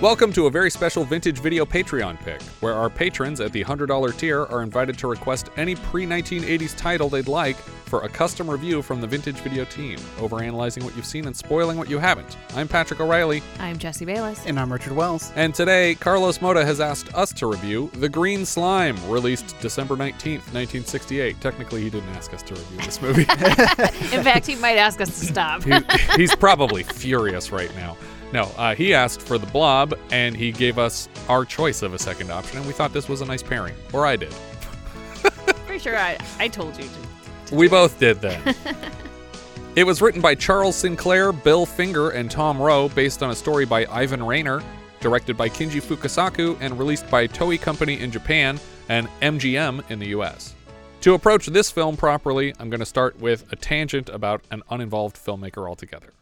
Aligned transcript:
Welcome 0.00 0.32
to 0.34 0.46
a 0.46 0.50
very 0.50 0.70
special 0.70 1.02
vintage 1.04 1.40
video 1.40 1.64
Patreon 1.64 2.20
pick, 2.20 2.40
where 2.60 2.74
our 2.74 2.88
patrons 2.88 3.40
at 3.40 3.52
the 3.52 3.64
$100 3.64 4.16
tier 4.16 4.44
are 4.44 4.62
invited 4.62 4.96
to 4.98 5.08
request 5.08 5.50
any 5.56 5.74
pre 5.74 6.06
1980s 6.06 6.76
title 6.76 7.08
they'd 7.08 7.26
like 7.26 7.56
for 7.56 8.02
a 8.02 8.08
custom 8.08 8.48
review 8.48 8.80
from 8.80 9.00
the 9.00 9.08
vintage 9.08 9.36
video 9.38 9.64
team, 9.64 9.98
overanalyzing 10.18 10.84
what 10.84 10.94
you've 10.94 11.04
seen 11.06 11.26
and 11.26 11.34
spoiling 11.36 11.76
what 11.76 11.90
you 11.90 11.98
haven't. 11.98 12.36
I'm 12.54 12.68
Patrick 12.68 13.00
O'Reilly, 13.00 13.42
I'm 13.58 13.76
Jesse 13.76 14.04
Bayless. 14.04 14.46
And 14.46 14.60
I'm 14.60 14.72
Richard 14.72 14.92
Wells. 14.92 15.32
and 15.34 15.52
today 15.52 15.96
Carlos 15.96 16.38
Moda 16.38 16.64
has 16.64 16.80
asked 16.80 17.12
us 17.14 17.32
to 17.32 17.48
review 17.48 17.90
The 17.94 18.08
Green 18.08 18.44
Slime, 18.46 18.96
released 19.10 19.56
December 19.60 19.96
19th, 19.96 20.44
1968. 20.54 21.40
Technically, 21.40 21.82
he 21.82 21.90
didn't 21.90 22.10
ask 22.10 22.32
us 22.32 22.44
to 22.44 22.54
review 22.54 22.78
this 22.82 23.02
movie. 23.02 23.22
In 24.16 24.22
fact, 24.22 24.46
he 24.46 24.54
might 24.54 24.76
ask 24.76 25.00
us 25.00 25.08
to 25.18 25.26
stop. 25.26 25.64
He- 25.64 25.74
he's 26.16 26.36
probably 26.36 26.84
furious 26.84 27.50
right 27.50 27.74
now. 27.74 27.96
No, 28.32 28.42
uh, 28.56 28.74
he 28.74 28.92
asked 28.92 29.22
for 29.22 29.38
the 29.38 29.46
blob, 29.46 29.94
and 30.10 30.36
he 30.36 30.52
gave 30.52 30.78
us 30.78 31.08
our 31.28 31.44
choice 31.44 31.82
of 31.82 31.94
a 31.94 31.98
second 31.98 32.30
option, 32.30 32.58
and 32.58 32.66
we 32.66 32.72
thought 32.72 32.92
this 32.92 33.08
was 33.08 33.22
a 33.22 33.24
nice 33.24 33.42
pairing. 33.42 33.74
Or 33.92 34.04
I 34.06 34.16
did. 34.16 34.34
Pretty 35.66 35.78
sure 35.78 35.96
I, 35.96 36.18
I 36.38 36.48
told 36.48 36.76
you 36.76 36.84
to. 36.84 37.54
We 37.54 37.68
both 37.68 37.98
did 37.98 38.20
then. 38.20 38.54
it 39.76 39.84
was 39.84 40.02
written 40.02 40.20
by 40.20 40.34
Charles 40.34 40.76
Sinclair, 40.76 41.32
Bill 41.32 41.64
Finger, 41.64 42.10
and 42.10 42.30
Tom 42.30 42.60
Rowe, 42.60 42.90
based 42.90 43.22
on 43.22 43.30
a 43.30 43.34
story 43.34 43.64
by 43.64 43.86
Ivan 43.86 44.20
Reiner, 44.20 44.62
directed 45.00 45.38
by 45.38 45.48
Kinji 45.48 45.80
Fukasaku, 45.80 46.58
and 46.60 46.78
released 46.78 47.08
by 47.10 47.26
Toei 47.26 47.58
Company 47.58 47.98
in 48.00 48.10
Japan 48.10 48.60
and 48.90 49.08
MGM 49.22 49.90
in 49.90 49.98
the 49.98 50.08
US. 50.08 50.54
To 51.02 51.14
approach 51.14 51.46
this 51.46 51.70
film 51.70 51.96
properly, 51.96 52.52
I'm 52.58 52.68
going 52.68 52.80
to 52.80 52.86
start 52.86 53.18
with 53.18 53.50
a 53.52 53.56
tangent 53.56 54.10
about 54.10 54.42
an 54.50 54.62
uninvolved 54.68 55.16
filmmaker 55.16 55.66
altogether. 55.66 56.12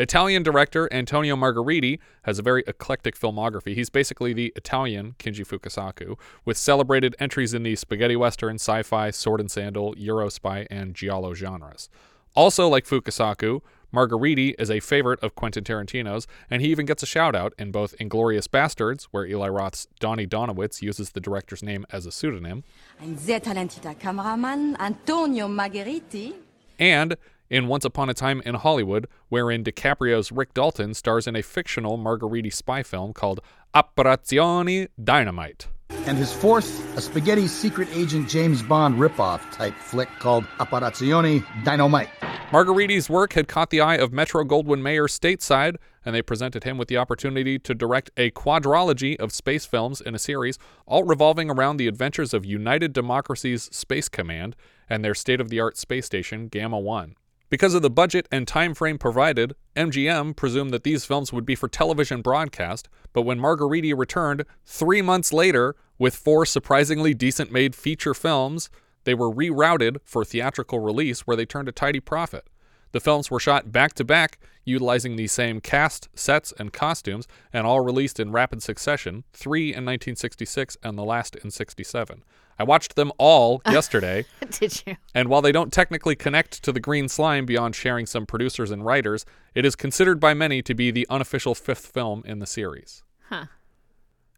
Italian 0.00 0.42
director 0.42 0.88
Antonio 0.90 1.36
Margheriti 1.36 1.98
has 2.22 2.38
a 2.38 2.42
very 2.42 2.64
eclectic 2.66 3.18
filmography. 3.18 3.74
He's 3.74 3.90
basically 3.90 4.32
the 4.32 4.50
Italian 4.56 5.14
Kinji 5.18 5.46
Fukasaku, 5.46 6.18
with 6.46 6.56
celebrated 6.56 7.14
entries 7.18 7.52
in 7.52 7.64
the 7.64 7.76
spaghetti 7.76 8.16
western, 8.16 8.54
sci 8.54 8.82
fi, 8.82 9.10
sword 9.10 9.40
and 9.40 9.50
sandal, 9.50 9.94
Eurospy, 9.96 10.66
and 10.70 10.94
giallo 10.94 11.34
genres. 11.34 11.90
Also, 12.34 12.66
like 12.66 12.86
Fukasaku, 12.86 13.60
Margheriti 13.92 14.54
is 14.58 14.70
a 14.70 14.80
favorite 14.80 15.18
of 15.20 15.34
Quentin 15.34 15.64
Tarantino's, 15.64 16.26
and 16.48 16.62
he 16.62 16.68
even 16.68 16.86
gets 16.86 17.02
a 17.02 17.06
shout 17.06 17.34
out 17.34 17.52
in 17.58 17.70
both 17.70 17.94
Inglourious 17.98 18.46
Basterds, 18.48 19.08
where 19.10 19.26
Eli 19.26 19.48
Roth's 19.48 19.86
Donnie 19.98 20.28
Donowitz 20.28 20.80
uses 20.80 21.10
the 21.10 21.20
director's 21.20 21.62
name 21.62 21.84
as 21.90 22.06
a 22.06 22.12
pseudonym, 22.12 22.62
Ein 23.02 23.18
sehr 23.18 23.40
talentierter 23.40 23.96
Kameramann, 23.98 24.76
Antonio 24.78 25.46
Margheriti. 25.48 26.34
and 26.78 27.16
in 27.50 27.66
Once 27.66 27.84
Upon 27.84 28.08
a 28.08 28.14
Time 28.14 28.40
in 28.46 28.54
Hollywood, 28.54 29.08
wherein 29.28 29.64
DiCaprio's 29.64 30.32
Rick 30.32 30.54
Dalton 30.54 30.94
stars 30.94 31.26
in 31.26 31.36
a 31.36 31.42
fictional 31.42 31.98
Margheriti 31.98 32.52
spy 32.52 32.82
film 32.82 33.12
called 33.12 33.40
Operazione 33.74 34.88
Dynamite. 35.02 35.66
And 36.06 36.16
his 36.16 36.32
fourth, 36.32 36.96
a 36.96 37.00
spaghetti 37.00 37.46
secret 37.46 37.88
agent 37.92 38.28
James 38.28 38.62
Bond 38.62 38.94
ripoff 38.94 39.50
type 39.52 39.74
flick 39.74 40.08
called 40.18 40.44
Operazione 40.58 41.44
Dynamite. 41.64 42.08
Margheriti's 42.50 43.10
work 43.10 43.34
had 43.34 43.46
caught 43.46 43.70
the 43.70 43.80
eye 43.80 43.96
of 43.96 44.12
Metro 44.12 44.42
Goldwyn 44.44 44.82
Mayer 44.82 45.06
stateside, 45.06 45.76
and 46.04 46.14
they 46.14 46.22
presented 46.22 46.64
him 46.64 46.78
with 46.78 46.88
the 46.88 46.96
opportunity 46.96 47.58
to 47.58 47.74
direct 47.74 48.10
a 48.16 48.30
quadrology 48.30 49.16
of 49.20 49.32
space 49.32 49.66
films 49.66 50.00
in 50.00 50.14
a 50.14 50.18
series, 50.18 50.58
all 50.86 51.04
revolving 51.04 51.50
around 51.50 51.76
the 51.76 51.86
adventures 51.86 52.34
of 52.34 52.44
United 52.44 52.92
Democracy's 52.92 53.64
Space 53.64 54.08
Command 54.08 54.56
and 54.88 55.04
their 55.04 55.14
state 55.14 55.40
of 55.40 55.48
the 55.48 55.60
art 55.60 55.76
space 55.76 56.06
station, 56.06 56.48
Gamma 56.48 56.78
1. 56.78 57.14
Because 57.50 57.74
of 57.74 57.82
the 57.82 57.90
budget 57.90 58.28
and 58.30 58.46
time 58.46 58.74
frame 58.74 58.96
provided, 58.96 59.56
MGM 59.74 60.36
presumed 60.36 60.70
that 60.70 60.84
these 60.84 61.04
films 61.04 61.32
would 61.32 61.44
be 61.44 61.56
for 61.56 61.66
television 61.66 62.22
broadcast, 62.22 62.88
but 63.12 63.22
when 63.22 63.40
Margheriti 63.40 63.92
returned 63.92 64.44
three 64.64 65.02
months 65.02 65.32
later 65.32 65.74
with 65.98 66.14
four 66.14 66.46
surprisingly 66.46 67.12
decent 67.12 67.50
made 67.50 67.74
feature 67.74 68.14
films, 68.14 68.70
they 69.02 69.14
were 69.14 69.34
rerouted 69.34 69.96
for 70.04 70.24
theatrical 70.24 70.78
release 70.78 71.22
where 71.22 71.36
they 71.36 71.44
turned 71.44 71.68
a 71.68 71.72
tidy 71.72 71.98
profit. 71.98 72.48
The 72.92 73.00
films 73.00 73.30
were 73.30 73.40
shot 73.40 73.72
back 73.72 73.94
to 73.94 74.04
back, 74.04 74.38
utilizing 74.64 75.16
the 75.16 75.26
same 75.26 75.60
cast, 75.60 76.08
sets, 76.14 76.52
and 76.58 76.72
costumes, 76.72 77.26
and 77.52 77.66
all 77.66 77.80
released 77.80 78.20
in 78.20 78.32
rapid 78.32 78.62
succession 78.62 79.24
three 79.32 79.68
in 79.68 79.84
1966 79.84 80.76
and 80.82 80.98
the 80.98 81.04
last 81.04 81.36
in 81.36 81.50
67. 81.50 82.24
I 82.58 82.62
watched 82.62 82.94
them 82.94 83.10
all 83.16 83.62
yesterday. 83.66 84.26
Did 84.50 84.82
you? 84.86 84.96
And 85.14 85.28
while 85.28 85.40
they 85.40 85.52
don't 85.52 85.72
technically 85.72 86.14
connect 86.14 86.62
to 86.64 86.72
the 86.72 86.80
green 86.80 87.08
slime 87.08 87.46
beyond 87.46 87.74
sharing 87.74 88.04
some 88.04 88.26
producers 88.26 88.70
and 88.70 88.84
writers, 88.84 89.24
it 89.54 89.64
is 89.64 89.74
considered 89.74 90.20
by 90.20 90.34
many 90.34 90.60
to 90.62 90.74
be 90.74 90.90
the 90.90 91.06
unofficial 91.08 91.54
fifth 91.54 91.86
film 91.86 92.22
in 92.26 92.38
the 92.38 92.46
series. 92.46 93.02
Huh. 93.28 93.46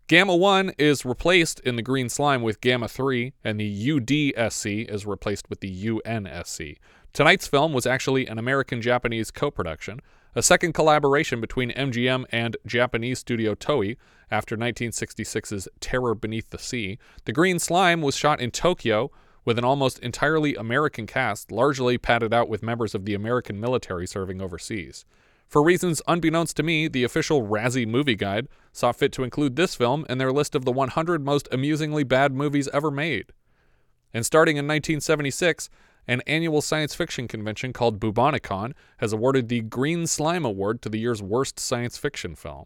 Gamma 0.06 0.36
1 0.36 0.72
is 0.78 1.04
replaced 1.04 1.58
in 1.60 1.76
the 1.76 1.82
green 1.82 2.08
slime 2.08 2.42
with 2.42 2.60
Gamma 2.60 2.86
3, 2.86 3.32
and 3.42 3.58
the 3.58 3.88
UDSC 3.88 4.88
is 4.88 5.06
replaced 5.06 5.48
with 5.48 5.60
the 5.60 5.86
UNSC. 5.86 6.76
Tonight's 7.12 7.46
film 7.46 7.74
was 7.74 7.86
actually 7.86 8.26
an 8.26 8.38
American 8.38 8.80
Japanese 8.80 9.30
co 9.30 9.50
production, 9.50 10.00
a 10.34 10.42
second 10.42 10.72
collaboration 10.72 11.42
between 11.42 11.70
MGM 11.72 12.24
and 12.30 12.56
Japanese 12.64 13.18
studio 13.18 13.54
Toei 13.54 13.98
after 14.30 14.56
1966's 14.56 15.68
Terror 15.78 16.14
Beneath 16.14 16.48
the 16.48 16.58
Sea. 16.58 16.98
The 17.26 17.32
Green 17.32 17.58
Slime 17.58 18.00
was 18.00 18.16
shot 18.16 18.40
in 18.40 18.50
Tokyo 18.50 19.10
with 19.44 19.58
an 19.58 19.64
almost 19.64 19.98
entirely 19.98 20.54
American 20.54 21.06
cast, 21.06 21.52
largely 21.52 21.98
padded 21.98 22.32
out 22.32 22.48
with 22.48 22.62
members 22.62 22.94
of 22.94 23.04
the 23.04 23.12
American 23.12 23.60
military 23.60 24.06
serving 24.06 24.40
overseas. 24.40 25.04
For 25.48 25.62
reasons 25.62 26.00
unbeknownst 26.08 26.56
to 26.56 26.62
me, 26.62 26.88
the 26.88 27.04
official 27.04 27.46
Razzie 27.46 27.86
Movie 27.86 28.16
Guide 28.16 28.48
saw 28.72 28.90
fit 28.90 29.12
to 29.12 29.22
include 29.22 29.56
this 29.56 29.74
film 29.74 30.06
in 30.08 30.16
their 30.16 30.32
list 30.32 30.54
of 30.54 30.64
the 30.64 30.72
100 30.72 31.22
most 31.22 31.46
amusingly 31.52 32.04
bad 32.04 32.32
movies 32.32 32.68
ever 32.72 32.90
made. 32.90 33.32
And 34.14 34.24
starting 34.24 34.56
in 34.56 34.66
1976, 34.66 35.68
an 36.08 36.20
annual 36.26 36.60
science 36.60 36.94
fiction 36.94 37.28
convention 37.28 37.72
called 37.72 38.00
Bubonicon 38.00 38.72
has 38.98 39.12
awarded 39.12 39.48
the 39.48 39.60
Green 39.60 40.06
Slime 40.06 40.44
Award 40.44 40.82
to 40.82 40.88
the 40.88 40.98
year's 40.98 41.22
worst 41.22 41.58
science 41.60 41.96
fiction 41.96 42.34
film. 42.34 42.64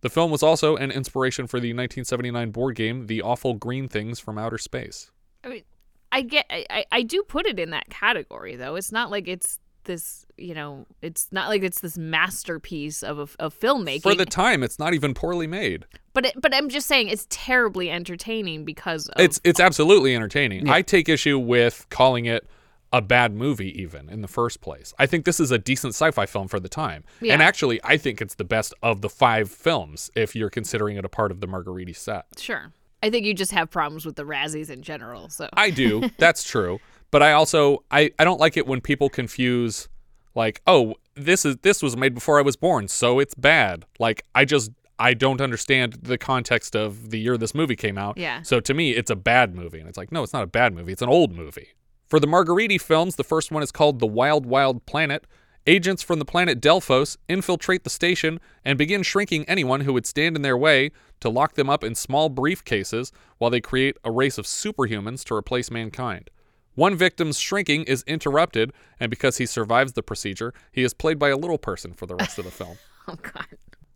The 0.00 0.10
film 0.10 0.30
was 0.32 0.42
also 0.42 0.74
an 0.76 0.90
inspiration 0.90 1.46
for 1.46 1.60
the 1.60 1.68
1979 1.68 2.50
board 2.50 2.74
game 2.74 3.06
The 3.06 3.22
Awful 3.22 3.54
Green 3.54 3.88
Things 3.88 4.18
from 4.18 4.36
Outer 4.36 4.58
Space. 4.58 5.12
I 5.44 5.48
mean, 5.48 5.62
I 6.10 6.22
get, 6.22 6.44
I, 6.50 6.66
I- 6.68 6.84
I 6.90 7.02
do 7.02 7.22
put 7.22 7.46
it 7.46 7.58
in 7.60 7.70
that 7.70 7.88
category 7.88 8.56
though. 8.56 8.74
It's 8.74 8.90
not 8.92 9.10
like 9.12 9.28
it's 9.28 9.60
this, 9.84 10.26
you 10.36 10.54
know, 10.54 10.86
it's 11.02 11.28
not 11.32 11.48
like 11.48 11.62
it's 11.62 11.80
this 11.80 11.96
masterpiece 11.98 13.02
of 13.02 13.18
a, 13.18 13.42
of 13.42 13.58
filmmaking. 13.58 14.02
For 14.02 14.14
the 14.14 14.24
time, 14.26 14.62
it's 14.62 14.78
not 14.78 14.94
even 14.94 15.14
poorly 15.14 15.46
made. 15.46 15.86
but 16.14 16.26
it, 16.26 16.34
but 16.40 16.54
I'm 16.54 16.68
just 16.68 16.86
saying 16.86 17.08
it's 17.08 17.26
terribly 17.30 17.90
entertaining 17.90 18.64
because 18.64 19.08
of, 19.08 19.20
It's 19.20 19.40
it's 19.44 19.60
absolutely 19.60 20.14
entertaining. 20.14 20.68
I 20.68 20.82
take 20.82 21.08
issue 21.08 21.38
with 21.38 21.86
calling 21.90 22.26
it 22.26 22.46
a 22.92 23.00
bad 23.00 23.34
movie 23.34 23.80
even 23.80 24.08
in 24.08 24.20
the 24.20 24.28
first 24.28 24.60
place. 24.60 24.92
I 24.98 25.06
think 25.06 25.24
this 25.24 25.40
is 25.40 25.50
a 25.50 25.58
decent 25.58 25.94
sci-fi 25.94 26.26
film 26.26 26.48
for 26.48 26.60
the 26.60 26.68
time. 26.68 27.04
Yeah. 27.20 27.32
And 27.32 27.42
actually, 27.42 27.80
I 27.82 27.96
think 27.96 28.20
it's 28.20 28.34
the 28.34 28.44
best 28.44 28.74
of 28.82 29.00
the 29.00 29.08
5 29.08 29.50
films 29.50 30.10
if 30.14 30.36
you're 30.36 30.50
considering 30.50 30.96
it 30.96 31.04
a 31.04 31.08
part 31.08 31.30
of 31.30 31.40
the 31.40 31.46
Margheriti 31.46 31.96
set. 31.96 32.26
sure. 32.36 32.72
I 33.04 33.10
think 33.10 33.26
you 33.26 33.34
just 33.34 33.50
have 33.50 33.68
problems 33.68 34.06
with 34.06 34.14
the 34.14 34.22
Razzies 34.22 34.70
in 34.70 34.82
general. 34.82 35.28
So 35.28 35.48
I 35.54 35.70
do. 35.70 36.08
That's 36.18 36.44
true. 36.44 36.78
But 37.10 37.22
I 37.22 37.32
also 37.32 37.82
I, 37.90 38.10
I 38.18 38.24
don't 38.24 38.38
like 38.38 38.56
it 38.56 38.66
when 38.66 38.80
people 38.80 39.08
confuse 39.08 39.88
like, 40.34 40.62
oh, 40.66 40.94
this 41.14 41.44
is 41.44 41.56
this 41.58 41.82
was 41.82 41.96
made 41.96 42.14
before 42.14 42.38
I 42.38 42.42
was 42.42 42.56
born, 42.56 42.88
so 42.88 43.18
it's 43.18 43.34
bad. 43.34 43.84
Like 43.98 44.24
I 44.34 44.44
just 44.44 44.70
I 44.98 45.14
don't 45.14 45.40
understand 45.40 45.94
the 46.02 46.16
context 46.16 46.76
of 46.76 47.10
the 47.10 47.18
year 47.18 47.36
this 47.36 47.54
movie 47.54 47.74
came 47.76 47.98
out. 47.98 48.16
Yeah. 48.16 48.42
So 48.42 48.60
to 48.60 48.72
me, 48.72 48.92
it's 48.92 49.10
a 49.10 49.16
bad 49.16 49.54
movie. 49.54 49.80
And 49.80 49.88
it's 49.88 49.98
like, 49.98 50.12
no, 50.12 50.22
it's 50.22 50.32
not 50.32 50.44
a 50.44 50.46
bad 50.46 50.74
movie. 50.74 50.92
It's 50.92 51.02
an 51.02 51.08
old 51.08 51.34
movie. 51.34 51.70
For 52.12 52.20
the 52.20 52.26
Margheriti 52.26 52.78
films, 52.78 53.16
the 53.16 53.24
first 53.24 53.50
one 53.50 53.62
is 53.62 53.72
called 53.72 53.98
The 53.98 54.06
Wild 54.06 54.44
Wild 54.44 54.84
Planet. 54.84 55.24
Agents 55.66 56.02
from 56.02 56.18
the 56.18 56.26
planet 56.26 56.60
Delphos 56.60 57.16
infiltrate 57.26 57.84
the 57.84 57.88
station 57.88 58.38
and 58.66 58.76
begin 58.76 59.02
shrinking 59.02 59.46
anyone 59.46 59.80
who 59.80 59.94
would 59.94 60.04
stand 60.04 60.36
in 60.36 60.42
their 60.42 60.54
way 60.54 60.90
to 61.20 61.30
lock 61.30 61.54
them 61.54 61.70
up 61.70 61.82
in 61.82 61.94
small 61.94 62.28
briefcases 62.28 63.12
while 63.38 63.50
they 63.50 63.62
create 63.62 63.96
a 64.04 64.10
race 64.10 64.36
of 64.36 64.44
superhumans 64.44 65.24
to 65.24 65.34
replace 65.34 65.70
mankind. 65.70 66.28
One 66.74 66.96
victim's 66.96 67.38
shrinking 67.38 67.84
is 67.84 68.04
interrupted, 68.06 68.74
and 69.00 69.08
because 69.08 69.38
he 69.38 69.46
survives 69.46 69.94
the 69.94 70.02
procedure, 70.02 70.52
he 70.70 70.82
is 70.82 70.92
played 70.92 71.18
by 71.18 71.30
a 71.30 71.36
little 71.38 71.56
person 71.56 71.94
for 71.94 72.04
the 72.04 72.16
rest 72.16 72.38
of 72.38 72.44
the 72.44 72.50
film. 72.50 72.76
oh 73.08 73.16
god. 73.16 73.46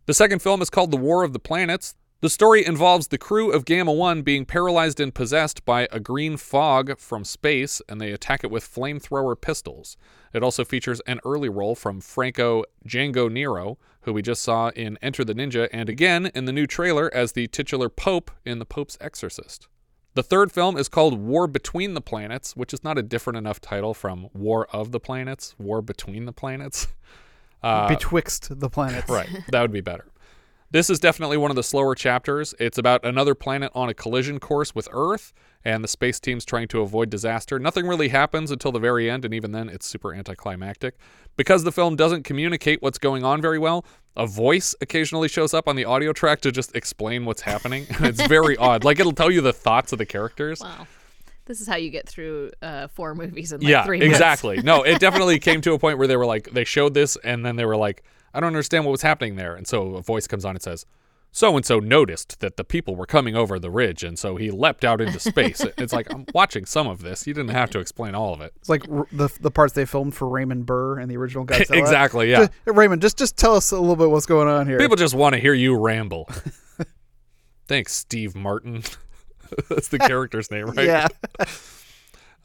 The 0.07 0.15
second 0.15 0.41
film 0.41 0.63
is 0.63 0.71
called 0.71 0.89
The 0.89 0.97
War 0.97 1.21
of 1.21 1.33
the 1.33 1.39
Planets. 1.39 1.93
The 2.19 2.31
story 2.31 2.65
involves 2.65 3.09
the 3.09 3.19
crew 3.19 3.51
of 3.51 3.63
Gamma 3.63 3.93
1 3.93 4.23
being 4.23 4.43
paralyzed 4.43 4.99
and 4.99 5.13
possessed 5.13 5.63
by 5.65 5.87
a 5.91 5.99
green 5.99 6.35
fog 6.35 6.97
from 6.97 7.23
space, 7.23 7.79
and 7.87 8.01
they 8.01 8.11
attack 8.11 8.43
it 8.43 8.49
with 8.49 8.63
flamethrower 8.63 9.39
pistols. 9.39 9.97
It 10.33 10.41
also 10.41 10.65
features 10.65 10.99
an 11.01 11.19
early 11.23 11.47
role 11.47 11.75
from 11.75 12.01
Franco 12.01 12.63
Django 12.87 13.31
Nero, 13.31 13.77
who 14.01 14.13
we 14.13 14.23
just 14.23 14.41
saw 14.41 14.69
in 14.69 14.97
Enter 14.99 15.23
the 15.23 15.35
Ninja, 15.35 15.69
and 15.71 15.89
again 15.89 16.31
in 16.33 16.45
the 16.45 16.51
new 16.51 16.65
trailer 16.65 17.13
as 17.13 17.33
the 17.33 17.45
titular 17.45 17.87
Pope 17.87 18.31
in 18.43 18.57
The 18.57 18.65
Pope's 18.65 18.97
Exorcist. 18.99 19.67
The 20.15 20.23
third 20.23 20.51
film 20.51 20.75
is 20.75 20.89
called 20.89 21.19
War 21.19 21.45
Between 21.45 21.93
the 21.93 22.01
Planets, 22.01 22.55
which 22.55 22.73
is 22.73 22.83
not 22.83 22.97
a 22.97 23.03
different 23.03 23.37
enough 23.37 23.61
title 23.61 23.93
from 23.93 24.29
War 24.33 24.67
of 24.73 24.91
the 24.91 24.99
Planets, 24.99 25.53
War 25.59 25.83
Between 25.83 26.25
the 26.25 26.33
Planets. 26.33 26.87
Uh, 27.63 27.87
Betwixt 27.87 28.59
the 28.59 28.69
planets. 28.69 29.09
Right. 29.09 29.27
That 29.49 29.63
would 29.63 29.71
be 29.71 29.81
better. 29.81 30.05
This 30.69 30.89
is 30.89 30.99
definitely 30.99 31.37
one 31.37 31.49
of 31.49 31.55
the 31.55 31.63
slower 31.63 31.95
chapters. 31.95 32.53
It's 32.59 32.77
about 32.77 33.05
another 33.05 33.33
planet 33.33 33.71
on 33.73 33.87
a 33.87 33.93
collision 33.93 34.37
course 34.37 34.75
with 34.75 34.89
Earth, 34.91 35.31
and 35.63 35.81
the 35.81 35.87
space 35.87 36.19
team's 36.19 36.43
trying 36.43 36.67
to 36.69 36.81
avoid 36.81 37.09
disaster. 37.09 37.57
Nothing 37.57 37.87
really 37.87 38.09
happens 38.09 38.51
until 38.51 38.73
the 38.73 38.79
very 38.79 39.09
end, 39.09 39.23
and 39.23 39.33
even 39.33 39.53
then, 39.53 39.69
it's 39.69 39.85
super 39.85 40.13
anticlimactic. 40.13 40.95
Because 41.37 41.63
the 41.63 41.71
film 41.71 41.95
doesn't 41.95 42.23
communicate 42.23 42.81
what's 42.81 42.97
going 42.97 43.23
on 43.23 43.41
very 43.41 43.57
well, 43.57 43.85
a 44.17 44.27
voice 44.27 44.75
occasionally 44.81 45.29
shows 45.29 45.53
up 45.53 45.69
on 45.69 45.77
the 45.77 45.85
audio 45.85 46.11
track 46.11 46.41
to 46.41 46.51
just 46.51 46.75
explain 46.75 47.23
what's 47.23 47.43
happening. 47.43 47.85
it's 48.01 48.21
very 48.27 48.57
odd. 48.57 48.83
Like, 48.83 48.99
it'll 48.99 49.13
tell 49.13 49.31
you 49.31 49.39
the 49.39 49.53
thoughts 49.53 49.93
of 49.93 49.99
the 49.99 50.05
characters. 50.05 50.59
Wow. 50.59 50.85
This 51.45 51.61
is 51.61 51.67
how 51.67 51.77
you 51.77 51.91
get 51.91 52.09
through 52.09 52.51
uh, 52.61 52.87
four 52.89 53.15
movies 53.15 53.53
in 53.53 53.61
like 53.61 53.69
yeah, 53.69 53.85
three 53.85 53.99
minutes. 53.99 54.17
exactly. 54.17 54.61
no, 54.63 54.83
it 54.83 54.99
definitely 54.99 55.39
came 55.39 55.61
to 55.61 55.71
a 55.71 55.79
point 55.79 55.97
where 55.97 56.07
they 56.07 56.17
were 56.17 56.25
like, 56.25 56.51
they 56.51 56.65
showed 56.65 56.93
this, 56.93 57.15
and 57.23 57.45
then 57.45 57.55
they 57.55 57.63
were 57.63 57.77
like, 57.77 58.03
I 58.33 58.39
don't 58.39 58.47
understand 58.47 58.85
what 58.85 58.91
was 58.91 59.01
happening 59.01 59.35
there. 59.35 59.55
And 59.55 59.67
so 59.67 59.95
a 59.95 60.01
voice 60.01 60.27
comes 60.27 60.45
on 60.45 60.55
and 60.55 60.61
says, 60.61 60.85
so 61.31 61.55
and 61.55 61.65
so 61.65 61.79
noticed 61.79 62.39
that 62.39 62.57
the 62.57 62.63
people 62.63 62.95
were 62.95 63.05
coming 63.05 63.35
over 63.35 63.59
the 63.59 63.69
ridge, 63.69 64.03
and 64.03 64.17
so 64.17 64.37
he 64.37 64.49
leapt 64.49 64.83
out 64.85 65.01
into 65.01 65.19
space. 65.19 65.59
it's 65.77 65.93
like 65.93 66.11
I'm 66.11 66.25
watching 66.33 66.65
some 66.65 66.87
of 66.87 67.01
this. 67.01 67.27
You 67.27 67.33
didn't 67.33 67.51
have 67.51 67.69
to 67.71 67.79
explain 67.79 68.15
all 68.15 68.33
of 68.33 68.41
it. 68.41 68.53
It's 68.55 68.69
like 68.69 68.87
r- 68.89 69.07
the 69.11 69.29
the 69.41 69.51
parts 69.51 69.73
they 69.73 69.85
filmed 69.85 70.15
for 70.15 70.27
Raymond 70.27 70.65
Burr 70.65 70.97
and 70.99 71.11
the 71.11 71.17
original 71.17 71.45
Godzilla. 71.47 71.77
Exactly, 71.79 72.31
yeah. 72.31 72.47
Just- 72.47 72.51
Raymond, 72.65 73.01
just 73.01 73.17
just 73.17 73.37
tell 73.37 73.55
us 73.55 73.71
a 73.71 73.79
little 73.79 73.97
bit 73.97 74.09
what's 74.09 74.25
going 74.25 74.47
on 74.47 74.67
here. 74.67 74.79
People 74.79 74.95
just 74.95 75.13
want 75.13 75.33
to 75.35 75.39
hear 75.39 75.53
you 75.53 75.77
ramble. 75.77 76.29
Thanks, 77.67 77.93
Steve 77.93 78.33
Martin. 78.35 78.83
That's 79.69 79.89
the 79.89 79.99
character's 79.99 80.49
name, 80.49 80.67
right? 80.67 80.85
Yeah. 80.85 81.07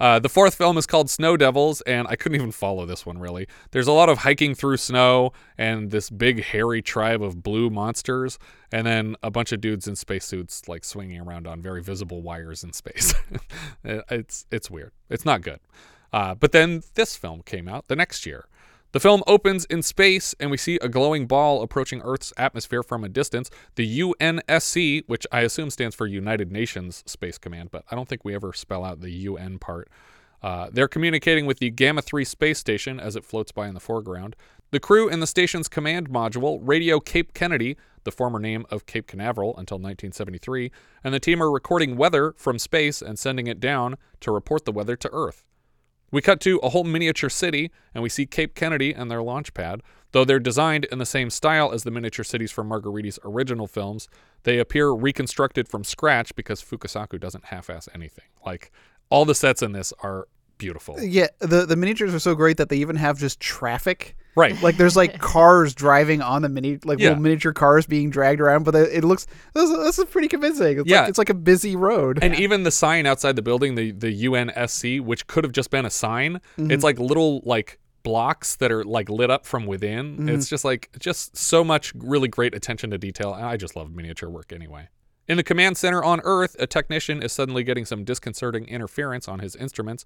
Uh, 0.00 0.18
the 0.18 0.28
fourth 0.28 0.54
film 0.54 0.76
is 0.76 0.86
called 0.86 1.08
Snow 1.08 1.36
Devils, 1.36 1.80
and 1.82 2.08
I 2.08 2.16
couldn't 2.16 2.36
even 2.36 2.50
follow 2.50 2.86
this 2.86 3.06
one 3.06 3.18
really. 3.18 3.46
There's 3.70 3.86
a 3.86 3.92
lot 3.92 4.08
of 4.08 4.18
hiking 4.18 4.54
through 4.54 4.78
snow 4.78 5.32
and 5.56 5.90
this 5.90 6.10
big 6.10 6.42
hairy 6.42 6.82
tribe 6.82 7.22
of 7.22 7.42
blue 7.42 7.70
monsters, 7.70 8.38
and 8.72 8.86
then 8.86 9.16
a 9.22 9.30
bunch 9.30 9.52
of 9.52 9.60
dudes 9.60 9.86
in 9.86 9.94
spacesuits 9.94 10.66
like 10.66 10.84
swinging 10.84 11.20
around 11.20 11.46
on 11.46 11.62
very 11.62 11.82
visible 11.82 12.20
wires 12.20 12.64
in 12.64 12.72
space. 12.72 13.14
it's 13.84 14.46
it's 14.50 14.70
weird. 14.70 14.92
It's 15.08 15.24
not 15.24 15.42
good. 15.42 15.60
Uh, 16.12 16.34
but 16.34 16.52
then 16.52 16.82
this 16.94 17.16
film 17.16 17.42
came 17.42 17.68
out 17.68 17.88
the 17.88 17.96
next 17.96 18.26
year. 18.26 18.46
The 18.92 19.00
film 19.00 19.22
opens 19.26 19.64
in 19.64 19.82
space, 19.82 20.34
and 20.38 20.50
we 20.50 20.58
see 20.58 20.78
a 20.82 20.88
glowing 20.88 21.26
ball 21.26 21.62
approaching 21.62 22.02
Earth's 22.04 22.30
atmosphere 22.36 22.82
from 22.82 23.02
a 23.02 23.08
distance. 23.08 23.50
The 23.76 24.00
UNSC, 24.00 25.04
which 25.06 25.26
I 25.32 25.40
assume 25.40 25.70
stands 25.70 25.96
for 25.96 26.06
United 26.06 26.52
Nations 26.52 27.02
Space 27.06 27.38
Command, 27.38 27.70
but 27.70 27.84
I 27.90 27.96
don't 27.96 28.06
think 28.06 28.22
we 28.22 28.34
ever 28.34 28.52
spell 28.52 28.84
out 28.84 29.00
the 29.00 29.10
UN 29.10 29.58
part. 29.58 29.88
Uh, 30.42 30.68
they're 30.70 30.88
communicating 30.88 31.46
with 31.46 31.58
the 31.58 31.70
Gamma 31.70 32.02
3 32.02 32.22
space 32.24 32.58
station 32.58 33.00
as 33.00 33.16
it 33.16 33.24
floats 33.24 33.50
by 33.50 33.66
in 33.66 33.72
the 33.72 33.80
foreground. 33.80 34.36
The 34.72 34.80
crew 34.80 35.08
in 35.08 35.20
the 35.20 35.26
station's 35.26 35.68
command 35.68 36.10
module 36.10 36.60
radio 36.60 37.00
Cape 37.00 37.32
Kennedy, 37.32 37.78
the 38.04 38.12
former 38.12 38.38
name 38.38 38.66
of 38.70 38.84
Cape 38.84 39.06
Canaveral 39.06 39.56
until 39.56 39.76
1973, 39.76 40.70
and 41.02 41.14
the 41.14 41.20
team 41.20 41.42
are 41.42 41.50
recording 41.50 41.96
weather 41.96 42.34
from 42.36 42.58
space 42.58 43.00
and 43.00 43.18
sending 43.18 43.46
it 43.46 43.58
down 43.58 43.96
to 44.20 44.30
report 44.30 44.66
the 44.66 44.72
weather 44.72 44.96
to 44.96 45.08
Earth. 45.12 45.46
We 46.12 46.22
cut 46.22 46.40
to 46.42 46.58
a 46.58 46.68
whole 46.68 46.84
miniature 46.84 47.30
city, 47.30 47.72
and 47.94 48.02
we 48.02 48.08
see 48.08 48.26
Cape 48.26 48.54
Kennedy 48.54 48.92
and 48.92 49.10
their 49.10 49.22
launch 49.22 49.52
pad. 49.54 49.82
Though 50.12 50.24
they're 50.26 50.38
designed 50.38 50.84
in 50.84 50.98
the 50.98 51.06
same 51.06 51.30
style 51.30 51.72
as 51.72 51.84
the 51.84 51.90
miniature 51.90 52.24
cities 52.24 52.52
from 52.52 52.68
Margheriti's 52.68 53.18
original 53.24 53.66
films, 53.66 54.08
they 54.42 54.58
appear 54.58 54.90
reconstructed 54.90 55.68
from 55.68 55.84
scratch 55.84 56.34
because 56.36 56.62
Fukasaku 56.62 57.18
doesn't 57.18 57.46
half-ass 57.46 57.88
anything. 57.94 58.26
Like 58.44 58.70
all 59.08 59.24
the 59.24 59.34
sets 59.34 59.62
in 59.62 59.72
this 59.72 59.92
are 60.02 60.28
beautiful. 60.58 61.00
Yeah, 61.00 61.28
the 61.40 61.64
the 61.64 61.76
miniatures 61.76 62.14
are 62.14 62.18
so 62.18 62.34
great 62.34 62.58
that 62.58 62.68
they 62.68 62.76
even 62.76 62.96
have 62.96 63.18
just 63.18 63.40
traffic. 63.40 64.14
Right. 64.34 64.60
Like 64.62 64.76
there's 64.76 64.96
like 64.96 65.18
cars 65.20 65.74
driving 65.74 66.22
on 66.22 66.42
the 66.42 66.48
mini, 66.48 66.78
like 66.84 66.98
Yeah. 66.98 67.10
little 67.10 67.22
miniature 67.22 67.52
cars 67.52 67.86
being 67.86 68.10
dragged 68.10 68.40
around, 68.40 68.64
but 68.64 68.74
it 68.74 69.04
looks 69.04 69.26
this, 69.54 69.68
is- 69.68 69.76
this 69.76 69.98
is 69.98 70.04
pretty 70.06 70.28
convincing. 70.28 70.78
It's 70.80 70.88
Yeah. 70.88 71.00
like, 71.00 71.08
it's 71.10 71.18
like 71.18 71.30
a 71.30 71.34
busy 71.34 71.76
road. 71.76 72.18
And 72.22 72.34
even 72.34 72.62
the 72.62 72.70
sign 72.70 73.06
outside 73.06 73.36
the 73.36 73.42
building, 73.42 73.74
the 73.74 73.92
the 73.92 74.24
UNSC, 74.26 75.00
which 75.00 75.26
could 75.26 75.44
have 75.44 75.52
just 75.52 75.70
been 75.70 75.84
a 75.84 75.90
sign, 75.90 76.36
it's 76.36 76.56
mm-hmm. 76.56 76.80
like 76.80 76.98
little 76.98 77.42
like 77.44 77.78
blocks 78.02 78.56
that 78.56 78.72
are 78.72 78.84
like 78.84 79.08
lit 79.08 79.30
up 79.30 79.46
from 79.46 79.66
within. 79.66 80.16
Mm-hmm. 80.16 80.28
It's 80.30 80.48
just 80.48 80.64
like 80.64 80.90
just 80.98 81.36
so 81.36 81.62
much 81.62 81.92
really 81.94 82.28
great 82.28 82.54
attention 82.54 82.90
to 82.90 82.98
detail. 82.98 83.34
And 83.34 83.44
I 83.44 83.56
just 83.56 83.76
love 83.76 83.92
miniature 83.92 84.30
work 84.30 84.52
anyway. 84.52 84.88
In 85.28 85.36
the 85.36 85.44
command 85.44 85.76
center 85.76 86.02
on 86.02 86.20
Earth, 86.24 86.56
a 86.58 86.66
technician 86.66 87.22
is 87.22 87.32
suddenly 87.32 87.62
getting 87.62 87.84
some 87.84 88.02
disconcerting 88.04 88.66
interference 88.66 89.28
on 89.28 89.38
his 89.38 89.54
instruments. 89.54 90.04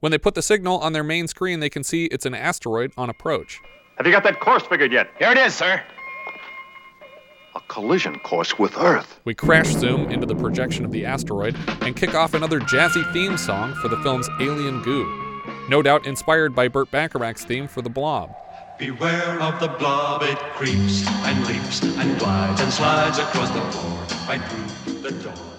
When 0.00 0.12
they 0.12 0.18
put 0.18 0.34
the 0.34 0.40
signal 0.40 0.78
on 0.78 0.94
their 0.94 1.04
main 1.04 1.28
screen, 1.28 1.60
they 1.60 1.68
can 1.68 1.84
see 1.84 2.06
it's 2.06 2.24
an 2.24 2.34
asteroid 2.34 2.92
on 2.96 3.10
approach. 3.10 3.60
Have 3.98 4.06
you 4.06 4.12
got 4.12 4.24
that 4.24 4.40
course 4.40 4.62
figured 4.62 4.92
yet? 4.92 5.10
Here 5.18 5.30
it 5.30 5.36
is, 5.36 5.54
sir. 5.54 5.82
A 7.54 7.60
collision 7.68 8.18
course 8.20 8.58
with 8.58 8.78
Earth. 8.78 9.20
We 9.26 9.34
crash 9.34 9.66
zoom 9.66 10.10
into 10.10 10.24
the 10.24 10.34
projection 10.34 10.86
of 10.86 10.90
the 10.90 11.04
asteroid 11.04 11.54
and 11.82 11.94
kick 11.94 12.14
off 12.14 12.32
another 12.32 12.60
jazzy 12.60 13.12
theme 13.12 13.36
song 13.36 13.74
for 13.74 13.88
the 13.88 13.98
film's 13.98 14.28
Alien 14.40 14.80
Goo. 14.82 15.04
No 15.68 15.82
doubt 15.82 16.06
inspired 16.06 16.54
by 16.54 16.68
Burt 16.68 16.90
Bacharach's 16.90 17.44
theme 17.44 17.68
for 17.68 17.82
The 17.82 17.90
Blob. 17.90 18.34
Beware 18.78 19.38
of 19.42 19.60
the 19.60 19.68
blob, 19.68 20.22
it 20.22 20.38
creeps 20.54 21.06
and 21.06 21.46
leaps 21.46 21.82
and 21.82 22.18
glides 22.18 22.62
and 22.62 22.72
slides 22.72 23.18
across 23.18 23.50
the 23.50 23.60
floor, 23.72 24.26
right 24.26 24.40
through 24.48 24.94
the 25.02 25.10
door 25.22 25.34
and 25.34 25.34
all 25.34 25.42
around. 25.42 25.49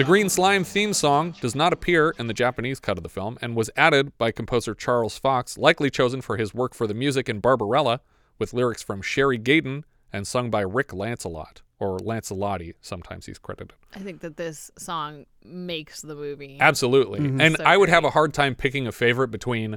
The 0.00 0.06
Green 0.06 0.30
Slime 0.30 0.64
theme 0.64 0.94
song 0.94 1.34
does 1.42 1.54
not 1.54 1.74
appear 1.74 2.14
in 2.18 2.26
the 2.26 2.32
Japanese 2.32 2.80
cut 2.80 2.96
of 2.96 3.02
the 3.02 3.10
film 3.10 3.36
and 3.42 3.54
was 3.54 3.68
added 3.76 4.16
by 4.16 4.30
composer 4.30 4.74
Charles 4.74 5.18
Fox, 5.18 5.58
likely 5.58 5.90
chosen 5.90 6.22
for 6.22 6.38
his 6.38 6.54
work 6.54 6.72
for 6.72 6.86
the 6.86 6.94
music 6.94 7.28
in 7.28 7.38
Barbarella, 7.38 8.00
with 8.38 8.54
lyrics 8.54 8.82
from 8.82 9.02
Sherry 9.02 9.36
Gaydon 9.36 9.84
and 10.10 10.26
sung 10.26 10.48
by 10.48 10.62
Rick 10.62 10.94
Lancelot, 10.94 11.60
or 11.78 11.98
Lancelotti, 11.98 12.76
sometimes 12.80 13.26
he's 13.26 13.38
credited. 13.38 13.74
I 13.94 13.98
think 13.98 14.22
that 14.22 14.38
this 14.38 14.70
song 14.78 15.26
makes 15.44 16.00
the 16.00 16.14
movie. 16.14 16.56
Absolutely. 16.58 17.20
Mm-hmm. 17.20 17.40
And 17.42 17.56
So 17.58 17.64
I 17.64 17.76
would 17.76 17.90
have 17.90 18.04
a 18.04 18.10
hard 18.10 18.32
time 18.32 18.54
picking 18.54 18.86
a 18.86 18.92
favorite 18.92 19.28
between 19.28 19.76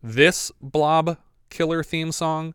this 0.00 0.52
Blob 0.62 1.18
killer 1.50 1.82
theme 1.82 2.12
song, 2.12 2.54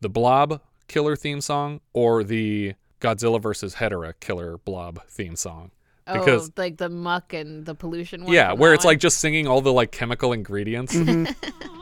the 0.00 0.10
Blob 0.10 0.60
killer 0.88 1.14
theme 1.14 1.42
song, 1.42 1.80
or 1.92 2.24
the 2.24 2.74
Godzilla 3.00 3.40
vs. 3.40 3.76
Hedorah 3.76 4.14
killer 4.18 4.58
Blob 4.58 5.00
theme 5.06 5.36
song. 5.36 5.70
Because 6.12 6.48
oh, 6.48 6.52
like 6.56 6.76
the 6.76 6.88
muck 6.88 7.32
and 7.32 7.64
the 7.64 7.74
pollution 7.74 8.24
one. 8.24 8.32
yeah, 8.32 8.52
where 8.52 8.74
it's 8.74 8.84
one? 8.84 8.92
like 8.92 9.00
just 9.00 9.18
singing 9.18 9.46
all 9.46 9.60
the 9.60 9.72
like 9.72 9.92
chemical 9.92 10.32
ingredients. 10.32 10.94
Mm-hmm. 10.94 11.30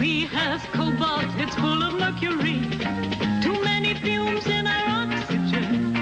We 0.00 0.26
have 0.26 0.60
cobalt, 0.72 1.24
it's 1.36 1.54
full 1.54 1.82
of 1.82 1.94
mercury. 1.94 2.60
Too 3.42 3.62
many 3.64 3.94
fumes 3.94 4.46
in 4.46 4.66
our 4.66 4.88
oxygen. 4.88 5.96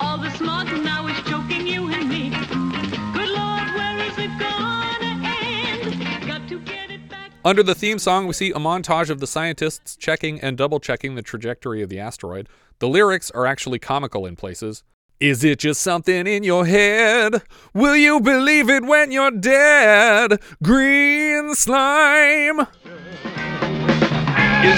All 0.00 0.18
the 0.18 0.30
smog 0.30 0.66
now 0.82 1.06
is 1.06 1.16
choking 1.22 1.66
you 1.66 1.88
and 1.92 2.08
me. 2.08 2.30
Good 2.30 3.28
Lord, 3.28 3.68
where 3.74 3.98
is 3.98 4.18
it 4.18 4.30
gonna 4.38 5.22
end? 5.24 6.26
Got 6.26 6.48
to 6.48 6.58
get 6.60 6.90
it 6.90 7.08
back. 7.08 7.30
Under 7.44 7.62
the 7.62 7.74
theme 7.74 7.98
song, 7.98 8.26
we 8.26 8.32
see 8.32 8.50
a 8.50 8.58
montage 8.58 9.10
of 9.10 9.20
the 9.20 9.26
scientists 9.26 9.94
checking 9.96 10.40
and 10.40 10.58
double 10.58 10.80
checking 10.80 11.14
the 11.14 11.22
trajectory 11.22 11.82
of 11.82 11.88
the 11.88 12.00
asteroid. 12.00 12.48
The 12.80 12.88
lyrics 12.88 13.30
are 13.30 13.46
actually 13.46 13.78
comical 13.78 14.26
in 14.26 14.34
places. 14.36 14.82
Is 15.20 15.42
it 15.42 15.58
just 15.58 15.80
something 15.80 16.28
in 16.28 16.44
your 16.44 16.64
head? 16.64 17.42
Will 17.74 17.96
you 17.96 18.20
believe 18.20 18.70
it 18.70 18.84
when 18.84 19.10
you're 19.10 19.32
dead? 19.32 20.40
Green 20.62 21.56
slime. 21.56 22.60
Is 22.60 22.68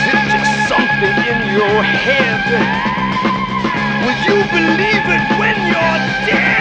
it 0.01 0.21
just 0.33 0.67
something 0.67 1.17
in 1.29 1.53
your 1.53 1.83
head? 1.83 2.41
Will 4.01 4.17
you 4.25 4.41
believe 4.49 5.05
it 5.13 5.29
when 5.39 5.57
you're 5.69 6.01
dead? 6.27 6.60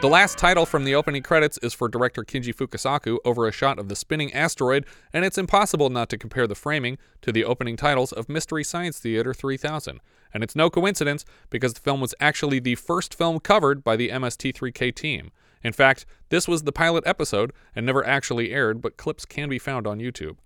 The 0.00 0.08
last 0.08 0.38
title 0.38 0.64
from 0.64 0.84
the 0.84 0.94
opening 0.94 1.22
credits 1.22 1.58
is 1.58 1.74
for 1.74 1.86
director 1.86 2.24
Kinji 2.24 2.54
Fukasaku 2.54 3.18
over 3.22 3.46
a 3.46 3.52
shot 3.52 3.78
of 3.78 3.90
the 3.90 3.94
spinning 3.94 4.32
asteroid, 4.32 4.86
and 5.12 5.26
it's 5.26 5.36
impossible 5.36 5.90
not 5.90 6.08
to 6.08 6.16
compare 6.16 6.46
the 6.46 6.54
framing 6.54 6.96
to 7.20 7.30
the 7.30 7.44
opening 7.44 7.76
titles 7.76 8.10
of 8.10 8.26
Mystery 8.26 8.64
Science 8.64 8.98
Theater 8.98 9.34
3000. 9.34 10.00
And 10.32 10.42
it's 10.42 10.56
no 10.56 10.70
coincidence 10.70 11.26
because 11.50 11.74
the 11.74 11.82
film 11.82 12.00
was 12.00 12.14
actually 12.18 12.60
the 12.60 12.76
first 12.76 13.12
film 13.12 13.40
covered 13.40 13.84
by 13.84 13.94
the 13.96 14.08
MST3K 14.08 14.94
team. 14.94 15.32
In 15.62 15.74
fact, 15.74 16.06
this 16.30 16.48
was 16.48 16.62
the 16.62 16.72
pilot 16.72 17.06
episode 17.06 17.52
and 17.76 17.84
never 17.84 18.02
actually 18.06 18.52
aired, 18.52 18.80
but 18.80 18.96
clips 18.96 19.26
can 19.26 19.50
be 19.50 19.58
found 19.58 19.86
on 19.86 19.98
YouTube. 19.98 20.36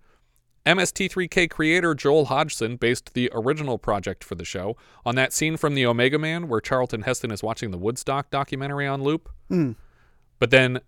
MST3K 0.65 1.49
creator 1.49 1.93
Joel 1.93 2.25
Hodgson 2.25 2.75
based 2.75 3.13
the 3.13 3.29
original 3.33 3.77
project 3.77 4.23
for 4.23 4.35
the 4.35 4.45
show 4.45 4.75
on 5.05 5.15
that 5.15 5.31
scene 5.31 5.57
from 5.57 5.75
The 5.75 5.85
Omega 5.85 6.17
Man 6.17 6.47
where 6.47 6.61
Charlton 6.61 7.03
Heston 7.03 7.31
is 7.31 7.43
watching 7.43 7.71
the 7.71 7.77
Woodstock 7.77 8.31
documentary 8.31 8.87
on 8.87 9.03
loop. 9.03 9.29
Hmm. 9.49 9.73
But 10.39 10.49
then 10.49 10.81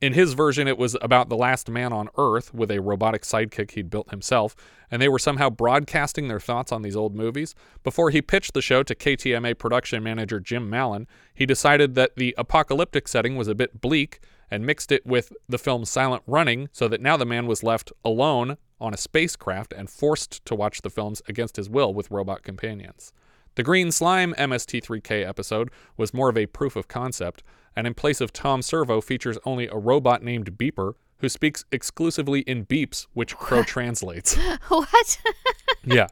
in 0.00 0.14
his 0.14 0.32
version, 0.32 0.66
it 0.66 0.78
was 0.78 0.96
about 1.02 1.28
the 1.28 1.36
last 1.36 1.68
man 1.68 1.92
on 1.92 2.08
Earth 2.16 2.54
with 2.54 2.70
a 2.70 2.80
robotic 2.80 3.22
sidekick 3.22 3.72
he'd 3.72 3.90
built 3.90 4.10
himself, 4.10 4.56
and 4.90 5.00
they 5.00 5.08
were 5.08 5.18
somehow 5.18 5.50
broadcasting 5.50 6.28
their 6.28 6.40
thoughts 6.40 6.72
on 6.72 6.80
these 6.80 6.96
old 6.96 7.14
movies. 7.14 7.54
Before 7.84 8.08
he 8.08 8.22
pitched 8.22 8.54
the 8.54 8.62
show 8.62 8.82
to 8.82 8.94
KTMA 8.94 9.58
production 9.58 10.02
manager 10.02 10.40
Jim 10.40 10.70
Mallon, 10.70 11.06
he 11.34 11.44
decided 11.44 11.94
that 11.96 12.16
the 12.16 12.34
apocalyptic 12.38 13.08
setting 13.08 13.36
was 13.36 13.48
a 13.48 13.54
bit 13.54 13.82
bleak 13.82 14.20
and 14.50 14.64
mixed 14.64 14.90
it 14.90 15.04
with 15.04 15.34
the 15.48 15.58
film 15.58 15.84
Silent 15.84 16.22
Running 16.26 16.70
so 16.72 16.88
that 16.88 17.02
now 17.02 17.18
the 17.18 17.26
man 17.26 17.46
was 17.46 17.62
left 17.62 17.92
alone 18.02 18.56
on 18.80 18.94
a 18.94 18.98
spacecraft 18.98 19.72
and 19.72 19.90
forced 19.90 20.44
to 20.46 20.54
watch 20.54 20.82
the 20.82 20.90
films 20.90 21.22
against 21.28 21.56
his 21.56 21.68
will 21.68 21.92
with 21.92 22.10
robot 22.10 22.42
companions. 22.42 23.12
The 23.56 23.62
Green 23.62 23.90
Slime 23.90 24.34
MST3K 24.34 25.26
episode 25.26 25.70
was 25.96 26.14
more 26.14 26.28
of 26.28 26.38
a 26.38 26.46
proof 26.46 26.76
of 26.76 26.88
concept, 26.88 27.42
and 27.76 27.86
in 27.86 27.94
place 27.94 28.20
of 28.20 28.32
Tom 28.32 28.62
Servo 28.62 29.00
features 29.00 29.38
only 29.44 29.66
a 29.66 29.76
robot 29.76 30.22
named 30.22 30.56
Beeper 30.56 30.94
who 31.18 31.28
speaks 31.28 31.64
exclusively 31.70 32.40
in 32.40 32.64
beeps, 32.66 33.06
which 33.12 33.36
Crow 33.36 33.62
translates. 33.66 34.36
what? 34.68 35.20
yeah. 35.84 36.06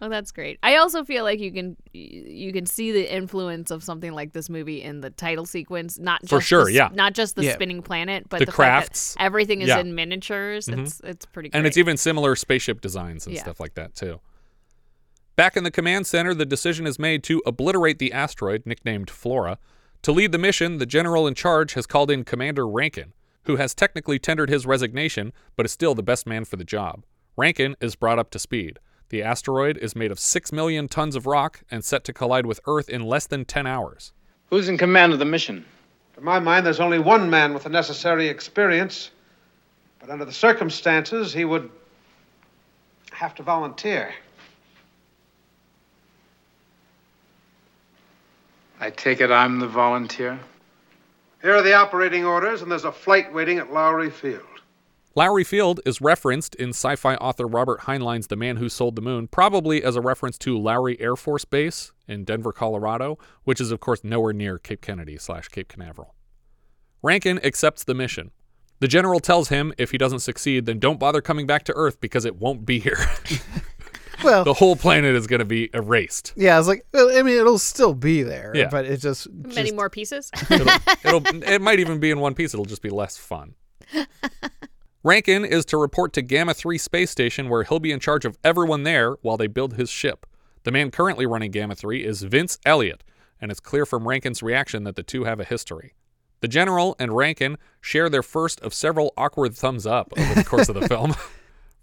Oh, 0.00 0.08
that's 0.08 0.30
great. 0.30 0.58
I 0.62 0.76
also 0.76 1.02
feel 1.04 1.24
like 1.24 1.40
you 1.40 1.50
can 1.52 1.76
you 1.92 2.52
can 2.52 2.66
see 2.66 2.92
the 2.92 3.12
influence 3.12 3.70
of 3.72 3.82
something 3.82 4.12
like 4.12 4.32
this 4.32 4.48
movie 4.48 4.82
in 4.82 5.00
the 5.00 5.10
title 5.10 5.44
sequence. 5.44 5.98
Not 5.98 6.20
just 6.22 6.30
For 6.30 6.40
sure, 6.40 6.64
the, 6.66 6.72
yeah. 6.72 6.88
not 6.92 7.14
just 7.14 7.34
the 7.36 7.44
Yeah. 7.44 7.54
spinning 7.54 7.82
planet, 7.82 8.28
but 8.28 8.38
The 8.38 8.46
the, 8.46 8.52
crafts. 8.52 9.14
fact 9.14 9.18
that 9.18 9.24
everything 9.24 9.60
is 9.62 9.68
Yeah. 9.68 9.80
in 9.80 9.94
miniatures. 9.94 10.66
Mhm. 10.66 10.80
It's 10.86 11.00
it's 11.02 11.26
pretty. 11.26 11.48
Great. 11.48 11.58
And 11.58 11.66
it's 11.66 11.76
even 11.76 11.96
similar 11.96 12.36
spaceship 12.36 12.80
designs 12.80 13.26
and 13.26 13.34
Yeah. 13.34 13.42
stuff 13.42 13.58
like 13.60 13.74
that, 13.74 13.94
too. 13.94 14.20
Back 15.36 15.56
in 15.56 15.64
the 15.64 15.70
command 15.70 16.06
center, 16.06 16.34
the 16.34 16.46
decision 16.46 16.86
is 16.86 16.98
made 16.98 17.22
to 17.24 17.40
obliterate 17.46 17.98
the 17.98 18.12
asteroid, 18.12 18.62
nicknamed 18.66 19.08
Flora. 19.10 19.58
To 20.02 20.12
lead 20.12 20.32
the 20.32 20.38
mission, 20.38 20.78
the 20.78 20.86
general 20.86 21.26
in 21.26 21.34
charge 21.34 21.74
has 21.74 21.86
called 21.86 22.10
in 22.10 22.24
Commander 22.24 22.66
Rankin, 22.68 23.12
who 23.44 23.56
has 23.56 23.74
technically 23.74 24.18
tendered 24.18 24.48
his 24.50 24.66
resignation, 24.66 25.32
but 25.56 25.64
is 25.66 25.72
still 25.72 25.94
the 25.94 26.02
best 26.02 26.26
man 26.26 26.44
for 26.44 26.56
the 26.56 26.64
job. 26.64 27.04
Rankin 27.36 27.76
is 27.80 27.94
brought 27.94 28.18
up 28.18 28.30
to 28.30 28.38
speed. 28.38 28.78
The 29.10 29.22
asteroid 29.22 29.78
is 29.78 29.96
made 29.96 30.10
of 30.10 30.18
6 30.18 30.52
million 30.52 30.86
tons 30.86 31.16
of 31.16 31.26
rock 31.26 31.62
and 31.70 31.84
set 31.84 32.04
to 32.04 32.12
collide 32.12 32.44
with 32.44 32.60
Earth 32.66 32.90
in 32.90 33.02
less 33.02 33.26
than 33.26 33.44
10 33.44 33.66
hours. 33.66 34.12
Who's 34.50 34.68
in 34.68 34.76
command 34.76 35.12
of 35.12 35.18
the 35.18 35.24
mission? 35.24 35.64
To 36.14 36.20
my 36.20 36.38
mind, 36.38 36.66
there's 36.66 36.80
only 36.80 36.98
one 36.98 37.30
man 37.30 37.54
with 37.54 37.62
the 37.62 37.70
necessary 37.70 38.28
experience, 38.28 39.10
but 39.98 40.10
under 40.10 40.24
the 40.24 40.32
circumstances, 40.32 41.32
he 41.32 41.44
would 41.44 41.70
have 43.12 43.34
to 43.36 43.42
volunteer. 43.42 44.12
I 48.80 48.90
take 48.90 49.20
it 49.20 49.30
I'm 49.30 49.58
the 49.58 49.66
volunteer? 49.66 50.38
Here 51.40 51.54
are 51.54 51.62
the 51.62 51.74
operating 51.74 52.24
orders, 52.24 52.62
and 52.62 52.70
there's 52.70 52.84
a 52.84 52.92
flight 52.92 53.32
waiting 53.32 53.58
at 53.58 53.72
Lowry 53.72 54.10
Field. 54.10 54.42
Lowry 55.14 55.42
Field 55.44 55.80
is 55.84 56.00
referenced 56.00 56.54
in 56.56 56.70
sci 56.70 56.94
fi 56.96 57.16
author 57.16 57.46
Robert 57.46 57.80
Heinlein's 57.80 58.28
The 58.28 58.36
Man 58.36 58.56
Who 58.56 58.68
Sold 58.68 58.94
the 58.94 59.02
Moon, 59.02 59.26
probably 59.26 59.82
as 59.82 59.96
a 59.96 60.00
reference 60.00 60.38
to 60.38 60.58
Lowry 60.58 61.00
Air 61.00 61.16
Force 61.16 61.44
Base 61.44 61.92
in 62.06 62.24
Denver, 62.24 62.52
Colorado, 62.52 63.18
which 63.44 63.60
is, 63.60 63.70
of 63.72 63.80
course, 63.80 64.04
nowhere 64.04 64.32
near 64.32 64.58
Cape 64.58 64.80
Kennedy 64.80 65.18
slash 65.18 65.48
Cape 65.48 65.68
Canaveral. 65.68 66.14
Rankin 67.02 67.44
accepts 67.44 67.84
the 67.84 67.94
mission. 67.94 68.30
The 68.80 68.88
general 68.88 69.18
tells 69.18 69.48
him 69.48 69.72
if 69.76 69.90
he 69.90 69.98
doesn't 69.98 70.20
succeed, 70.20 70.66
then 70.66 70.78
don't 70.78 71.00
bother 71.00 71.20
coming 71.20 71.46
back 71.46 71.64
to 71.64 71.72
Earth 71.74 72.00
because 72.00 72.24
it 72.24 72.36
won't 72.36 72.64
be 72.64 72.78
here. 72.78 72.98
Well, 74.24 74.42
the 74.42 74.52
whole 74.54 74.74
planet 74.74 75.14
is 75.14 75.28
going 75.28 75.38
to 75.38 75.44
be 75.44 75.70
erased. 75.72 76.32
yeah, 76.34 76.56
I 76.56 76.58
was 76.58 76.66
like, 76.66 76.84
well, 76.92 77.08
I 77.16 77.22
mean, 77.22 77.38
it'll 77.38 77.56
still 77.56 77.94
be 77.94 78.24
there, 78.24 78.50
Yeah. 78.52 78.66
but 78.68 78.84
it 78.84 78.96
just, 78.96 79.30
many 79.32 79.62
just- 79.62 79.76
more 79.76 79.88
pieces. 79.88 80.32
It'll, 80.50 80.66
it'll, 81.04 81.44
it 81.44 81.62
might 81.62 81.78
even 81.78 82.00
be 82.00 82.10
in 82.10 82.18
one 82.18 82.34
piece. 82.34 82.52
It'll 82.52 82.64
just 82.66 82.82
be 82.82 82.90
less 82.90 83.16
fun. 83.16 83.54
Rankin 85.04 85.44
is 85.44 85.64
to 85.66 85.76
report 85.76 86.12
to 86.14 86.22
Gamma 86.22 86.54
3 86.54 86.76
space 86.76 87.10
station 87.10 87.48
where 87.48 87.62
he'll 87.62 87.78
be 87.78 87.92
in 87.92 88.00
charge 88.00 88.24
of 88.24 88.36
everyone 88.42 88.82
there 88.82 89.12
while 89.22 89.36
they 89.36 89.46
build 89.46 89.74
his 89.74 89.90
ship. 89.90 90.26
The 90.64 90.72
man 90.72 90.90
currently 90.90 91.24
running 91.24 91.52
Gamma 91.52 91.76
3 91.76 92.04
is 92.04 92.22
Vince 92.22 92.58
Elliott, 92.66 93.04
and 93.40 93.52
it's 93.52 93.60
clear 93.60 93.86
from 93.86 94.08
Rankin's 94.08 94.42
reaction 94.42 94.82
that 94.84 94.96
the 94.96 95.04
two 95.04 95.22
have 95.22 95.38
a 95.38 95.44
history. 95.44 95.94
The 96.40 96.48
general 96.48 96.96
and 96.98 97.16
Rankin 97.16 97.58
share 97.80 98.08
their 98.08 98.24
first 98.24 98.60
of 98.60 98.74
several 98.74 99.12
awkward 99.16 99.54
thumbs 99.54 99.86
up 99.86 100.12
over 100.16 100.34
the 100.34 100.44
course 100.44 100.68
of 100.68 100.74
the 100.74 100.88
film. 100.88 101.14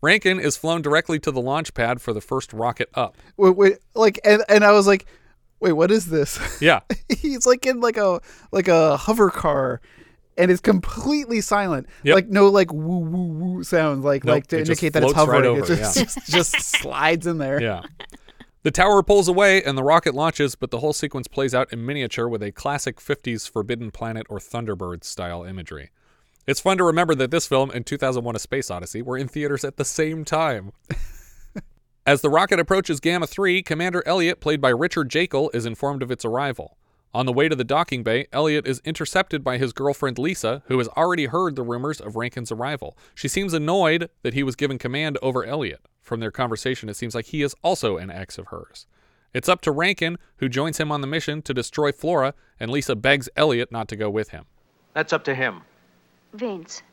Rankin 0.02 0.38
is 0.38 0.58
flown 0.58 0.82
directly 0.82 1.18
to 1.20 1.32
the 1.32 1.42
launch 1.42 1.74
pad 1.74 2.02
for 2.02 2.12
the 2.12 2.22
first 2.22 2.52
rocket 2.52 2.90
up. 2.96 3.16
wait, 3.38 3.56
wait, 3.56 3.78
like, 3.96 4.20
and, 4.26 4.44
and 4.50 4.66
I 4.66 4.74
was 4.74 4.88
like, 4.88 5.06
wait, 5.62 5.72
what 5.72 5.90
is 5.90 6.08
this? 6.08 6.38
Yeah. 6.62 6.82
He's 7.18 7.46
like 7.46 7.66
in 7.66 7.80
like 7.80 7.96
a 7.96 8.20
like 8.52 8.68
a 8.68 8.98
hover 8.98 9.30
car, 9.30 9.80
and 10.38 10.52
it's 10.52 10.62
completely 10.62 11.42
silent. 11.42 11.88
Yep. 12.04 12.16
Like 12.16 12.28
no 12.30 12.50
like 12.50 12.74
woo 12.74 13.00
woo 13.00 13.28
woo 13.28 13.64
sounds 13.64 14.04
like 14.04 14.24
Nope, 14.24 14.34
like 14.34 14.48
to 14.48 14.60
indicate 14.60 14.94
that 14.94 15.04
it's 15.04 15.14
floats 15.14 15.30
right 15.30 15.44
hovering. 15.44 15.62
over, 15.62 15.74
it 15.74 15.78
just, 15.78 15.98
yeah. 15.98 16.04
just 16.04 16.28
just 16.28 16.62
slides 16.62 17.28
in 17.28 17.38
there. 17.38 17.62
Yeah. 17.62 17.84
The 18.64 18.72
tower 18.72 19.04
pulls 19.04 19.28
away 19.28 19.62
and 19.62 19.78
the 19.78 19.84
rocket 19.84 20.16
launches, 20.16 20.56
but 20.56 20.72
the 20.72 20.80
whole 20.80 20.94
sequence 20.94 21.28
plays 21.28 21.54
out 21.54 21.72
in 21.72 21.86
miniature 21.86 22.28
with 22.28 22.42
a 22.42 22.52
classic 22.52 23.00
50s 23.00 23.48
Forbidden 23.48 23.92
Planet 23.92 24.26
or 24.28 24.40
Thunderbird 24.40 25.04
style 25.04 25.44
imagery. 25.44 25.92
It's 26.48 26.62
fun 26.62 26.78
to 26.78 26.84
remember 26.84 27.14
that 27.14 27.30
this 27.30 27.46
film 27.46 27.70
and 27.70 27.86
2001 27.86 28.36
A 28.36 28.40
Space 28.40 28.72
Odyssey 28.72 29.04
were 29.04 29.18
in 29.18 29.28
theaters 29.28 29.64
at 29.64 29.78
the 29.78 29.86
same 29.86 30.26
time. 30.26 30.72
As 32.08 32.22
the 32.22 32.30
rocket 32.30 32.60
approaches 32.60 33.00
Gamma 33.00 33.26
3, 33.28 33.64
Commander 33.64 34.04
Elliot, 34.06 34.40
played 34.40 34.62
by 34.62 34.70
Richard 34.70 35.10
Jaeckel, 35.10 35.54
is 35.56 35.66
informed 35.66 36.04
of 36.04 36.12
its 36.12 36.26
arrival. 36.26 36.78
On 37.16 37.26
the 37.26 37.32
way 37.32 37.48
to 37.48 37.56
the 37.56 37.64
docking 37.64 38.04
bay, 38.04 38.28
Elliot 38.34 38.68
is 38.68 38.82
intercepted 38.84 39.42
by 39.42 39.58
his 39.58 39.72
girlfriend 39.72 40.20
Lisa, 40.20 40.64
who 40.66 40.78
has 40.80 40.90
already 40.90 41.28
heard 41.28 41.56
the 41.56 41.64
rumors 41.64 42.02
of 42.02 42.18
Rankin's 42.18 42.52
arrival. 42.52 42.98
She 43.14 43.30
seems 43.30 43.54
annoyed 43.54 44.10
that 44.24 44.34
he 44.34 44.44
was 44.44 44.58
given 44.58 44.78
command 44.78 45.18
over 45.22 45.46
Elliot. 45.46 45.80
From 46.02 46.20
their 46.20 46.30
conversation, 46.30 46.90
it 46.90 46.98
seems 46.98 47.16
like 47.16 47.28
he 47.28 47.42
is 47.42 47.56
also 47.64 47.96
an 47.96 48.12
ex 48.12 48.38
of 48.38 48.48
hers. 48.48 48.86
It's 49.34 49.48
up 49.48 49.62
to 49.62 49.72
Rankin, 49.72 50.18
who 50.40 50.50
joins 50.50 50.78
him 50.78 50.92
on 50.92 51.00
the 51.00 51.08
mission 51.08 51.42
to 51.44 51.54
destroy 51.54 51.94
Flora, 51.94 52.34
and 52.60 52.70
Lisa 52.70 52.98
begs 52.98 53.30
Elliot 53.38 53.72
not 53.72 53.88
to 53.88 53.96
go 53.96 54.10
with 54.10 54.32
him. 54.32 54.44
That's 54.94 55.14
up 55.14 55.24
to 55.24 55.36
him. 55.36 55.62
Vince, 56.34 56.84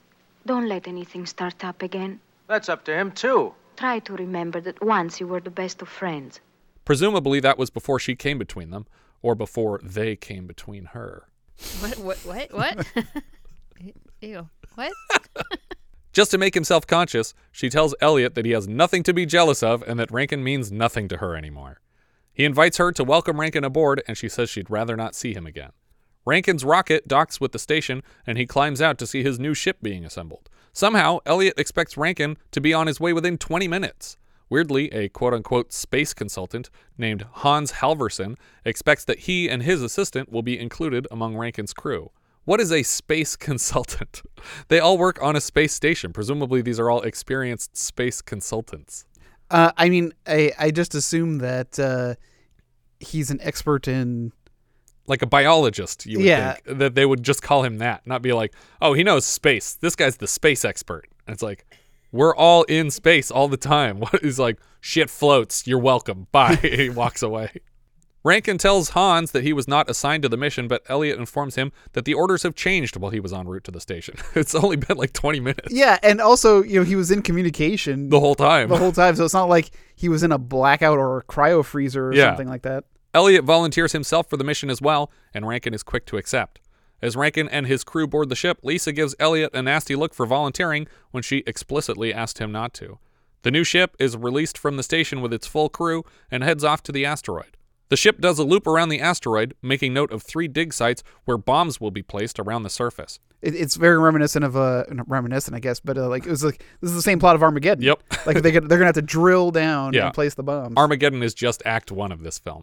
don't 0.46 0.68
let 0.68 0.86
anything 0.86 1.26
start 1.26 1.64
up 1.64 1.82
again. 1.82 2.20
That's 2.46 2.68
up 2.68 2.84
to 2.84 2.94
him, 2.94 3.10
too. 3.10 3.54
Try 3.76 3.98
to 3.98 4.12
remember 4.12 4.60
that 4.60 4.80
once 4.80 5.18
you 5.18 5.26
were 5.26 5.40
the 5.40 5.50
best 5.50 5.82
of 5.82 5.88
friends. 5.88 6.38
Presumably, 6.84 7.40
that 7.40 7.58
was 7.58 7.70
before 7.70 7.98
she 7.98 8.14
came 8.14 8.38
between 8.38 8.70
them, 8.70 8.86
or 9.22 9.34
before 9.34 9.80
they 9.82 10.16
came 10.16 10.46
between 10.46 10.86
her. 10.86 11.28
what? 11.80 11.98
What? 11.98 12.18
What? 12.18 12.52
What? 12.52 12.86
Ew. 14.20 14.48
What? 14.74 14.92
Just 16.12 16.30
to 16.32 16.38
make 16.38 16.54
himself 16.54 16.86
conscious, 16.86 17.32
she 17.50 17.70
tells 17.70 17.94
Elliot 18.00 18.34
that 18.34 18.44
he 18.44 18.52
has 18.52 18.68
nothing 18.68 19.02
to 19.04 19.14
be 19.14 19.24
jealous 19.24 19.62
of 19.62 19.82
and 19.82 19.98
that 19.98 20.10
Rankin 20.10 20.44
means 20.44 20.70
nothing 20.70 21.08
to 21.08 21.16
her 21.18 21.34
anymore. 21.34 21.80
He 22.34 22.44
invites 22.44 22.76
her 22.76 22.92
to 22.92 23.04
welcome 23.04 23.40
Rankin 23.40 23.64
aboard, 23.64 24.02
and 24.06 24.16
she 24.16 24.28
says 24.28 24.48
she'd 24.48 24.70
rather 24.70 24.96
not 24.96 25.14
see 25.14 25.34
him 25.34 25.46
again. 25.46 25.72
Rankin's 26.24 26.64
rocket 26.64 27.08
docks 27.08 27.40
with 27.40 27.52
the 27.52 27.58
station, 27.58 28.02
and 28.26 28.38
he 28.38 28.46
climbs 28.46 28.80
out 28.80 28.98
to 28.98 29.06
see 29.06 29.22
his 29.22 29.40
new 29.40 29.54
ship 29.54 29.78
being 29.82 30.04
assembled. 30.04 30.48
Somehow, 30.72 31.18
Elliot 31.26 31.58
expects 31.58 31.96
Rankin 31.96 32.38
to 32.52 32.60
be 32.60 32.72
on 32.72 32.86
his 32.86 33.00
way 33.00 33.12
within 33.12 33.36
20 33.36 33.68
minutes. 33.68 34.16
Weirdly, 34.52 34.92
a 34.92 35.08
quote 35.08 35.32
unquote 35.32 35.72
space 35.72 36.12
consultant 36.12 36.68
named 36.98 37.24
Hans 37.36 37.72
Halverson 37.72 38.36
expects 38.66 39.02
that 39.06 39.20
he 39.20 39.48
and 39.48 39.62
his 39.62 39.80
assistant 39.82 40.30
will 40.30 40.42
be 40.42 40.60
included 40.60 41.06
among 41.10 41.38
Rankin's 41.38 41.72
crew. 41.72 42.10
What 42.44 42.60
is 42.60 42.70
a 42.70 42.82
space 42.82 43.34
consultant? 43.48 44.20
They 44.68 44.78
all 44.78 44.98
work 44.98 45.22
on 45.22 45.36
a 45.36 45.40
space 45.40 45.72
station. 45.72 46.12
Presumably, 46.12 46.60
these 46.60 46.78
are 46.78 46.90
all 46.90 47.00
experienced 47.00 47.78
space 47.78 48.20
consultants. 48.20 49.06
Uh, 49.50 49.72
I 49.78 49.88
mean, 49.88 50.12
I 50.26 50.52
I 50.58 50.70
just 50.70 50.94
assume 50.94 51.38
that 51.38 51.78
uh, 51.78 52.16
he's 53.00 53.30
an 53.30 53.38
expert 53.40 53.88
in. 53.88 54.32
Like 55.06 55.22
a 55.22 55.26
biologist, 55.26 56.04
you 56.04 56.18
would 56.18 56.26
Yeah. 56.26 56.52
think 56.56 56.78
that 56.78 56.94
they 56.94 57.06
would 57.06 57.22
just 57.22 57.40
call 57.42 57.64
him 57.64 57.78
that, 57.78 58.06
not 58.06 58.20
be 58.20 58.34
like, 58.34 58.52
oh, 58.82 58.92
he 58.92 59.02
knows 59.02 59.24
space. 59.24 59.72
This 59.80 59.96
guy's 59.96 60.18
the 60.18 60.28
space 60.28 60.62
expert. 60.62 61.06
And 61.26 61.32
it's 61.32 61.42
like, 61.42 61.64
we're 62.12 62.34
all 62.36 62.62
in 62.64 62.90
space 62.90 63.30
all 63.30 63.48
the 63.48 63.56
time. 63.56 63.98
What 64.00 64.22
is 64.22 64.38
like, 64.38 64.58
shit 64.80 65.10
floats. 65.10 65.66
You're 65.66 65.78
welcome. 65.78 66.28
Bye. 66.30 66.54
he 66.62 66.88
walks 66.90 67.22
away. 67.22 67.50
Rankin 68.24 68.56
tells 68.56 68.90
Hans 68.90 69.32
that 69.32 69.42
he 69.42 69.52
was 69.52 69.66
not 69.66 69.90
assigned 69.90 70.22
to 70.22 70.28
the 70.28 70.36
mission, 70.36 70.68
but 70.68 70.82
Elliot 70.88 71.18
informs 71.18 71.56
him 71.56 71.72
that 71.94 72.04
the 72.04 72.14
orders 72.14 72.44
have 72.44 72.54
changed 72.54 72.96
while 72.96 73.10
he 73.10 73.18
was 73.18 73.32
en 73.32 73.48
route 73.48 73.64
to 73.64 73.72
the 73.72 73.80
station. 73.80 74.14
it's 74.36 74.54
only 74.54 74.76
been 74.76 74.96
like 74.96 75.12
20 75.12 75.40
minutes 75.40 75.72
Yeah, 75.74 75.98
and 76.04 76.20
also 76.20 76.62
you 76.62 76.78
know 76.78 76.84
he 76.84 76.94
was 76.94 77.10
in 77.10 77.22
communication 77.22 78.10
the 78.10 78.20
whole 78.20 78.36
time. 78.36 78.68
the 78.68 78.76
whole 78.78 78.92
time, 78.92 79.16
so 79.16 79.24
it's 79.24 79.34
not 79.34 79.48
like 79.48 79.72
he 79.96 80.08
was 80.08 80.22
in 80.22 80.30
a 80.30 80.38
blackout 80.38 80.98
or 80.98 81.18
a 81.18 81.24
cryo 81.24 81.64
freezer 81.64 82.08
or 82.10 82.14
Yeah. 82.14 82.28
something 82.30 82.46
like 82.48 82.62
that. 82.62 82.84
Elliot 83.12 83.44
volunteers 83.44 83.90
himself 83.92 84.30
for 84.30 84.36
the 84.36 84.44
mission 84.44 84.70
as 84.70 84.80
well, 84.80 85.10
and 85.34 85.46
Rankin 85.48 85.74
is 85.74 85.82
quick 85.82 86.06
to 86.06 86.16
accept. 86.16 86.60
As 87.02 87.16
Rankin 87.16 87.48
and 87.48 87.66
his 87.66 87.82
crew 87.84 88.06
board 88.06 88.28
the 88.28 88.36
ship, 88.36 88.58
Lisa 88.62 88.92
gives 88.92 89.14
Elliot 89.18 89.50
a 89.52 89.60
nasty 89.62 89.96
look 89.96 90.14
for 90.14 90.24
volunteering 90.24 90.86
when 91.10 91.22
she 91.22 91.42
explicitly 91.46 92.14
asked 92.14 92.38
him 92.38 92.52
not 92.52 92.72
to. 92.74 92.98
The 93.42 93.50
new 93.50 93.64
ship 93.64 93.96
is 93.98 94.16
released 94.16 94.56
from 94.56 94.76
the 94.76 94.84
station 94.84 95.20
with 95.20 95.32
its 95.32 95.48
full 95.48 95.68
crew 95.68 96.04
and 96.30 96.44
heads 96.44 96.62
off 96.62 96.82
to 96.84 96.92
the 96.92 97.04
asteroid. 97.04 97.56
The 97.88 97.96
ship 97.96 98.20
does 98.20 98.38
a 98.38 98.44
loop 98.44 98.66
around 98.66 98.88
the 98.88 99.00
asteroid, 99.00 99.54
making 99.60 99.92
note 99.92 100.12
of 100.12 100.22
three 100.22 100.48
dig 100.48 100.72
sites 100.72 101.02
where 101.24 101.36
bombs 101.36 101.80
will 101.80 101.90
be 101.90 102.02
placed 102.02 102.38
around 102.38 102.62
the 102.62 102.70
surface. 102.70 103.18
It, 103.42 103.54
it's 103.56 103.74
very 103.74 103.98
reminiscent 103.98 104.44
of 104.44 104.56
uh, 104.56 104.84
reminiscent, 105.08 105.56
I 105.56 105.60
guess, 105.60 105.80
but 105.80 105.98
uh, 105.98 106.08
like 106.08 106.24
it 106.24 106.30
was 106.30 106.44
like 106.44 106.64
this 106.80 106.88
is 106.90 106.96
the 106.96 107.02
same 107.02 107.18
plot 107.18 107.34
of 107.34 107.42
Armageddon. 107.42 107.84
Yep. 107.84 108.02
like 108.26 108.40
they 108.42 108.52
they're 108.52 108.60
gonna 108.60 108.86
have 108.86 108.94
to 108.94 109.02
drill 109.02 109.50
down 109.50 109.92
Yeah. 109.94 110.06
and 110.06 110.14
place 110.14 110.34
the 110.34 110.44
bombs. 110.44 110.74
Armageddon 110.76 111.22
is 111.22 111.34
just 111.34 111.62
Act 111.66 111.90
1 111.90 112.12
of 112.12 112.22
this 112.22 112.38
film. 112.38 112.62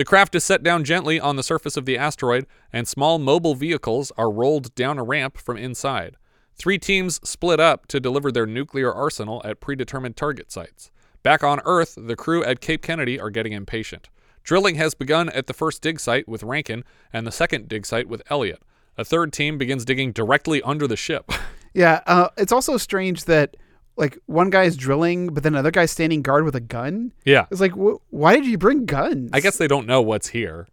The 0.00 0.06
craft 0.06 0.34
is 0.34 0.44
set 0.44 0.62
down 0.62 0.84
gently 0.84 1.20
on 1.20 1.36
the 1.36 1.42
surface 1.42 1.76
of 1.76 1.84
the 1.84 1.98
asteroid, 1.98 2.46
and 2.72 2.88
small 2.88 3.18
mobile 3.18 3.54
vehicles 3.54 4.10
are 4.16 4.30
rolled 4.32 4.74
down 4.74 4.98
a 4.98 5.02
ramp 5.02 5.36
from 5.36 5.58
inside. 5.58 6.16
Three 6.54 6.78
teams 6.78 7.20
split 7.22 7.60
up 7.60 7.86
to 7.88 8.00
deliver 8.00 8.32
their 8.32 8.46
nuclear 8.46 8.90
arsenal 8.90 9.42
at 9.44 9.60
predetermined 9.60 10.16
target 10.16 10.50
sites. 10.50 10.90
Back 11.22 11.44
on 11.44 11.60
Earth, 11.66 11.98
the 12.00 12.16
crew 12.16 12.42
at 12.42 12.62
Cape 12.62 12.80
Kennedy 12.80 13.20
are 13.20 13.28
getting 13.28 13.52
impatient. 13.52 14.08
Drilling 14.42 14.76
has 14.76 14.94
begun 14.94 15.28
at 15.28 15.48
the 15.48 15.52
first 15.52 15.82
dig 15.82 16.00
site 16.00 16.26
with 16.26 16.44
Rankin 16.44 16.82
and 17.12 17.26
the 17.26 17.30
second 17.30 17.68
dig 17.68 17.84
site 17.84 18.08
with 18.08 18.22
Elliot. 18.30 18.62
A 18.96 19.04
third 19.04 19.34
team 19.34 19.58
begins 19.58 19.84
digging 19.84 20.12
directly 20.12 20.62
under 20.62 20.86
the 20.86 20.96
ship. 20.96 21.30
Yeah, 21.72 22.00
uh, 22.04 22.30
it's 22.36 22.50
also 22.50 22.78
strange 22.78 23.26
that 23.26 23.56
like 24.00 24.18
one 24.26 24.50
guy's 24.50 24.74
drilling, 24.76 25.28
but 25.32 25.42
then 25.44 25.54
another 25.54 25.70
guy's 25.70 25.90
standing 25.92 26.22
guard 26.22 26.44
with 26.44 26.56
a 26.56 26.60
gun. 26.60 27.12
Yeah. 27.24 27.46
It's 27.52 27.60
like, 27.60 27.72
wh- 27.72 27.96
why 28.12 28.34
did 28.34 28.46
you 28.46 28.58
bring 28.58 28.86
guns? 28.86 29.30
I 29.32 29.40
guess 29.40 29.56
they 29.58 29.68
don't 29.68 29.86
know 29.86 30.02
what's 30.02 30.28
here, 30.28 30.66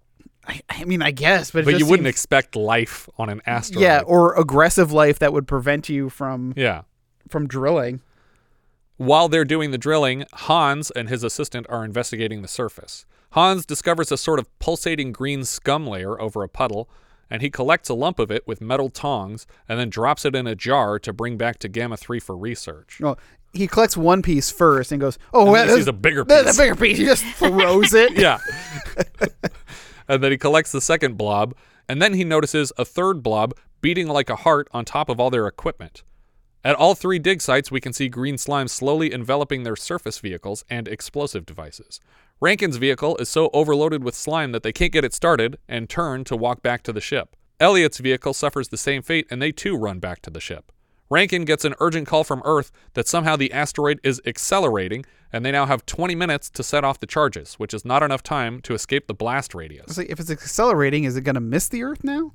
I, 0.48 0.62
I 0.70 0.86
mean, 0.86 1.02
I 1.02 1.12
guess, 1.12 1.52
but 1.52 1.66
but 1.66 1.78
you 1.78 1.86
wouldn't 1.86 2.06
seems- 2.06 2.16
expect 2.16 2.56
life 2.56 3.08
on 3.18 3.30
an 3.30 3.42
asteroid. 3.46 3.84
yeah, 3.84 4.02
or 4.06 4.34
aggressive 4.40 4.92
life 4.92 5.20
that 5.20 5.34
would 5.34 5.46
prevent 5.46 5.90
you 5.90 6.10
from 6.10 6.54
Yeah. 6.56 6.82
from 7.30 7.48
drilling. 7.48 8.02
While 8.96 9.28
they're 9.30 9.46
doing 9.46 9.70
the 9.72 9.78
drilling, 9.78 10.26
Hans 10.34 10.90
and 10.92 11.08
his 11.10 11.24
assistant 11.24 11.68
are 11.70 11.86
investigating 11.86 12.42
the 12.42 12.48
surface. 12.48 13.06
Hans 13.32 13.66
discovers 13.66 14.12
a 14.12 14.18
sort 14.18 14.40
of 14.40 14.48
pulsating 14.60 15.12
green 15.12 15.44
scum 15.44 15.86
layer 15.86 16.20
over 16.20 16.42
a 16.44 16.50
puddle, 16.50 16.90
and 17.30 17.42
he 17.42 17.50
collects 17.50 17.90
a 17.90 17.94
lump 17.94 18.20
of 18.20 18.32
it 18.32 18.48
with 18.48 18.62
metal 18.62 18.90
tongs 18.90 19.46
and 19.68 19.80
then 19.80 19.90
drops 19.90 20.26
it 20.26 20.36
in 20.36 20.48
a 20.48 20.56
jar 20.56 21.00
to 21.00 21.12
bring 21.14 21.38
back 21.38 21.60
to 21.60 21.68
Gamma 21.68 21.98
3 21.98 22.20
for 22.20 22.36
research. 22.38 23.00
Well, 23.02 23.18
he 23.54 23.68
collects 23.68 23.98
one 23.98 24.22
piece 24.22 24.52
first 24.52 24.92
and 24.92 25.02
goes, 25.02 25.18
"Oh, 25.34 25.48
And 25.48 25.70
that's- 25.70 25.88
a 25.88 25.94
bigger 25.94 26.24
that's 26.24 26.50
piece. 26.50 26.58
A 26.58 26.62
bigger 26.62 26.76
piece. 26.76 26.98
He 26.98 27.06
just 27.06 27.24
throws 27.36 27.94
it. 27.94 28.18
yeah. 28.18 28.38
and 30.08 30.24
then 30.24 30.32
he 30.32 30.38
collects 30.38 30.72
the 30.72 30.82
second 30.82 31.18
blob, 31.18 31.56
and 31.90 32.02
then 32.02 32.14
he 32.14 32.24
notices 32.24 32.72
a 32.78 32.86
third 32.86 33.24
blob 33.24 33.54
beating 33.82 34.08
like 34.08 34.30
a 34.30 34.36
heart 34.36 34.68
on 34.72 34.86
top 34.86 35.10
of 35.10 35.20
all 35.20 35.30
their 35.30 35.48
equipment. 35.48 36.04
At 36.64 36.76
all 36.76 36.96
three 36.96 37.20
dig 37.20 37.42
sites, 37.42 37.72
we 37.72 37.80
can 37.80 37.94
see 37.94 38.10
green 38.10 38.38
slime 38.38 38.68
slowly 38.68 39.14
enveloping 39.14 39.64
their 39.64 39.76
surface 39.76 40.20
vehicles 40.20 40.66
and 40.70 40.88
explosive 40.88 41.46
devices. 41.46 42.00
Rankin's 42.40 42.78
vehicle 42.78 43.18
is 43.18 43.30
so 43.30 43.50
overloaded 43.54 44.04
with 44.04 44.14
slime 44.16 44.52
that 44.52 44.62
they 44.64 44.72
can't 44.72 44.92
get 44.94 45.04
it 45.04 45.14
started 45.14 45.58
and 45.68 45.90
turn 45.90 46.24
to 46.26 46.36
walk 46.36 46.62
back 46.62 46.84
to 46.84 46.94
the 46.94 47.02
ship. 47.02 47.36
Elliot's 47.60 47.98
vehicle 47.98 48.34
suffers 48.34 48.68
the 48.68 48.78
same 48.78 49.02
fate 49.02 49.26
and 49.32 49.42
they 49.42 49.52
too 49.52 49.76
run 49.76 50.00
back 50.00 50.22
to 50.22 50.30
the 50.30 50.40
ship. 50.40 50.72
Rankin 51.10 51.46
gets 51.46 51.66
an 51.66 51.74
urgent 51.80 52.06
call 52.08 52.24
from 52.24 52.42
Earth 52.46 52.72
that 52.94 53.08
somehow 53.08 53.36
the 53.38 53.52
asteroid 53.54 54.00
is 54.04 54.22
accelerating 54.26 55.06
and 55.34 55.44
they 55.46 55.52
now 55.52 55.66
have 55.66 55.86
20 55.86 56.14
minutes 56.16 56.50
to 56.52 56.64
set 56.64 56.84
off 56.84 57.00
the 57.00 57.08
charges, 57.08 57.56
which 57.56 57.74
is 57.74 57.84
not 57.86 58.04
enough 58.04 58.22
time 58.22 58.62
to 58.62 58.74
escape 58.74 59.08
the 59.08 59.14
blast 59.14 59.56
radius. 59.56 59.86
It's 59.88 59.98
like 59.98 60.10
if 60.10 60.20
it's 60.20 60.30
accelerating, 60.30 61.06
is 61.06 61.16
it 61.16 61.22
going 61.22 61.36
to 61.36 61.42
miss 61.42 61.70
the 61.70 61.84
Earth 61.84 62.04
now, 62.04 62.34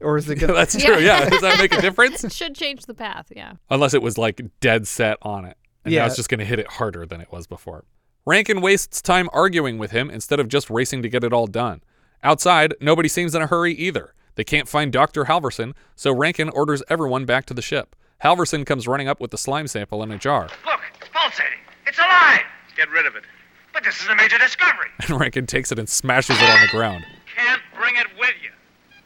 or 0.00 0.16
is 0.16 0.28
it 0.30 0.36
going? 0.36 0.48
to. 0.52 0.54
That's 0.54 0.76
true. 0.82 0.98
Yeah. 0.98 1.28
Does 1.28 1.40
that 1.40 1.58
make 1.58 1.74
a 1.74 1.80
difference? 1.82 2.22
It 2.22 2.32
should 2.32 2.54
change 2.54 2.86
the 2.86 2.94
path. 2.94 3.32
Yeah. 3.34 3.54
Unless 3.70 3.94
it 3.94 4.02
was 4.02 4.16
like 4.18 4.40
dead 4.60 4.86
set 4.86 5.16
on 5.22 5.44
it. 5.46 5.56
And 5.84 5.92
now 5.94 6.02
Yeah. 6.02 6.06
it's 6.06 6.16
just 6.16 6.28
going 6.28 6.38
to 6.40 6.44
hit 6.46 6.58
it 6.58 6.66
harder 6.68 7.06
than 7.06 7.20
it 7.22 7.32
was 7.32 7.46
before. 7.46 7.84
Rankin 8.26 8.60
wastes 8.60 9.00
time 9.00 9.30
arguing 9.32 9.78
with 9.78 9.92
him 9.92 10.10
instead 10.10 10.40
of 10.40 10.48
just 10.48 10.68
racing 10.68 11.00
to 11.02 11.08
get 11.08 11.24
it 11.24 11.32
all 11.32 11.46
done. 11.46 11.80
Outside, 12.22 12.74
nobody 12.80 13.08
seems 13.08 13.34
in 13.34 13.40
a 13.40 13.46
hurry 13.46 13.72
either. 13.72 14.12
They 14.34 14.44
can't 14.44 14.68
find 14.68 14.92
Dr. 14.92 15.24
Halverson, 15.24 15.72
so 15.96 16.12
Rankin 16.12 16.50
orders 16.50 16.82
everyone 16.90 17.24
back 17.24 17.46
to 17.46 17.54
the 17.54 17.62
ship. 17.62 17.96
Halverson 18.22 18.66
comes 18.66 18.86
running 18.86 19.08
up 19.08 19.20
with 19.20 19.30
the 19.30 19.38
slime 19.38 19.66
sample 19.66 20.02
in 20.02 20.10
a 20.10 20.18
jar, 20.18 20.48
Look, 20.66 20.80
it's 21.00 21.08
pulsating. 21.10 21.58
It's 21.86 21.98
alive. 21.98 22.42
Get 22.76 22.90
rid 22.90 23.06
of 23.06 23.16
it. 23.16 23.24
But 23.72 23.84
this 23.84 24.00
is 24.02 24.08
a 24.08 24.14
major 24.14 24.36
discovery. 24.36 24.88
and 25.00 25.18
Rankin 25.18 25.46
takes 25.46 25.72
it 25.72 25.78
and 25.78 25.88
smashes 25.88 26.36
it 26.38 26.50
on 26.50 26.60
the 26.60 26.68
ground. 26.68 27.06
Can't 27.34 27.62
bring 27.74 27.96
it 27.96 28.06
with 28.18 28.34
you. 28.42 28.50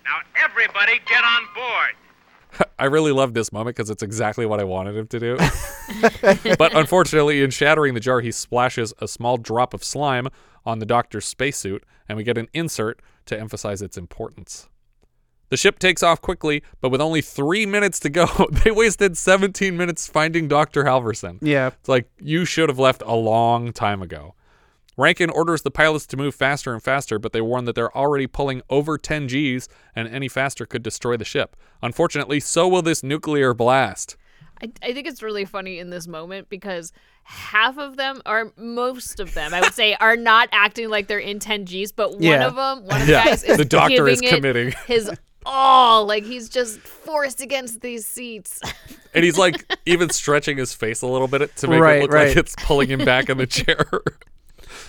Now, 0.05 0.19
everybody 0.45 1.01
get 1.07 1.23
on 1.23 1.43
board. 1.55 1.95
I 2.79 2.87
really 2.87 3.13
love 3.13 3.35
this 3.35 3.53
moment 3.53 3.77
because 3.77 3.91
it's 3.91 4.03
exactly 4.03 4.47
what 4.47 4.61
I 4.61 4.65
wanted 4.65 4.97
him 4.97 5.07
to 5.09 5.21
do. 5.21 5.37
but 6.59 6.75
unfortunately, 6.75 7.43
in 7.43 7.51
shattering 7.51 7.95
the 7.95 8.01
jar, 8.01 8.21
he 8.21 8.33
splashes 8.33 8.93
a 9.01 9.09
small 9.09 9.37
drop 9.37 9.75
of 9.75 9.85
slime 9.85 10.29
on 10.65 10.79
the 10.79 10.87
doctor's 10.87 11.25
spacesuit, 11.25 11.85
and 12.09 12.17
we 12.17 12.25
get 12.25 12.39
an 12.39 12.49
insert 12.53 13.01
to 13.27 13.39
emphasize 13.39 13.83
its 13.83 13.97
importance. 13.97 14.69
The 15.51 15.57
ship 15.57 15.79
takes 15.79 16.03
off 16.03 16.21
quickly, 16.21 16.63
but 16.81 16.89
with 16.89 17.01
only 17.01 17.21
three 17.21 17.67
minutes 17.67 18.01
to 18.01 18.11
go, 18.11 18.27
they 18.65 18.71
wasted 18.71 19.17
17 19.17 19.77
minutes 19.77 20.07
finding 20.07 20.49
Dr. 20.49 20.85
Halverson. 20.85 21.39
Yeah. 21.43 21.69
It's 21.69 21.89
like, 21.89 22.11
you 22.19 22.45
should 22.45 22.69
have 22.69 22.79
left 22.79 23.03
a 23.07 23.15
long 23.15 23.73
time 23.73 24.03
ago. 24.03 24.35
Rankin 24.97 25.31
orders 25.31 25.63
the 25.63 25.71
pilots 25.71 26.07
to 26.07 26.17
move 26.17 26.35
faster 26.35 26.73
and 26.73 26.83
faster, 26.83 27.19
but 27.19 27.33
they 27.33 27.41
warn 27.41 27.65
that 27.65 27.75
they're 27.75 27.97
already 27.97 28.27
pulling 28.27 28.63
over 28.71 28.97
10 28.99 29.27
Gs, 29.27 29.69
and 29.97 30.07
any 30.09 30.29
faster 30.29 30.67
could 30.67 30.83
destroy 30.83 31.17
the 31.17 31.25
ship. 31.25 31.57
Unfortunately, 31.83 32.41
so 32.41 32.69
will 32.69 32.83
this 32.83 33.03
nuclear 33.03 33.53
blast. 33.55 34.17
I, 34.63 34.71
I 34.83 34.93
think 34.93 35.07
it's 35.09 35.23
really 35.23 35.45
funny 35.45 35.79
in 35.81 35.91
this 35.91 36.07
moment 36.07 36.49
because 36.49 36.93
half 37.25 37.77
of 37.77 37.97
them, 37.97 38.23
or 38.25 38.53
most 38.57 39.19
of 39.19 39.35
them, 39.35 39.53
I 39.53 39.61
would 39.61 39.75
say, 39.75 39.95
are 39.95 40.17
not 40.17 40.49
acting 40.53 40.91
like 40.91 41.09
they're 41.09 41.19
in 41.19 41.41
10 41.41 41.65
Gs, 41.65 41.91
but 41.91 42.13
one 42.13 42.23
Yeah. 42.23 42.47
of 42.47 42.55
them, 42.55 42.85
one 42.87 43.01
of 43.01 43.07
the 43.09 43.13
Yeah. 43.15 43.25
guys 43.25 43.43
is 43.43 43.57
The 43.57 43.65
doctor 43.65 44.07
is 44.07 44.21
giving 44.21 44.33
it 44.33 44.37
committing. 44.37 44.75
his 44.87 45.11
all. 45.47 46.07
Like 46.07 46.25
he's 46.25 46.49
just 46.49 46.79
forced 46.81 47.41
against 47.41 47.81
these 47.81 48.07
seats. 48.07 48.61
And 49.13 49.25
he's 49.25 49.37
like 49.37 49.65
even 49.87 50.09
stretching 50.11 50.57
his 50.57 50.73
face 50.73 51.03
a 51.03 51.07
little 51.07 51.29
bit 51.29 51.55
to 51.57 51.67
make 51.69 51.81
Right, 51.81 51.97
it 51.99 52.03
look 52.03 52.13
right. 52.13 52.29
like 52.29 52.37
it's 52.37 52.55
pulling 52.59 52.89
him 52.89 53.05
back 53.05 53.29
in 53.29 53.39
the 53.39 53.47
chair. 53.49 53.85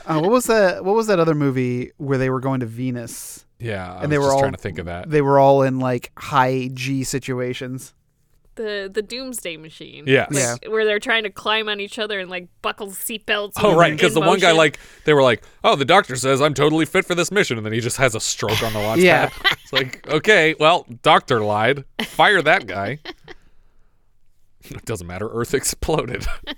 Uh, 0.05 0.19
what 0.19 0.31
was 0.31 0.45
that? 0.45 0.83
What 0.85 0.95
was 0.95 1.07
that 1.07 1.19
other 1.19 1.35
movie 1.35 1.91
where 1.97 2.17
they 2.17 2.29
were 2.29 2.39
going 2.39 2.59
to 2.61 2.65
Venus? 2.65 3.45
Yeah, 3.59 3.93
I 3.93 4.03
and 4.03 4.11
they 4.11 4.17
were 4.17 4.25
just 4.25 4.33
all 4.35 4.39
trying 4.41 4.51
to 4.53 4.57
think 4.57 4.79
of 4.79 4.85
that. 4.85 5.09
They 5.09 5.21
were 5.21 5.39
all 5.39 5.61
in 5.63 5.79
like 5.79 6.11
high 6.17 6.69
G 6.73 7.03
situations. 7.03 7.93
the 8.55 8.89
the 8.93 9.01
doomsday 9.01 9.57
machine. 9.57 10.03
Yes. 10.07 10.31
Like, 10.31 10.63
Yeah. 10.63 10.69
Where 10.69 10.85
they're 10.85 10.99
trying 10.99 11.23
to 11.23 11.29
climb 11.29 11.67
on 11.69 11.79
each 11.79 11.97
other 11.99 12.19
and 12.19 12.29
like 12.29 12.47
buckle 12.61 12.87
seatbelts. 12.87 13.53
Oh 13.57 13.75
right, 13.75 13.91
because 13.93 14.13
the 14.13 14.19
one 14.21 14.39
guy 14.39 14.51
like 14.51 14.79
they 15.05 15.13
were 15.13 15.23
like, 15.23 15.43
"Oh, 15.63 15.75
the 15.75 15.85
doctor 15.85 16.15
says 16.15 16.41
I'm 16.41 16.53
totally 16.53 16.85
fit 16.85 17.05
for 17.05 17.15
this 17.15 17.31
mission," 17.31 17.57
and 17.57 17.65
then 17.65 17.73
he 17.73 17.79
just 17.79 17.97
has 17.97 18.13
a 18.15 18.19
stroke 18.19 18.61
on 18.63 18.73
the 18.73 18.79
launch 18.79 19.01
Yeah. 19.01 19.29
pad. 19.29 19.57
It's 19.63 19.73
like, 19.73 20.07
okay, 20.09 20.55
well, 20.59 20.85
doctor 21.01 21.41
lied. 21.41 21.85
Fire 22.03 22.41
that 22.41 22.67
guy. 22.67 22.99
it 24.63 24.85
doesn't 24.85 25.07
matter. 25.07 25.29
Earth 25.29 25.53
exploded. 25.61 26.25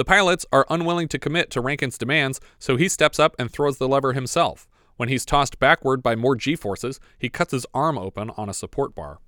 the 0.00 0.04
pilots 0.06 0.46
are 0.50 0.64
unwilling 0.70 1.08
to 1.08 1.18
commit 1.18 1.50
to 1.50 1.60
Rankin's 1.60 1.98
demands, 1.98 2.40
so 2.58 2.76
he 2.78 2.88
steps 2.88 3.18
up 3.20 3.36
and 3.38 3.50
throws 3.52 3.76
the 3.76 3.86
lever 3.86 4.14
himself. 4.14 4.66
When 4.96 5.10
he's 5.10 5.26
tossed 5.26 5.58
backward 5.58 6.02
by 6.02 6.16
more 6.16 6.34
G 6.36 6.56
forces, 6.56 7.00
he 7.18 7.28
cuts 7.28 7.52
his 7.52 7.66
arm 7.74 7.98
open 7.98 8.30
on 8.38 8.48
a 8.48 8.54
support 8.54 8.94
bar. 8.94 9.18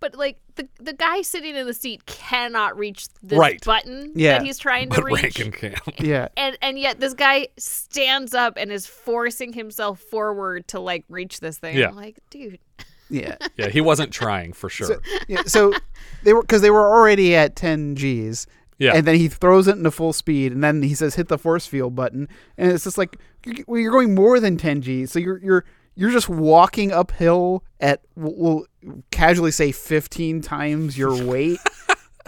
But 0.00 0.14
like 0.14 0.38
the 0.54 0.66
the 0.78 0.94
guy 0.94 1.20
sitting 1.20 1.54
in 1.54 1.66
the 1.66 1.74
seat 1.74 2.06
cannot 2.06 2.78
reach 2.78 3.08
this 3.22 3.38
Right. 3.38 3.62
button 3.62 4.12
Yeah. 4.16 4.38
that 4.38 4.46
he's 4.46 4.56
trying 4.58 4.88
to 4.88 4.96
But 5.02 5.04
reach. 5.04 5.22
Rankin 5.22 5.52
can. 5.52 5.74
Yeah. 5.98 6.28
And 6.38 6.56
and 6.62 6.78
yet 6.78 6.98
this 6.98 7.12
guy 7.12 7.48
stands 7.58 8.32
up 8.32 8.54
and 8.56 8.72
is 8.72 8.86
forcing 8.86 9.52
himself 9.52 10.00
forward 10.00 10.66
to 10.68 10.80
like 10.80 11.04
reach 11.10 11.40
this 11.40 11.58
thing. 11.58 11.76
Yeah. 11.76 11.88
I'm 11.88 11.96
like, 11.96 12.16
dude. 12.30 12.58
Yeah. 13.10 13.36
Yeah, 13.56 13.68
he 13.68 13.80
wasn't 13.82 14.12
trying 14.12 14.52
for 14.54 14.68
sure. 14.76 14.86
So, 14.86 15.00
yeah, 15.28 15.42
so 15.44 15.74
they 16.22 16.32
were 16.32 16.40
because 16.42 16.62
they 16.62 16.70
were 16.70 16.88
already 16.88 17.34
at 17.36 17.54
10 17.56 17.94
Gs. 17.94 18.46
Yeah. 18.80 18.94
And 18.96 19.06
then 19.06 19.14
he 19.16 19.28
throws 19.28 19.68
it 19.68 19.76
into 19.76 19.90
full 19.92 20.12
speed, 20.12 20.50
and 20.52 20.64
then 20.64 20.82
he 20.82 20.94
says, 20.94 21.14
"Hit 21.14 21.28
the 21.28 21.38
force 21.38 21.66
field 21.66 21.94
button," 21.94 22.28
and 22.58 22.72
it's 22.72 22.82
just 22.84 22.98
like 22.98 23.16
you're, 23.46 23.56
well, 23.68 23.78
you're 23.80 23.92
going 23.92 24.14
more 24.14 24.40
than 24.40 24.56
10 24.56 24.80
g, 24.82 25.06
so 25.06 25.18
you're 25.20 25.38
you're 25.38 25.64
you're 25.96 26.10
just 26.10 26.28
walking 26.30 26.90
uphill 26.90 27.62
at 27.78 28.00
we'll, 28.16 28.64
we'll 28.82 29.02
casually 29.10 29.50
say 29.50 29.70
15 29.70 30.40
times 30.40 30.96
your 30.96 31.24
weight, 31.26 31.58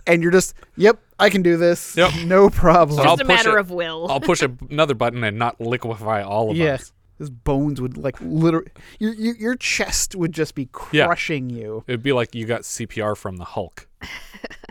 and 0.07 0.23
you're 0.23 0.31
just, 0.31 0.55
"Yep, 0.77 1.01
I 1.19 1.31
can 1.31 1.41
do 1.43 1.57
this. 1.57 1.97
Yep. 1.97 2.13
no 2.27 2.51
problem." 2.51 2.99
So 2.99 3.03
I'll 3.03 3.15
a 3.15 3.19
push 3.19 3.27
matter 3.29 3.57
it- 3.57 3.61
of 3.61 3.71
will. 3.71 4.07
I'll 4.11 4.21
push 4.21 4.43
another 4.71 4.95
button 4.95 5.25
and 5.25 5.39
not 5.39 5.59
liquefy 5.59 6.23
all 6.23 6.51
of 6.51 6.57
yeah, 6.59 6.75
us. 6.75 6.93
his 7.19 7.31
bones 7.31 7.81
would 7.81 7.97
like 7.97 8.17
literally 8.21 8.69
your, 8.99 9.15
your 9.15 9.37
your 9.37 9.55
chest 9.57 10.15
would 10.17 10.33
just 10.33 10.55
be 10.55 10.69
Yeah. 10.93 11.07
crushing 11.07 11.49
you. 11.49 11.83
It'd 11.87 12.03
be 12.03 12.13
like 12.13 12.35
you 12.35 12.45
got 12.45 12.63
CPR 12.63 13.17
from 13.17 13.39
the 13.39 13.45
Hulk. 13.45 13.89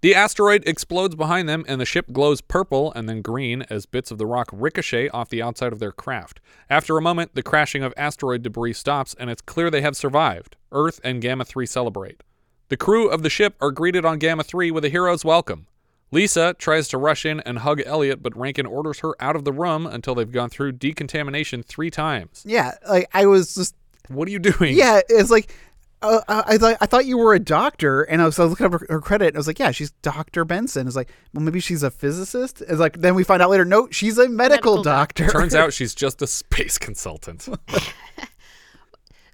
The 0.00 0.14
asteroid 0.14 0.62
explodes 0.64 1.16
behind 1.16 1.48
them, 1.48 1.64
and 1.66 1.80
the 1.80 1.84
ship 1.84 2.12
glows 2.12 2.40
purple 2.40 2.92
and 2.92 3.08
then 3.08 3.20
green 3.20 3.62
as 3.68 3.84
bits 3.84 4.12
of 4.12 4.18
the 4.18 4.26
rock 4.26 4.48
ricochet 4.52 5.08
off 5.08 5.28
the 5.28 5.42
outside 5.42 5.72
of 5.72 5.80
their 5.80 5.90
craft. 5.90 6.40
After 6.70 6.96
a 6.96 7.02
moment, 7.02 7.34
the 7.34 7.42
crashing 7.42 7.82
of 7.82 7.92
asteroid 7.96 8.42
debris 8.42 8.74
stops, 8.74 9.16
and 9.18 9.28
it's 9.28 9.42
clear 9.42 9.70
they 9.70 9.80
have 9.80 9.96
survived. 9.96 10.54
Earth 10.70 11.00
and 11.02 11.20
Gamma 11.20 11.44
3 11.44 11.66
celebrate. 11.66 12.22
The 12.68 12.76
crew 12.76 13.08
of 13.08 13.24
the 13.24 13.30
ship 13.30 13.56
are 13.60 13.72
greeted 13.72 14.04
on 14.04 14.20
Gamma 14.20 14.44
3 14.44 14.70
with 14.70 14.84
a 14.84 14.88
hero's 14.88 15.24
welcome. 15.24 15.66
Lisa 16.12 16.54
tries 16.58 16.86
to 16.88 16.98
rush 16.98 17.26
in 17.26 17.40
and 17.40 17.58
hug 17.58 17.82
Elliot, 17.84 18.22
but 18.22 18.36
Rankin 18.36 18.66
orders 18.66 19.00
her 19.00 19.14
out 19.20 19.34
of 19.34 19.44
the 19.44 19.52
room 19.52 19.84
until 19.84 20.14
they've 20.14 20.30
gone 20.30 20.48
through 20.48 20.72
decontamination 20.72 21.64
three 21.64 21.90
times. 21.90 22.44
Yeah, 22.46 22.74
like 22.88 23.08
I 23.12 23.26
was 23.26 23.54
just. 23.54 23.74
What 24.08 24.28
are 24.28 24.30
you 24.30 24.38
doing? 24.38 24.76
Yeah, 24.76 25.00
it's 25.08 25.30
like. 25.30 25.52
Uh, 26.00 26.20
I 26.28 26.58
thought 26.58 26.76
I 26.80 26.86
thought 26.86 27.06
you 27.06 27.18
were 27.18 27.34
a 27.34 27.40
doctor, 27.40 28.02
and 28.02 28.22
I 28.22 28.26
was, 28.26 28.38
I 28.38 28.44
was 28.44 28.50
looking 28.50 28.66
up 28.66 28.72
her, 28.72 28.86
her 28.88 29.00
credit, 29.00 29.28
and 29.28 29.36
I 29.36 29.38
was 29.40 29.48
like, 29.48 29.58
"Yeah, 29.58 29.72
she's 29.72 29.90
Doctor 30.02 30.44
Benson." 30.44 30.86
It's 30.86 30.94
like, 30.94 31.10
well, 31.34 31.42
maybe 31.42 31.58
she's 31.58 31.82
a 31.82 31.90
physicist. 31.90 32.60
It's 32.62 32.78
like, 32.78 33.00
then 33.00 33.16
we 33.16 33.24
find 33.24 33.42
out 33.42 33.50
later, 33.50 33.64
no, 33.64 33.88
she's 33.90 34.16
a 34.16 34.28
medical, 34.28 34.76
Medical 34.76 34.82
doctor. 34.84 35.28
Turns 35.28 35.56
out 35.56 35.72
she's 35.74 35.94
just 35.96 36.22
a 36.22 36.26
space 36.28 36.78
consultant. 36.78 37.48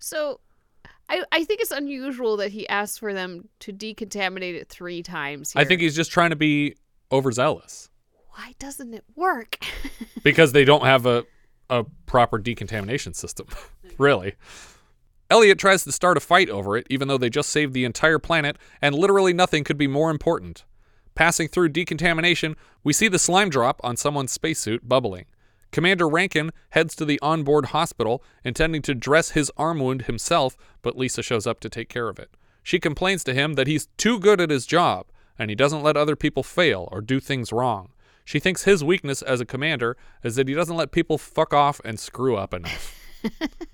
So 0.04 0.40
I, 1.08 1.24
I 1.32 1.44
think 1.44 1.62
it's 1.62 1.70
unusual 1.70 2.36
that 2.36 2.50
he 2.50 2.68
asked 2.68 3.00
for 3.00 3.14
them 3.14 3.48
to 3.60 3.72
decontaminate 3.72 4.54
it 4.54 4.68
three 4.68 5.02
times. 5.02 5.52
Here. 5.52 5.62
I 5.62 5.64
think 5.64 5.80
he's 5.80 5.96
just 5.96 6.10
trying 6.12 6.28
to 6.28 6.36
be 6.36 6.76
overzealous 7.10 7.88
Why 8.28 8.54
doesn't 8.58 8.92
it 8.92 9.04
work? 9.16 9.64
because 10.22 10.52
they 10.52 10.66
don't 10.66 10.84
have 10.84 11.06
a, 11.06 11.24
a 11.70 11.84
proper 12.04 12.36
decontamination 12.36 13.14
system. 13.14 13.46
really. 13.96 14.34
Elliot 15.30 15.58
tries 15.58 15.84
to 15.84 15.92
start 15.92 16.16
a 16.16 16.20
fight 16.20 16.50
over 16.50 16.76
it, 16.76 16.86
even 16.90 17.08
though 17.08 17.18
they 17.18 17.30
just 17.30 17.50
saved 17.50 17.72
the 17.72 17.84
entire 17.84 18.18
planet, 18.18 18.56
and 18.82 18.94
literally 18.94 19.32
nothing 19.32 19.64
could 19.64 19.78
be 19.78 19.86
more 19.86 20.10
important. 20.10 20.64
Passing 21.14 21.48
through 21.48 21.70
decontamination, 21.70 22.56
we 22.82 22.92
see 22.92 23.08
the 23.08 23.18
slime 23.18 23.48
drop 23.48 23.80
on 23.82 23.96
someone's 23.96 24.32
spacesuit 24.32 24.88
bubbling. 24.88 25.26
Commander 25.70 26.08
Rankin 26.08 26.52
heads 26.70 26.94
to 26.96 27.04
the 27.04 27.18
onboard 27.20 27.66
hospital, 27.66 28.22
intending 28.44 28.82
to 28.82 28.94
dress 28.94 29.30
his 29.30 29.50
arm 29.56 29.80
wound 29.80 30.02
himself, 30.02 30.56
but 30.82 30.96
Lisa 30.96 31.22
shows 31.22 31.46
up 31.46 31.58
to 31.60 31.68
take 31.68 31.88
care 31.88 32.08
of 32.08 32.18
it. 32.18 32.30
She 32.62 32.78
complains 32.78 33.24
to 33.24 33.34
him 33.34 33.54
that 33.54 33.66
he's 33.66 33.88
too 33.96 34.18
good 34.18 34.40
at 34.40 34.50
his 34.50 34.66
job, 34.66 35.06
and 35.38 35.50
he 35.50 35.56
doesn't 35.56 35.82
let 35.82 35.96
other 35.96 36.16
people 36.16 36.42
fail 36.42 36.88
or 36.92 37.00
do 37.00 37.18
things 37.18 37.52
wrong. 37.52 37.90
She 38.24 38.38
thinks 38.40 38.64
his 38.64 38.84
weakness 38.84 39.20
as 39.20 39.40
a 39.40 39.46
commander 39.46 39.96
is 40.22 40.36
that 40.36 40.48
he 40.48 40.54
doesn't 40.54 40.76
let 40.76 40.92
people 40.92 41.18
fuck 41.18 41.52
off 41.52 41.80
and 41.84 41.98
screw 41.98 42.36
up 42.36 42.54
enough. 42.54 43.00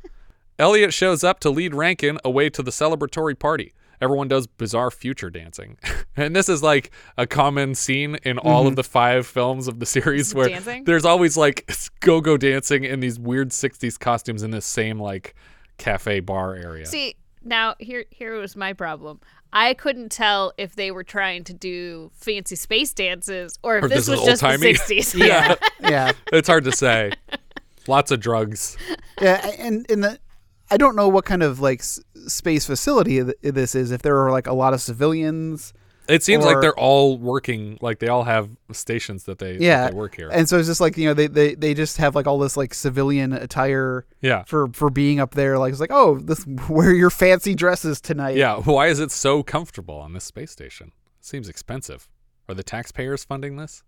Elliot 0.60 0.92
shows 0.94 1.24
up 1.24 1.40
to 1.40 1.50
lead 1.50 1.74
Rankin 1.74 2.18
away 2.24 2.50
to 2.50 2.62
the 2.62 2.70
celebratory 2.70 3.38
party. 3.38 3.72
Everyone 4.00 4.28
does 4.28 4.46
bizarre 4.46 4.90
future 4.90 5.28
dancing. 5.30 5.76
and 6.16 6.34
this 6.36 6.48
is 6.48 6.62
like 6.62 6.90
a 7.18 7.26
common 7.26 7.74
scene 7.74 8.16
in 8.22 8.38
all 8.38 8.66
of 8.66 8.72
Mhm. 8.74 8.76
the 8.76 8.84
five 8.84 9.26
films 9.26 9.68
of 9.68 9.78
the 9.78 9.86
series 9.86 10.34
where 10.34 10.48
Dancing? 10.48 10.84
there's 10.84 11.04
always 11.04 11.36
like 11.36 11.70
go 12.00 12.20
go 12.20 12.36
dancing 12.36 12.84
in 12.84 13.00
these 13.00 13.18
weird 13.18 13.50
60s 13.50 13.98
costumes 13.98 14.42
in 14.42 14.50
this 14.52 14.64
same 14.66 14.98
like 15.00 15.34
cafe 15.78 16.20
bar 16.20 16.54
area. 16.54 16.86
See, 16.86 17.16
now 17.42 17.74
here 17.78 18.04
here 18.10 18.38
was 18.38 18.54
my 18.56 18.72
problem. 18.72 19.20
I 19.52 19.74
couldn't 19.74 20.10
tell 20.12 20.52
if 20.56 20.76
they 20.76 20.90
were 20.92 21.02
trying 21.04 21.42
to 21.44 21.52
do 21.52 22.10
fancy 22.14 22.54
space 22.56 22.92
dances 22.94 23.58
or 23.62 23.78
if 23.78 23.84
Or 23.84 23.88
this, 23.88 24.06
this 24.06 24.08
was 24.18 24.20
is 24.20 24.40
just 24.40 24.42
the 24.42 24.94
60s. 24.94 25.14
Yeah. 25.26 25.54
yeah. 25.80 26.12
it's 26.32 26.48
hard 26.48 26.64
to 26.64 26.72
say. 26.72 27.12
Lots 27.88 28.10
of 28.12 28.20
drugs. 28.20 28.76
yeah, 29.20 29.44
and 29.58 29.84
in 29.90 30.02
the, 30.02 30.20
I 30.70 30.76
don't 30.76 30.94
know 30.96 31.08
what 31.08 31.24
kind 31.24 31.42
of 31.42 31.60
like 31.60 31.80
s- 31.80 32.00
space 32.26 32.66
facility 32.66 33.22
th- 33.24 33.36
this 33.42 33.74
is. 33.74 33.90
If 33.90 34.02
there 34.02 34.18
are 34.24 34.30
like 34.30 34.46
a 34.46 34.52
lot 34.54 34.72
of 34.74 34.80
civilians. 34.80 35.72
It 36.08 36.24
seems 36.24 36.44
or- 36.44 36.52
like 36.52 36.60
they're 36.60 36.78
all 36.78 37.18
working, 37.18 37.78
like 37.80 38.00
they 38.00 38.08
all 38.08 38.24
have 38.24 38.50
stations 38.72 39.24
that 39.24 39.38
they, 39.38 39.52
that 39.52 39.60
yeah 39.62 39.90
they 39.90 39.94
work 39.96 40.16
here. 40.16 40.28
and 40.32 40.48
so 40.48 40.58
it's 40.58 40.66
just 40.66 40.80
like 40.80 40.96
you 40.96 41.06
know 41.06 41.14
they, 41.14 41.28
they 41.28 41.54
they 41.54 41.72
just 41.72 41.98
have 41.98 42.16
like 42.16 42.26
all 42.26 42.38
this 42.38 42.56
like 42.56 42.74
civilian 42.74 43.32
attire 43.32 44.06
Yeah. 44.20 44.42
for 44.44 44.66
for 44.72 44.90
being 44.90 45.20
up 45.20 45.34
there 45.36 45.56
like 45.56 45.70
it's 45.70 45.80
like 45.80 45.92
oh 45.92 46.18
this 46.18 46.44
wear 46.68 46.92
your 46.92 47.10
fancy 47.10 47.54
dresses 47.54 48.00
tonight 48.00 48.36
yeah, 48.36 48.56
why 48.60 48.88
is 48.88 48.98
it 48.98 49.12
so 49.12 49.44
comfortable 49.44 49.96
on 49.98 50.12
this 50.12 50.24
space 50.24 50.50
station? 50.50 50.90
seems 51.20 51.48
expensive. 51.48 52.08
Are 52.48 52.54
the 52.54 52.64
taxpayers 52.64 53.22
funding 53.22 53.56
this? 53.56 53.84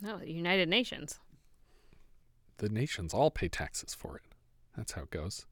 No, 0.00 0.18
the 0.18 0.30
United 0.30 0.68
Nations. 0.68 1.18
The 2.58 2.68
nations 2.68 3.12
all 3.12 3.30
pay 3.32 3.48
taxes 3.48 3.94
for 3.94 4.16
it. 4.16 4.22
That's 4.76 4.92
how 4.92 5.02
it 5.02 5.10
goes. 5.10 5.46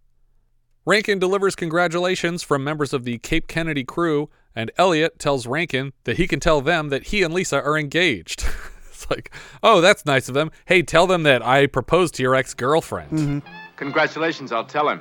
Rankin 0.87 1.18
delivers 1.18 1.57
congratulations 1.57 2.42
from 2.42 2.62
members 2.62 2.92
of 2.92 3.05
the 3.05 3.16
Cape 3.16 3.49
Kennedy 3.49 3.85
crew, 3.85 4.29
and 4.55 4.70
Elliot 4.77 5.18
tells 5.18 5.47
Rankin 5.47 5.94
that 6.05 6.18
he 6.18 6.27
can 6.27 6.40
tell 6.40 6.61
them 6.61 6.90
that 6.90 7.05
he 7.05 7.23
and 7.23 7.33
Lisa 7.33 7.62
are 7.62 7.79
engaged. 7.79 8.44
it's 8.90 9.09
like, 9.09 9.31
oh, 9.62 9.81
that's 9.81 10.05
nice 10.05 10.29
of 10.29 10.35
them. 10.35 10.51
Hey, 10.66 10.83
tell 10.83 11.07
them 11.07 11.23
that 11.23 11.40
I 11.40 11.66
proposed 11.68 12.14
to 12.16 12.23
your 12.23 12.35
ex 12.35 12.53
girlfriend. 12.53 13.42
Congratulations, 13.77 14.53
I'll 14.53 14.66
tell 14.66 14.90
him. 14.90 15.01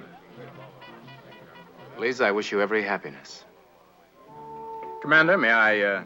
Lisa, 1.98 2.28
I 2.28 2.32
wish 2.32 2.54
you 2.54 2.62
every 2.62 2.84
happiness. 2.84 3.43
Commander, 5.02 5.38
may 5.38 5.52
I 5.52 5.82
uh, 5.82 6.04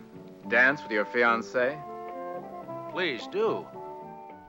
dance 0.50 0.82
with 0.82 0.92
your 0.92 1.06
fiancée? 1.06 1.80
Please 2.92 3.28
do. 3.32 3.64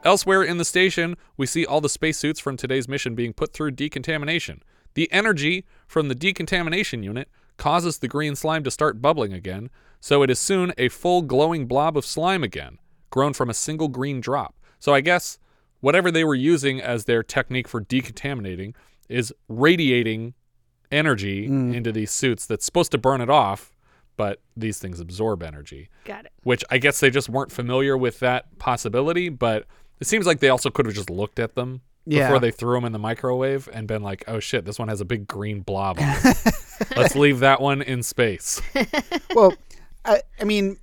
Elsewhere 0.05 0.43
in 0.43 0.57
the 0.57 0.65
station, 0.65 1.17
we 1.37 1.45
see 1.45 1.67
all 1.67 1.83
the 1.83 1.91
spacesuits 1.91 2.41
from 2.41 2.57
today's 2.57 2.89
mission 2.89 3.15
being 3.15 3.35
put 3.35 3.53
through 3.53 3.73
decontamination. 3.73 4.63
The 4.95 5.11
energy 5.13 5.65
from 5.87 6.09
the 6.09 6.15
decontamination 6.15 7.03
unit 7.03 7.29
causes 7.57 7.99
the 7.99 8.09
green 8.09 8.35
slime 8.35 8.65
to 8.65 8.71
start 8.71 9.03
bubbling 9.03 9.33
again, 9.33 9.71
so 10.01 10.23
it 10.23 10.31
is 10.31 10.39
soon 10.39 10.73
a 10.79 10.89
full 10.89 11.23
glowing 11.23 11.67
blob 11.67 11.97
of 11.97 12.07
slime 12.07 12.43
again, 12.43 12.79
grown 13.11 13.33
from 13.33 13.51
a 13.51 13.55
single 13.55 13.89
green 13.89 14.21
drop. 14.21 14.55
So 14.79 14.95
I 14.95 15.01
guess 15.01 15.39
whatever 15.81 16.11
they 16.11 16.25
were 16.25 16.35
using 16.35 16.81
as 16.81 17.05
their 17.05 17.23
technique 17.23 17.69
for 17.69 17.81
decontaminating 17.81 18.75
is 19.09 19.33
radiating 19.49 20.35
energy 20.91 21.49
mm. 21.49 21.75
into 21.75 21.93
these 21.93 22.11
suits 22.11 22.47
that's 22.47 22.65
supposed 22.65 22.93
to 22.93 22.99
burn 22.99 23.21
it 23.21 23.31
off, 23.31 23.75
but 24.17 24.41
these 24.57 24.79
things 24.79 25.01
absorb 25.01 25.43
energy 25.43 25.89
Got 26.05 26.27
it. 26.27 26.33
which 26.43 26.65
I 26.71 26.79
guess 26.79 27.01
they 27.01 27.11
just 27.11 27.29
weren't 27.29 27.53
familiar 27.53 27.97
with 27.97 28.21
that 28.21 28.59
possibility, 28.59 29.29
but 29.29 29.67
it 30.01 30.07
seems 30.07 30.27
like 30.27 30.41
they 30.41 30.49
also 30.49 30.71
could 30.71 30.87
have 30.87 30.95
just 30.95 31.11
looked 31.11 31.39
at 31.39 31.55
them 31.55 31.83
Yeah. 32.11 32.29
before 32.29 32.41
they 32.41 32.51
threw 32.51 32.75
them 32.77 32.85
in 32.85 32.93
the 32.93 32.99
microwave 32.99 33.69
and 33.73 33.87
been 33.87 34.03
like, 34.03 34.25
"Oh 34.27 34.41
shit, 34.41 34.65
this 34.65 34.79
one 34.79 34.89
has 34.89 35.01
a 35.01 35.05
big 35.05 35.29
green 35.29 35.61
blob 35.61 35.99
on 35.99 36.05
it. 36.25 36.37
Let's 36.97 37.15
leave 37.17 37.41
that 37.41 37.61
one 37.61 37.83
in 37.83 38.03
space." 38.03 38.61
well 39.35 39.55
I, 40.05 40.23
I 40.41 40.45
mean 40.45 40.79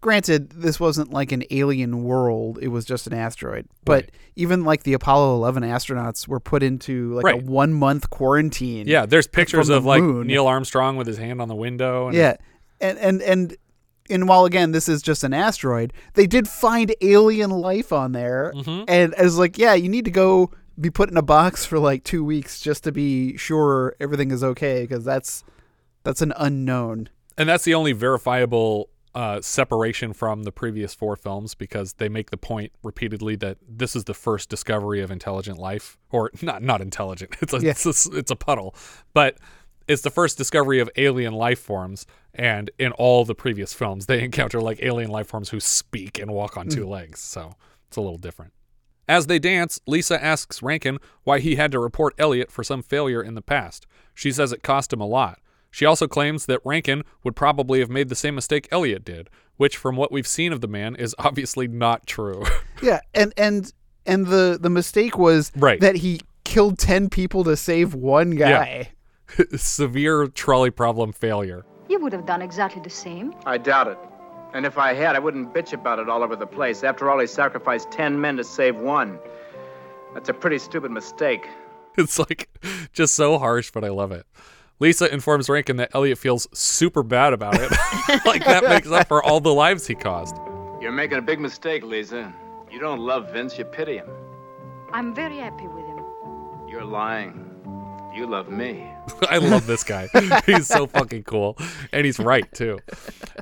granted 0.00 0.50
this 0.50 0.80
wasn't 0.80 1.12
like 1.12 1.30
an 1.30 1.44
alien 1.52 2.02
world 2.02 2.58
it 2.60 2.66
was 2.68 2.84
just 2.84 3.06
an 3.06 3.12
asteroid 3.14 3.64
but 3.84 4.10
even 4.34 4.64
like 4.64 4.82
the 4.82 4.94
apollo 4.94 5.36
11 5.36 5.62
astronauts 5.62 6.26
were 6.26 6.40
put 6.40 6.60
into 6.60 7.14
like 7.14 7.24
Right. 7.24 7.40
a 7.40 7.44
one 7.44 7.72
month 7.72 8.10
quarantine 8.10 8.88
Yeah, 8.88 9.06
there's 9.06 9.28
pictures 9.28 9.68
of 9.68 9.84
like 9.84 10.02
moon. 10.02 10.26
Neil 10.26 10.48
Armstrong 10.48 10.96
with 10.96 11.06
his 11.06 11.18
hand 11.18 11.40
on 11.40 11.46
the 11.46 11.54
window 11.54 12.08
and 12.08 12.16
yeah 12.16 12.36
and 12.80 12.98
and 12.98 13.22
and 13.22 13.56
and 14.10 14.28
while 14.28 14.44
again 14.44 14.72
this 14.72 14.88
is 14.88 15.02
just 15.02 15.22
an 15.22 15.32
asteroid 15.32 15.92
they 16.14 16.26
did 16.26 16.48
find 16.48 16.92
alien 17.00 17.50
life 17.50 17.92
on 17.92 18.10
there 18.10 18.52
mm-hmm. 18.56 18.82
and 18.88 19.14
as 19.14 19.38
like 19.38 19.56
yeah 19.56 19.74
you 19.74 19.88
need 19.88 20.04
to 20.04 20.10
go 20.10 20.50
be 20.80 20.90
put 20.90 21.10
in 21.10 21.16
a 21.16 21.22
box 21.22 21.64
for 21.64 21.78
like 21.78 22.04
two 22.04 22.24
weeks 22.24 22.60
just 22.60 22.84
to 22.84 22.92
be 22.92 23.36
sure 23.36 23.94
everything 24.00 24.30
is 24.30 24.42
okay 24.42 24.82
because 24.82 25.04
that's 25.04 25.44
that's 26.04 26.22
an 26.22 26.32
unknown 26.36 27.08
and 27.38 27.48
that's 27.48 27.64
the 27.64 27.74
only 27.74 27.92
verifiable 27.92 28.88
uh, 29.14 29.40
separation 29.42 30.12
from 30.14 30.44
the 30.44 30.50
previous 30.52 30.94
four 30.94 31.16
films 31.16 31.54
because 31.54 31.92
they 31.94 32.08
make 32.08 32.30
the 32.30 32.36
point 32.38 32.72
repeatedly 32.82 33.36
that 33.36 33.58
this 33.68 33.94
is 33.94 34.04
the 34.04 34.14
first 34.14 34.48
discovery 34.48 35.02
of 35.02 35.10
intelligent 35.10 35.58
life, 35.58 35.98
or 36.10 36.30
not 36.42 36.62
not 36.62 36.80
intelligent. 36.80 37.36
It's 37.42 37.52
a 37.52 37.58
Yeah. 37.60 37.70
it's, 37.72 38.06
a, 38.06 38.16
it's 38.16 38.30
a 38.30 38.36
puddle, 38.36 38.74
but 39.12 39.36
it's 39.86 40.00
the 40.00 40.10
first 40.10 40.38
discovery 40.38 40.80
of 40.80 40.88
alien 40.96 41.34
life 41.34 41.58
forms. 41.58 42.06
And 42.34 42.70
in 42.78 42.92
all 42.92 43.26
the 43.26 43.34
previous 43.34 43.74
films, 43.74 44.06
they 44.06 44.22
encounter 44.24 44.62
like 44.62 44.78
alien 44.82 45.10
life 45.10 45.26
forms 45.26 45.50
who 45.50 45.60
speak 45.60 46.18
and 46.18 46.30
walk 46.30 46.56
on 46.56 46.68
two 46.68 46.86
Mm. 46.86 46.88
legs. 46.88 47.20
So 47.20 47.52
it's 47.88 47.98
a 47.98 48.00
little 48.00 48.16
different. 48.16 48.54
As 49.12 49.26
they 49.26 49.38
dance, 49.38 49.78
Lisa 49.86 50.16
asks 50.24 50.62
Rankin 50.62 50.96
why 51.24 51.38
he 51.38 51.56
had 51.56 51.70
to 51.72 51.78
report 51.78 52.14
Elliot 52.16 52.50
for 52.50 52.64
some 52.64 52.82
failure 52.82 53.22
in 53.22 53.34
the 53.34 53.42
past. 53.42 53.86
She 54.14 54.32
says 54.32 54.52
it 54.52 54.62
cost 54.62 54.90
him 54.90 55.02
a 55.02 55.06
lot. 55.06 55.38
She 55.70 55.84
also 55.84 56.06
claims 56.08 56.46
that 56.46 56.60
Rankin 56.64 57.02
would 57.22 57.36
probably 57.36 57.80
have 57.80 57.90
made 57.90 58.08
the 58.08 58.14
same 58.14 58.34
mistake 58.34 58.68
Elliot 58.72 59.04
did, 59.04 59.28
which, 59.58 59.76
from 59.76 59.96
what 59.96 60.10
we've 60.12 60.26
seen 60.26 60.50
of 60.50 60.62
the 60.62 60.66
man, 60.66 60.96
is 60.96 61.14
obviously 61.18 61.68
not 61.68 62.06
true. 62.06 62.42
yeah 62.82 63.00
and 63.12 63.34
and 63.36 63.70
and 64.06 64.28
the 64.28 64.56
the 64.58 64.70
mistake 64.70 65.18
was 65.18 65.52
Right. 65.56 65.78
that 65.80 65.96
he 65.96 66.22
killed 66.44 66.78
10 66.78 67.10
people 67.10 67.44
to 67.44 67.54
save 67.54 67.92
one 67.94 68.30
guy 68.30 68.92
Yeah. 69.38 69.44
Severe 69.56 70.26
trolley 70.28 70.70
problem 70.70 71.12
failure. 71.12 71.66
You 71.90 72.00
would 72.00 72.14
have 72.14 72.24
done 72.24 72.40
exactly 72.40 72.80
the 72.80 72.88
same. 72.90 73.34
I 73.44 73.58
doubt 73.58 73.88
it. 73.88 73.98
And 74.54 74.66
if 74.66 74.76
I 74.78 74.92
had, 74.92 75.16
I 75.16 75.18
wouldn't 75.18 75.54
bitch 75.54 75.72
about 75.72 75.98
it 75.98 76.08
all 76.08 76.22
over 76.22 76.36
the 76.36 76.46
place. 76.46 76.84
After 76.84 77.10
all, 77.10 77.18
he 77.18 77.26
sacrificed 77.26 77.90
ten 77.90 78.20
men 78.20 78.36
to 78.36 78.44
save 78.44 78.76
one. 78.76 79.18
That's 80.14 80.28
a 80.28 80.34
pretty 80.34 80.58
stupid 80.58 80.90
mistake. 80.90 81.48
It's 81.98 82.18
like 82.18 82.48
just 82.94 83.14
so 83.14 83.38
harsh, 83.38 83.70
but 83.70 83.84
I 83.84 83.90
love 83.90 84.12
it. 84.12 84.24
Lisa 84.80 85.12
informs 85.12 85.50
Rankin 85.50 85.76
that 85.76 85.90
Elliot 85.94 86.16
feels 86.16 86.48
super 86.58 87.02
bad 87.02 87.34
about 87.34 87.54
it. 87.60 87.70
like 88.24 88.46
that 88.46 88.64
makes 88.64 88.90
up 88.90 89.08
for 89.08 89.22
all 89.22 89.40
the 89.40 89.52
lives 89.52 89.86
he 89.86 89.94
caused. 89.94 90.34
You're 90.80 90.90
making 90.90 91.18
a 91.18 91.22
big 91.22 91.38
mistake, 91.38 91.84
Lisa. 91.84 92.34
You 92.70 92.80
don't 92.80 92.98
love 93.00 93.30
Vince, 93.30 93.58
you 93.58 93.66
pity 93.66 93.98
him. 93.98 94.08
I'm 94.94 95.14
very 95.14 95.36
happy 95.36 95.66
with 95.66 95.84
him. 95.84 96.02
You're 96.66 96.84
lying. 96.84 97.50
You 98.14 98.26
love 98.26 98.48
me. 98.48 98.90
I 99.28 99.38
love 99.38 99.66
this 99.66 99.84
guy. 99.84 100.08
He's 100.46 100.66
so 100.66 100.86
fucking 100.86 101.24
cool. 101.24 101.56
And 101.92 102.04
he's 102.04 102.18
right, 102.18 102.50
too. 102.52 102.78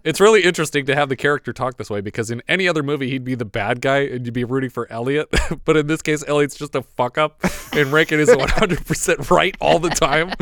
It's 0.04 0.20
really 0.20 0.42
interesting 0.42 0.86
to 0.86 0.94
have 0.94 1.08
the 1.08 1.16
character 1.16 1.52
talk 1.52 1.76
this 1.76 1.90
way 1.90 2.00
because 2.00 2.30
in 2.30 2.42
any 2.48 2.68
other 2.68 2.82
movie, 2.82 3.10
he'd 3.10 3.24
be 3.24 3.34
the 3.34 3.44
bad 3.44 3.80
guy 3.80 3.98
and 4.00 4.24
you'd 4.24 4.34
be 4.34 4.44
rooting 4.44 4.70
for 4.70 4.90
Elliot. 4.90 5.28
but 5.64 5.76
in 5.76 5.86
this 5.86 6.02
case, 6.02 6.24
Elliot's 6.26 6.56
just 6.56 6.74
a 6.74 6.82
fuck 6.82 7.18
up 7.18 7.42
and 7.72 7.92
Rankin 7.92 8.20
is 8.20 8.28
100% 8.28 9.30
right 9.30 9.56
all 9.60 9.78
the 9.78 9.90
time. 9.90 10.32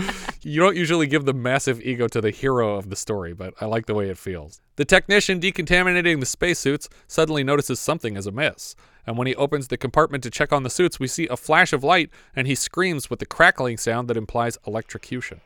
You 0.43 0.61
don't 0.61 0.77
usually 0.77 1.07
give 1.07 1.25
the 1.25 1.35
massive 1.35 1.81
ego 1.83 2.09
to 2.09 2.21
the 2.21 2.31
hero 2.31 2.77
of 2.77 2.91
the 2.91 2.97
story, 2.97 3.33
but 3.35 3.55
I 3.61 3.67
like 3.67 3.87
the 3.87 3.95
way 3.95 4.09
it 4.09 4.19
feels. 4.19 4.61
The 4.79 4.85
technician 4.85 5.41
decontaminating 5.41 6.21
the 6.21 6.27
spacesuits 6.27 6.89
suddenly 7.09 7.43
notices 7.43 7.81
something 7.81 8.17
is 8.17 8.29
amiss. 8.29 8.77
And 9.09 9.19
when 9.19 9.27
he 9.27 9.35
opens 9.35 9.67
the 9.67 9.77
compartment 9.77 10.23
to 10.23 10.31
check 10.31 10.53
on 10.53 10.63
the 10.63 10.71
suits, 10.71 11.01
we 11.01 11.09
see 11.09 11.27
a 11.27 11.37
flash 11.37 11.73
of 11.73 11.83
light 11.83 12.11
and 12.37 12.47
he 12.47 12.55
screams 12.55 13.11
with 13.11 13.19
the 13.19 13.27
crackling 13.27 13.77
sound 13.77 14.07
that 14.07 14.17
implies 14.17 14.57
electrocution. 14.69 15.41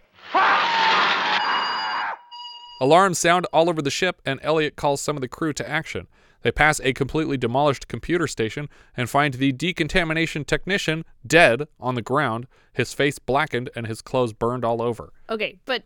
Alarms 2.79 3.19
sound 3.19 3.47
all 3.55 3.71
over 3.71 3.81
the 3.81 3.91
ship, 3.91 4.21
and 4.27 4.39
Elliot 4.43 4.77
calls 4.77 5.01
some 5.01 5.17
of 5.17 5.23
the 5.23 5.29
crew 5.29 5.55
to 5.55 5.67
action. 5.67 6.09
They 6.43 6.53
pass 6.53 6.79
a 6.81 6.93
completely 6.93 7.39
demolished 7.39 7.89
computer 7.89 8.27
station 8.27 8.69
and 8.95 9.09
find 9.09 9.33
the 9.33 9.53
decontamination 9.53 10.45
technician 10.45 11.07
dead 11.27 11.69
on 11.81 11.95
the 11.95 12.03
ground, 12.03 12.49
his 12.75 12.93
face 12.93 13.19
blackened 13.19 13.71
and 13.75 13.87
his 13.87 14.03
clothes 14.03 14.35
burned 14.35 14.65
all 14.65 14.83
over. 14.83 15.15
Okay, 15.31 15.59
but 15.65 15.85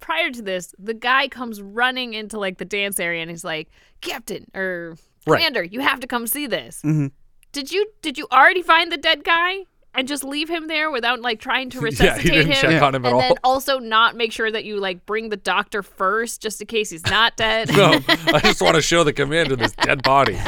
prior 0.00 0.30
to 0.30 0.42
this, 0.42 0.74
the 0.78 0.94
guy 0.94 1.28
comes 1.28 1.60
running 1.62 2.14
into 2.14 2.38
like 2.38 2.58
the 2.58 2.64
dance 2.64 2.98
area 3.00 3.22
and 3.22 3.30
he's 3.30 3.44
like, 3.44 3.68
"Captain 4.00 4.50
or 4.54 4.96
Right. 5.26 5.38
Commander, 5.38 5.62
you 5.64 5.80
have 5.80 6.00
to 6.00 6.06
come 6.06 6.26
see 6.26 6.46
this." 6.46 6.80
Mm-hmm. 6.84 7.08
Did 7.52 7.72
you 7.72 7.86
did 8.02 8.18
you 8.18 8.26
already 8.32 8.62
find 8.62 8.92
the 8.92 8.96
dead 8.96 9.24
guy 9.24 9.64
and 9.94 10.06
just 10.06 10.24
leave 10.24 10.48
him 10.50 10.68
there 10.68 10.90
without 10.90 11.20
like 11.20 11.40
trying 11.40 11.70
to 11.70 11.76
Yeah, 11.80 11.80
he 11.80 11.84
resuscitate 11.86 12.32
didn't 12.32 12.52
him? 12.52 12.60
check 12.60 12.82
on 12.82 12.94
him 12.94 13.06
at 13.06 13.12
and 13.12 13.20
then 13.20 13.30
all. 13.42 13.52
also 13.54 13.78
not 13.78 14.14
make 14.14 14.30
sure 14.30 14.50
that 14.50 14.64
you 14.64 14.76
like 14.78 15.06
bring 15.06 15.30
the 15.30 15.36
doctor 15.38 15.82
first 15.82 16.42
just 16.42 16.60
in 16.60 16.66
case 16.66 16.90
he's 16.90 17.04
not 17.06 17.36
dead. 17.38 17.74
No, 17.74 17.98
I 18.08 18.40
just 18.42 18.60
want 18.60 18.74
to 18.76 18.82
show 18.82 19.04
the 19.04 19.12
commander 19.12 19.56
this 19.56 19.72
dead 19.72 20.02
body. 20.02 20.38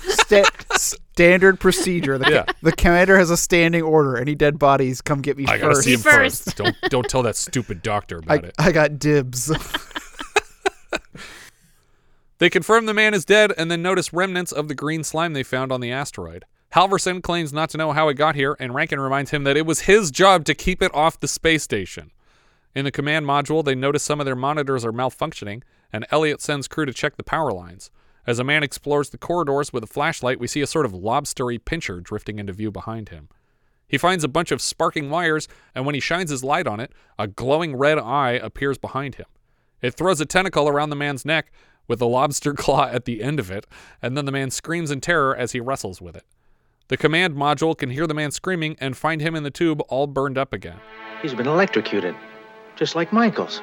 Sta- 0.00 0.44
standard 1.12 1.60
procedure. 1.60 2.18
The, 2.18 2.30
Yeah. 2.30 2.44
the 2.62 2.72
commander 2.72 3.18
has 3.18 3.30
a 3.30 3.36
standing 3.36 3.82
order. 3.82 4.16
Any 4.16 4.34
dead 4.34 4.58
bodies, 4.58 5.00
come 5.00 5.20
get 5.20 5.36
me 5.36 5.46
I 5.46 5.58
gotta 5.58 5.76
see 5.76 5.94
him 5.94 6.00
first. 6.00 6.56
Don't 6.56 6.76
don't 6.88 7.08
tell 7.08 7.22
that 7.22 7.36
stupid 7.36 7.82
doctor 7.82 8.20
I, 8.26 8.34
about 8.36 8.44
it. 8.46 8.54
I 8.58 8.72
got 8.72 8.98
dibs. 8.98 9.50
They 12.38 12.50
confirm 12.50 12.86
the 12.86 12.94
man 12.94 13.14
is 13.14 13.24
dead 13.24 13.52
and 13.56 13.70
then 13.70 13.82
notice 13.82 14.12
remnants 14.12 14.50
of 14.50 14.66
the 14.66 14.74
green 14.74 15.04
slime 15.04 15.32
they 15.32 15.44
found 15.44 15.70
on 15.70 15.80
the 15.80 15.92
asteroid. 15.92 16.44
Halverson 16.74 17.22
claims 17.22 17.52
not 17.52 17.70
to 17.70 17.78
know 17.78 17.92
how 17.92 18.08
it 18.08 18.14
got 18.14 18.34
here, 18.34 18.56
and 18.58 18.74
Rankin 18.74 18.98
reminds 18.98 19.30
him 19.30 19.44
that 19.44 19.56
it 19.56 19.64
was 19.64 19.82
his 19.82 20.10
job 20.10 20.44
to 20.46 20.54
keep 20.54 20.82
it 20.82 20.92
off 20.92 21.20
the 21.20 21.28
space 21.28 21.62
station. 21.62 22.10
In 22.74 22.84
the 22.84 22.90
command 22.90 23.26
module, 23.26 23.64
they 23.64 23.76
notice 23.76 24.02
some 24.02 24.18
of 24.18 24.26
their 24.26 24.34
monitors 24.34 24.84
are 24.84 24.92
malfunctioning, 24.92 25.62
and 25.92 26.04
Elliot 26.10 26.40
sends 26.40 26.66
crew 26.66 26.84
to 26.84 26.92
check 26.92 27.16
the 27.16 27.22
power 27.22 27.52
lines. 27.52 27.92
As 28.26 28.38
a 28.38 28.44
man 28.44 28.62
explores 28.62 29.10
the 29.10 29.18
corridors 29.18 29.72
with 29.72 29.82
a 29.82 29.88
flashlight, 29.88 30.38
we 30.38 30.46
see 30.46 30.60
a 30.60 30.66
sort 30.66 30.86
of 30.86 30.92
lobstery 30.92 31.62
pincher 31.62 32.00
drifting 32.00 32.38
into 32.38 32.52
view 32.52 32.70
behind 32.70 33.08
him. 33.08 33.28
He 33.88 33.98
finds 33.98 34.24
a 34.24 34.28
bunch 34.28 34.52
of 34.52 34.62
sparking 34.62 35.10
wires, 35.10 35.48
and 35.74 35.84
when 35.84 35.94
he 35.94 36.00
shines 36.00 36.30
his 36.30 36.44
light 36.44 36.66
on 36.66 36.80
it, 36.80 36.92
a 37.18 37.26
glowing 37.26 37.76
red 37.76 37.98
eye 37.98 38.32
appears 38.32 38.78
behind 38.78 39.16
him. 39.16 39.26
It 39.82 39.94
throws 39.94 40.20
a 40.20 40.24
tentacle 40.24 40.68
around 40.68 40.90
the 40.90 40.96
man's 40.96 41.24
neck 41.24 41.52
with 41.88 42.00
a 42.00 42.06
lobster 42.06 42.54
claw 42.54 42.86
at 42.86 43.04
the 43.04 43.22
end 43.22 43.40
of 43.40 43.50
it, 43.50 43.66
and 44.00 44.16
then 44.16 44.24
the 44.24 44.32
man 44.32 44.50
screams 44.50 44.90
in 44.90 45.00
terror 45.00 45.36
as 45.36 45.52
he 45.52 45.60
wrestles 45.60 46.00
with 46.00 46.16
it. 46.16 46.24
The 46.88 46.96
command 46.96 47.34
module 47.34 47.76
can 47.76 47.90
hear 47.90 48.06
the 48.06 48.14
man 48.14 48.30
screaming 48.30 48.76
and 48.80 48.96
find 48.96 49.20
him 49.20 49.34
in 49.34 49.42
the 49.42 49.50
tube 49.50 49.80
all 49.88 50.06
burned 50.06 50.38
up 50.38 50.52
again. 50.52 50.78
He's 51.20 51.34
been 51.34 51.48
electrocuted, 51.48 52.14
just 52.76 52.94
like 52.94 53.12
Michaels. 53.12 53.60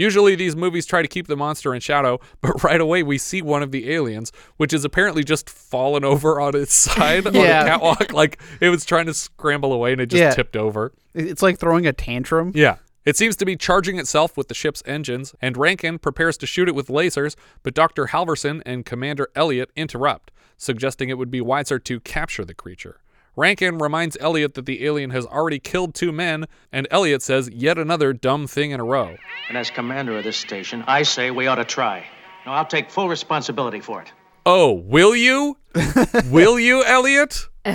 Usually, 0.00 0.34
these 0.34 0.56
movies 0.56 0.86
try 0.86 1.02
to 1.02 1.08
keep 1.08 1.26
the 1.26 1.36
monster 1.36 1.74
in 1.74 1.80
shadow, 1.80 2.18
but 2.40 2.62
right 2.64 2.80
away 2.80 3.02
we 3.02 3.18
see 3.18 3.42
one 3.42 3.62
of 3.62 3.70
the 3.70 3.92
aliens, 3.92 4.32
which 4.56 4.72
is 4.72 4.84
apparently 4.84 5.22
just 5.22 5.50
fallen 5.50 6.04
over 6.14 6.40
on 6.40 6.56
its 6.56 6.72
side 6.72 7.26
on 7.26 7.34
Yeah. 7.34 7.62
a 7.62 7.68
catwalk. 7.68 8.12
Like 8.20 8.40
it 8.60 8.70
was 8.70 8.84
trying 8.86 9.06
to 9.06 9.14
scramble 9.14 9.72
away 9.74 9.92
and 9.92 10.00
it 10.00 10.06
just 10.06 10.20
Yeah. 10.20 10.30
tipped 10.30 10.56
over. 10.56 10.92
it's 11.14 11.42
like 11.42 11.58
throwing 11.58 11.86
a 11.86 11.92
tantrum. 11.92 12.52
Yeah. 12.54 12.76
It 13.04 13.16
seems 13.16 13.36
to 13.36 13.44
be 13.44 13.56
charging 13.56 13.98
itself 13.98 14.36
with 14.36 14.48
the 14.48 14.54
ship's 14.54 14.82
engines, 14.86 15.34
and 15.40 15.56
Rankin 15.56 15.98
prepares 15.98 16.36
to 16.38 16.46
shoot 16.46 16.68
it 16.68 16.74
with 16.74 16.88
lasers, 16.88 17.34
but 17.62 17.74
Dr. 17.74 18.06
Halverson 18.06 18.62
and 18.66 18.84
Commander 18.86 19.28
Elliot 19.34 19.70
interrupt, 19.76 20.30
suggesting 20.56 21.08
it 21.08 21.16
would 21.18 21.30
be 21.30 21.40
wiser 21.40 21.78
to 21.78 22.00
capture 22.00 22.44
the 22.44 22.54
creature. 22.54 23.00
Rankin 23.40 23.78
reminds 23.78 24.18
Elliot 24.20 24.52
that 24.52 24.66
the 24.66 24.84
alien 24.84 25.08
has 25.10 25.24
already 25.24 25.58
killed 25.58 25.94
two 25.94 26.12
men, 26.12 26.44
and 26.70 26.86
Elliot 26.90 27.22
says 27.22 27.48
yet 27.48 27.78
another 27.78 28.12
dumb 28.12 28.46
thing 28.46 28.70
in 28.70 28.80
a 28.80 28.84
row. 28.84 29.16
And 29.48 29.56
as 29.56 29.70
commander 29.70 30.18
of 30.18 30.24
this 30.24 30.36
station, 30.36 30.84
I 30.86 31.04
say 31.04 31.30
we 31.30 31.46
ought 31.46 31.54
to 31.54 31.64
try. 31.64 32.04
Now, 32.44 32.52
I'll 32.52 32.66
take 32.66 32.90
full 32.90 33.08
responsibility 33.08 33.80
for 33.80 34.02
it. 34.02 34.12
Oh, 34.44 34.72
will 34.72 35.16
you? 35.16 35.56
will 36.26 36.60
you, 36.60 36.84
Elliot? 36.84 37.48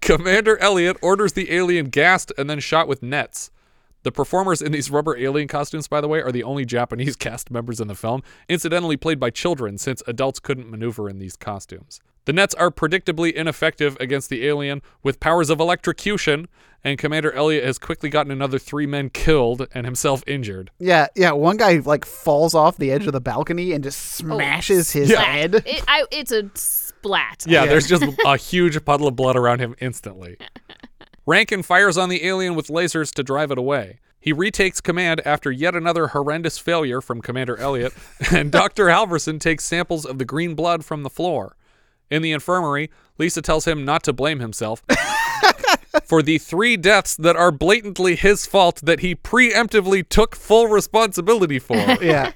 Commander 0.00 0.56
Elliot 0.58 0.96
orders 1.02 1.32
the 1.32 1.52
alien 1.52 1.86
gassed 1.86 2.32
and 2.38 2.48
then 2.48 2.60
shot 2.60 2.86
with 2.86 3.02
nets. 3.02 3.50
The 4.04 4.12
performers 4.12 4.62
in 4.62 4.70
these 4.70 4.88
rubber 4.88 5.16
alien 5.16 5.48
costumes, 5.48 5.88
by 5.88 6.00
the 6.00 6.06
way, 6.06 6.22
are 6.22 6.30
the 6.30 6.44
only 6.44 6.64
Japanese 6.64 7.16
cast 7.26 7.50
members 7.50 7.80
in 7.80 7.88
the 7.88 7.96
film, 7.96 8.22
incidentally 8.48 8.96
played 8.96 9.18
by 9.18 9.30
children 9.30 9.78
since 9.78 10.00
adults 10.06 10.38
couldn't 10.38 10.70
maneuver 10.70 11.10
in 11.10 11.18
these 11.18 11.34
costumes. 11.34 12.00
The 12.28 12.34
nets 12.34 12.54
are 12.56 12.70
predictably 12.70 13.32
ineffective 13.32 13.96
against 14.00 14.28
the 14.28 14.46
alien 14.46 14.82
with 15.02 15.18
powers 15.18 15.48
of 15.48 15.60
electrocution, 15.60 16.46
and 16.84 16.98
Commander 16.98 17.32
Elliot 17.32 17.64
has 17.64 17.78
quickly 17.78 18.10
gotten 18.10 18.30
another 18.30 18.58
three 18.58 18.84
men 18.84 19.08
killed 19.08 19.66
and 19.72 19.86
himself 19.86 20.22
injured. 20.26 20.70
Yeah, 20.78 21.06
yeah. 21.16 21.32
One 21.32 21.56
guy 21.56 21.78
like 21.78 22.04
falls 22.04 22.54
off 22.54 22.76
the 22.76 22.92
edge 22.92 23.06
of 23.06 23.14
the 23.14 23.20
balcony 23.22 23.72
and 23.72 23.82
just 23.82 24.22
oh, 24.22 24.26
smashes 24.26 24.90
his 24.90 25.08
Splat. 25.08 25.26
head. 25.26 25.54
It, 25.54 25.82
I, 25.88 26.04
it's 26.10 26.30
a 26.30 26.50
splat. 26.52 27.46
Yeah, 27.48 27.64
there's 27.64 27.86
just 27.88 28.04
a 28.26 28.36
huge 28.36 28.84
puddle 28.84 29.08
of 29.08 29.16
blood 29.16 29.36
around 29.36 29.60
him 29.60 29.74
instantly. 29.80 30.36
Rankin 31.24 31.62
fires 31.62 31.96
on 31.96 32.10
the 32.10 32.26
alien 32.26 32.54
with 32.54 32.66
lasers 32.66 33.10
to 33.14 33.22
drive 33.22 33.50
it 33.50 33.56
away. 33.56 34.00
He 34.20 34.34
retakes 34.34 34.82
command 34.82 35.22
after 35.24 35.50
yet 35.50 35.74
another 35.74 36.08
horrendous 36.08 36.58
failure 36.58 37.00
from 37.00 37.22
Commander 37.22 37.56
Elliot, 37.56 37.94
and 38.30 38.52
Dr. 38.52 38.88
Halverson 38.88 39.40
takes 39.40 39.64
samples 39.64 40.04
of 40.04 40.18
the 40.18 40.26
green 40.26 40.54
blood 40.54 40.84
from 40.84 41.04
the 41.04 41.08
floor. 41.08 41.54
In 42.10 42.22
the 42.22 42.32
infirmary, 42.32 42.90
Lisa 43.18 43.42
tells 43.42 43.66
him 43.66 43.84
not 43.84 44.02
to 44.04 44.12
blame 44.12 44.40
himself 44.40 44.82
for 46.04 46.22
the 46.22 46.38
three 46.38 46.76
deaths 46.76 47.16
that 47.16 47.36
are 47.36 47.50
blatantly 47.50 48.16
his 48.16 48.46
fault 48.46 48.80
that 48.82 49.00
he 49.00 49.14
preemptively 49.14 50.08
took 50.08 50.34
full 50.34 50.68
responsibility 50.68 51.58
for. 51.58 51.76
yeah. 52.00 52.32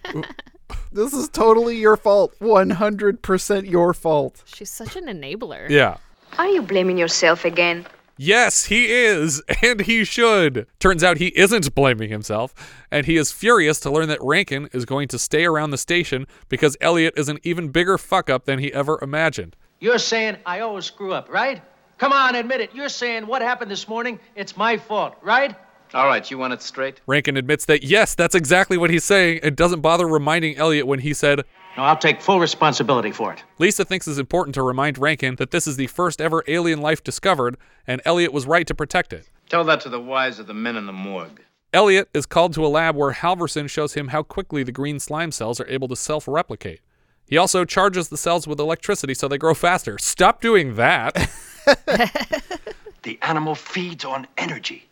This 0.91 1.13
is 1.15 1.29
totally 1.29 1.77
your 1.77 1.97
fault. 1.97 2.35
100% 2.41 3.71
your 3.71 3.95
fault. 3.95 4.43
She's 4.47 4.71
such 4.71 4.97
an 4.97 5.07
enabler. 5.07 5.69
Yeah. 5.71 5.97
Are 6.39 6.49
you 6.49 6.63
blaming 6.63 6.99
yourself 6.99 7.45
again? 7.45 7.87
Yes, 8.17 8.67
he 8.67 8.93
is, 8.93 9.43
and 9.63 9.81
he 9.83 10.05
should. 10.05 10.67
Turns 10.79 11.03
out 11.03 11.19
he 11.19 11.29
isn't 11.37 11.75
blaming 11.75 12.11
himself, 12.11 12.55
and 12.91 13.07
he 13.07 13.17
is 13.17 13.33
furious 13.33 13.81
to 13.81 13.91
learn 13.91 14.09
that 14.09 14.23
Rankin 14.23 14.69
is 14.73 14.85
going 14.85 15.09
to 15.09 15.19
stay 15.19 15.45
around 15.45 15.71
the 15.71 15.79
station 15.79 16.27
because 16.49 16.77
Elliot 16.81 17.15
is 17.17 17.29
an 17.29 17.39
even 17.43 17.69
bigger 17.69 17.99
fuck 17.99 18.29
up 18.31 18.45
than 18.45 18.59
he 18.59 18.73
ever 18.73 18.99
imagined. 19.03 19.57
You're 19.81 19.99
saying 19.99 20.37
I 20.47 20.61
always 20.61 20.85
screw 20.85 21.13
up, 21.13 21.29
right? 21.29 21.63
Come 21.99 22.13
on, 22.13 22.35
admit 22.35 22.61
it. 22.61 22.75
You're 22.75 22.89
saying 22.89 23.27
what 23.27 23.43
happened 23.43 23.71
this 23.71 23.89
morning, 23.89 24.21
it's 24.35 24.57
my 24.57 24.77
fault, 24.77 25.17
right? 25.23 25.55
All 25.95 26.07
right, 26.07 26.29
you 26.31 26.39
want 26.39 26.55
it 26.55 26.63
straight? 26.63 27.01
Rankin 27.07 27.37
admits 27.37 27.67
that 27.67 27.83
yes, 27.83 28.15
that's 28.15 28.35
exactly 28.35 28.79
what 28.79 28.91
he's 28.91 29.05
saying, 29.05 29.41
and 29.43 29.55
doesn't 29.55 29.81
bother 29.81 30.09
reminding 30.09 30.57
Elliot 30.57 30.87
when 30.87 31.01
he 31.01 31.13
said, 31.13 31.43
Now, 31.77 31.85
I'll 31.85 31.97
take 31.97 32.21
full 32.21 32.39
responsibility 32.39 33.13
for 33.13 33.33
it. 33.33 33.43
Lisa 33.59 33.85
thinks 33.85 34.07
it's 34.07 34.19
important 34.19 34.55
to 34.55 34.63
remind 34.63 34.99
Rankin 34.99 35.37
that 35.37 35.51
this 35.51 35.67
is 35.67 35.77
the 35.77 35.87
first 35.87 36.21
ever 36.21 36.45
alien 36.47 36.81
life 36.81 37.03
discovered, 37.03 37.57
and 37.87 38.03
Elliot 38.05 38.33
was 38.33 38.47
right 38.47 38.67
to 38.67 38.75
protect 38.75 39.13
it. 39.13 39.29
Tell 39.49 39.65
that 39.65 39.81
to 39.83 39.89
the 39.89 40.01
wives 40.01 40.39
of 40.39 40.47
the 40.47 40.55
men 40.55 40.77
in 40.77 40.87
the 40.87 40.93
morgue. 40.93 41.41
Elliot 41.73 42.09
is 42.13 42.27
called 42.27 42.53
to 42.55 42.67
a 42.67 42.69
lab 42.69 42.95
where 42.97 43.13
Halverson 43.13 43.69
shows 43.69 43.95
him 43.95 44.09
how 44.09 44.23
quickly 44.23 44.63
the 44.63 44.73
green 44.73 45.01
slime 45.01 45.33
cells 45.33 45.59
are 45.61 45.69
able 45.69 45.89
to 45.89 45.97
self 45.97 46.29
replicate. 46.29 46.81
He 47.27 47.39
also 47.39 47.65
charges 47.65 48.09
the 48.09 48.19
cells 48.19 48.47
with 48.47 48.61
electricity 48.61 49.15
so 49.15 49.27
they 49.27 49.39
grow 49.39 49.55
faster. 49.55 49.97
Stop 49.99 50.43
doing 50.43 50.75
that. 50.77 51.31
The 53.03 53.19
animal 53.23 53.55
feeds 53.55 54.05
on 54.05 54.29
energy 54.39 54.89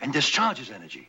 and 0.00 0.12
discharges 0.12 0.70
energy. 0.70 1.08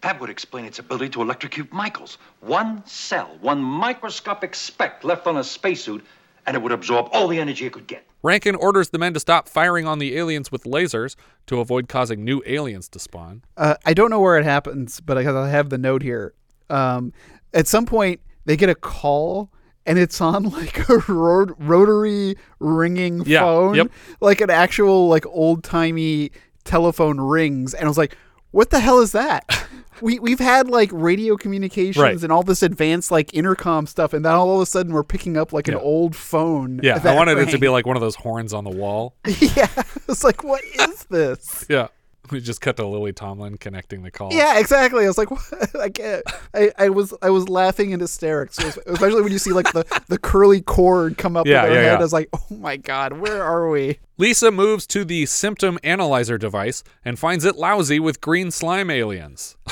That 0.00 0.20
would 0.20 0.30
explain 0.30 0.64
its 0.64 0.78
ability 0.78 1.08
to 1.10 1.22
electrocute 1.22 1.72
Michaels. 1.72 2.18
One 2.40 2.84
cell, 2.86 3.36
one 3.40 3.60
microscopic 3.60 4.54
speck 4.54 5.02
left 5.02 5.26
on 5.26 5.36
a 5.36 5.44
spacesuit, 5.44 6.04
and 6.46 6.56
it 6.56 6.62
would 6.62 6.72
absorb 6.72 7.08
all 7.12 7.26
the 7.26 7.40
energy 7.40 7.66
it 7.66 7.72
could 7.72 7.86
get. 7.88 8.04
Rankin 8.22 8.54
orders 8.54 8.90
the 8.90 8.98
men 8.98 9.14
to 9.14 9.20
stop 9.20 9.48
firing 9.48 9.86
on 9.86 9.98
the 9.98 10.16
aliens 10.16 10.50
with 10.52 10.64
lasers 10.64 11.14
to 11.46 11.60
avoid 11.60 11.88
causing 11.88 12.24
new 12.24 12.42
aliens 12.46 12.88
to 12.90 12.98
spawn. 12.98 13.42
Uh, 13.56 13.74
I 13.86 13.94
don't 13.94 14.10
know 14.10 14.20
where 14.20 14.36
it 14.38 14.44
happens, 14.44 15.00
but 15.00 15.18
I, 15.18 15.22
I 15.44 15.48
have 15.48 15.70
the 15.70 15.78
note 15.78 16.02
here. 16.02 16.32
Um, 16.70 17.12
at 17.54 17.66
some 17.66 17.86
point, 17.86 18.20
they 18.44 18.56
get 18.56 18.68
a 18.68 18.74
call, 18.74 19.50
and 19.86 19.98
it's 19.98 20.20
on 20.20 20.44
like 20.50 20.88
a 20.88 20.98
ro- 21.08 21.54
rotary 21.58 22.36
ringing 22.60 23.22
Yeah, 23.24 23.40
phone, 23.40 23.74
yep. 23.74 23.90
like 24.20 24.40
an 24.40 24.50
actual 24.50 25.08
like 25.08 25.26
old 25.26 25.64
timey 25.64 26.30
telephone 26.64 27.20
rings, 27.20 27.74
and 27.74 27.84
I 27.84 27.88
was 27.88 27.98
like, 27.98 28.16
"What 28.50 28.70
the 28.70 28.80
hell 28.80 29.00
is 29.00 29.12
that?" 29.12 29.44
we 30.00 30.18
we've 30.18 30.38
had 30.38 30.68
like 30.68 30.90
radio 30.92 31.36
communications 31.36 31.96
Right. 32.02 32.22
and 32.22 32.32
all 32.32 32.42
this 32.42 32.62
advanced 32.62 33.10
like 33.10 33.34
intercom 33.34 33.86
stuff, 33.86 34.12
and 34.12 34.24
then 34.24 34.32
all 34.32 34.56
of 34.56 34.60
a 34.60 34.66
sudden 34.66 34.92
we're 34.92 35.04
picking 35.04 35.36
up 35.36 35.52
like 35.52 35.68
an 35.68 35.74
old 35.74 36.14
phone. 36.14 36.80
Yeah, 36.82 37.00
I 37.02 37.14
wanted 37.14 37.38
it 37.38 37.48
to 37.50 37.58
be 37.58 37.68
like 37.68 37.86
one 37.86 37.96
of 37.96 38.00
those 38.00 38.14
horns 38.16 38.52
on 38.52 38.64
the 38.64 38.70
wall. 38.70 39.14
yeah, 39.26 39.68
it's 40.08 40.24
like, 40.24 40.44
what 40.44 40.62
is 40.64 41.04
this? 41.04 41.66
Yeah. 41.68 41.88
We 42.32 42.40
just 42.40 42.60
cut 42.60 42.76
to 42.76 42.86
Lily 42.86 43.12
Tomlin 43.12 43.56
connecting 43.58 44.02
the 44.02 44.10
call. 44.10 44.32
Yeah, 44.32 44.58
exactly. 44.58 45.04
I 45.04 45.08
was 45.08 45.18
like, 45.18 45.30
what? 45.32 45.76
I 45.80 45.88
can't. 45.88 46.22
I, 46.54 46.70
I 46.78 46.88
was 46.90 47.14
I 47.22 47.30
was 47.30 47.48
laughing 47.48 47.90
in 47.92 48.00
hysterics, 48.00 48.58
especially 48.58 49.22
when 49.22 49.32
you 49.32 49.38
see 49.38 49.52
like 49.52 49.72
the, 49.72 49.84
the 50.08 50.18
curly 50.18 50.60
cord 50.60 51.16
come 51.18 51.36
up 51.36 51.46
Yeah, 51.46 51.62
with 51.64 51.72
their 51.72 51.82
yeah, 51.82 51.88
head. 51.88 51.92
yeah. 51.94 51.98
I 51.98 52.02
was 52.02 52.12
like, 52.12 52.28
oh 52.34 52.56
my 52.56 52.76
god, 52.76 53.14
where 53.14 53.42
are 53.42 53.68
we? 53.68 53.98
Lisa 54.18 54.50
moves 54.50 54.86
to 54.88 55.04
the 55.04 55.26
symptom 55.26 55.78
analyzer 55.82 56.38
device 56.38 56.82
and 57.04 57.18
finds 57.18 57.44
it 57.44 57.56
lousy 57.56 58.00
with 58.00 58.20
green 58.20 58.50
slime 58.50 58.90
aliens. 58.90 59.56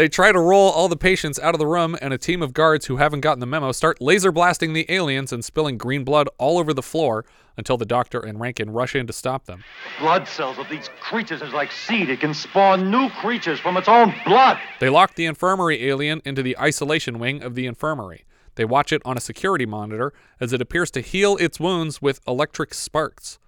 they 0.00 0.08
try 0.08 0.32
to 0.32 0.40
roll 0.40 0.70
all 0.70 0.88
the 0.88 0.96
patients 0.96 1.38
out 1.40 1.54
of 1.54 1.58
the 1.58 1.66
room, 1.66 1.94
and 2.00 2.14
a 2.14 2.16
team 2.16 2.40
of 2.40 2.54
guards 2.54 2.86
who 2.86 2.96
haven't 2.96 3.20
gotten 3.20 3.38
the 3.38 3.44
memo 3.44 3.70
start 3.70 4.00
laser 4.00 4.32
blasting 4.32 4.72
the 4.72 4.90
aliens 4.90 5.30
and 5.30 5.44
spilling 5.44 5.76
green 5.76 6.04
blood 6.04 6.26
all 6.38 6.58
over 6.58 6.72
the 6.72 6.82
floor 6.82 7.26
until 7.58 7.76
the 7.76 7.84
doctor 7.84 8.18
and 8.18 8.40
Rankin 8.40 8.70
rush 8.70 8.96
in 8.96 9.06
to 9.08 9.12
stop 9.12 9.44
them. 9.44 9.62
Blood 9.98 10.26
cells 10.26 10.56
of 10.56 10.70
these 10.70 10.88
creatures 11.02 11.42
is 11.42 11.52
like 11.52 11.70
seed. 11.70 12.08
It 12.08 12.20
can 12.20 12.32
spawn 12.32 12.90
new 12.90 13.10
creatures 13.10 13.60
from 13.60 13.76
its 13.76 13.88
own 13.88 14.14
blood. 14.24 14.58
They 14.78 14.88
lock 14.88 15.16
the 15.16 15.26
infirmary 15.26 15.86
alien 15.86 16.22
into 16.24 16.42
the 16.42 16.58
isolation 16.58 17.18
wing 17.18 17.42
of 17.42 17.54
the 17.54 17.66
infirmary. 17.66 18.24
They 18.54 18.64
watch 18.64 18.94
it 18.94 19.02
on 19.04 19.18
a 19.18 19.20
security 19.20 19.66
monitor 19.66 20.14
as 20.40 20.54
it 20.54 20.62
appears 20.62 20.90
to 20.92 21.02
heal 21.02 21.36
its 21.36 21.60
wounds 21.60 22.00
with 22.00 22.20
electric 22.26 22.72
sparks. 22.72 23.38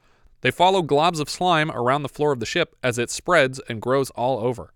They 0.42 0.50
follow 0.50 0.82
globs 0.82 1.18
of 1.18 1.30
slime 1.30 1.70
around 1.70 2.02
the 2.02 2.10
floor 2.10 2.30
of 2.30 2.40
the 2.40 2.46
ship 2.46 2.76
as 2.82 2.98
it 2.98 3.08
spreads 3.08 3.58
and 3.70 3.80
grows 3.80 4.10
all 4.10 4.38
over. 4.40 4.74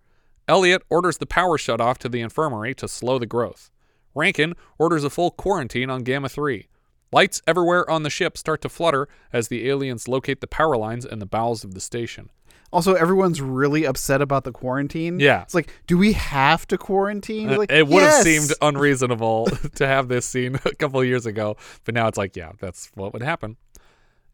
Elliot 0.48 0.82
orders 0.88 1.18
the 1.18 1.26
power 1.26 1.58
shut 1.58 1.80
off 1.80 1.98
to 1.98 2.08
the 2.08 2.20
infirmary 2.20 2.74
to 2.76 2.86
slow 2.86 3.18
the 3.18 3.26
growth. 3.26 3.70
Rankin 4.14 4.54
orders 4.78 5.02
a 5.04 5.10
full 5.10 5.30
quarantine 5.32 5.90
on 5.90 6.02
Gamma 6.04 6.28
3. 6.28 6.68
Lights 7.12 7.42
everywhere 7.46 7.88
on 7.90 8.02
the 8.04 8.10
ship 8.10 8.38
start 8.38 8.60
to 8.62 8.68
flutter 8.68 9.08
as 9.32 9.48
the 9.48 9.68
aliens 9.68 10.08
locate 10.08 10.40
the 10.40 10.46
power 10.46 10.76
lines 10.76 11.04
in 11.04 11.18
the 11.18 11.26
bowels 11.26 11.64
of 11.64 11.74
the 11.74 11.80
station. 11.80 12.30
Also, 12.72 12.94
everyone's 12.94 13.40
really 13.40 13.84
upset 13.86 14.20
about 14.20 14.44
the 14.44 14.52
quarantine. 14.52 15.20
Yeah. 15.20 15.42
it's 15.42 15.54
like, 15.54 15.70
do 15.86 15.96
we 15.96 16.12
have 16.14 16.66
to 16.68 16.76
quarantine? 16.78 17.48
Uh, 17.50 17.58
Like, 17.58 17.70
it 17.72 17.86
would 17.86 18.02
have 18.02 18.22
seemed 18.22 18.52
unreasonable 18.60 19.46
to 19.76 19.86
have 19.86 20.08
this 20.08 20.26
scene 20.26 20.56
a 20.64 20.74
couple 20.74 21.00
of 21.00 21.06
years 21.06 21.26
ago, 21.26 21.56
but 21.84 21.94
now 21.94 22.08
it's 22.08 22.18
like, 22.18 22.36
yeah, 22.36 22.52
that's 22.60 22.90
what 22.94 23.12
would 23.12 23.22
happen. 23.22 23.56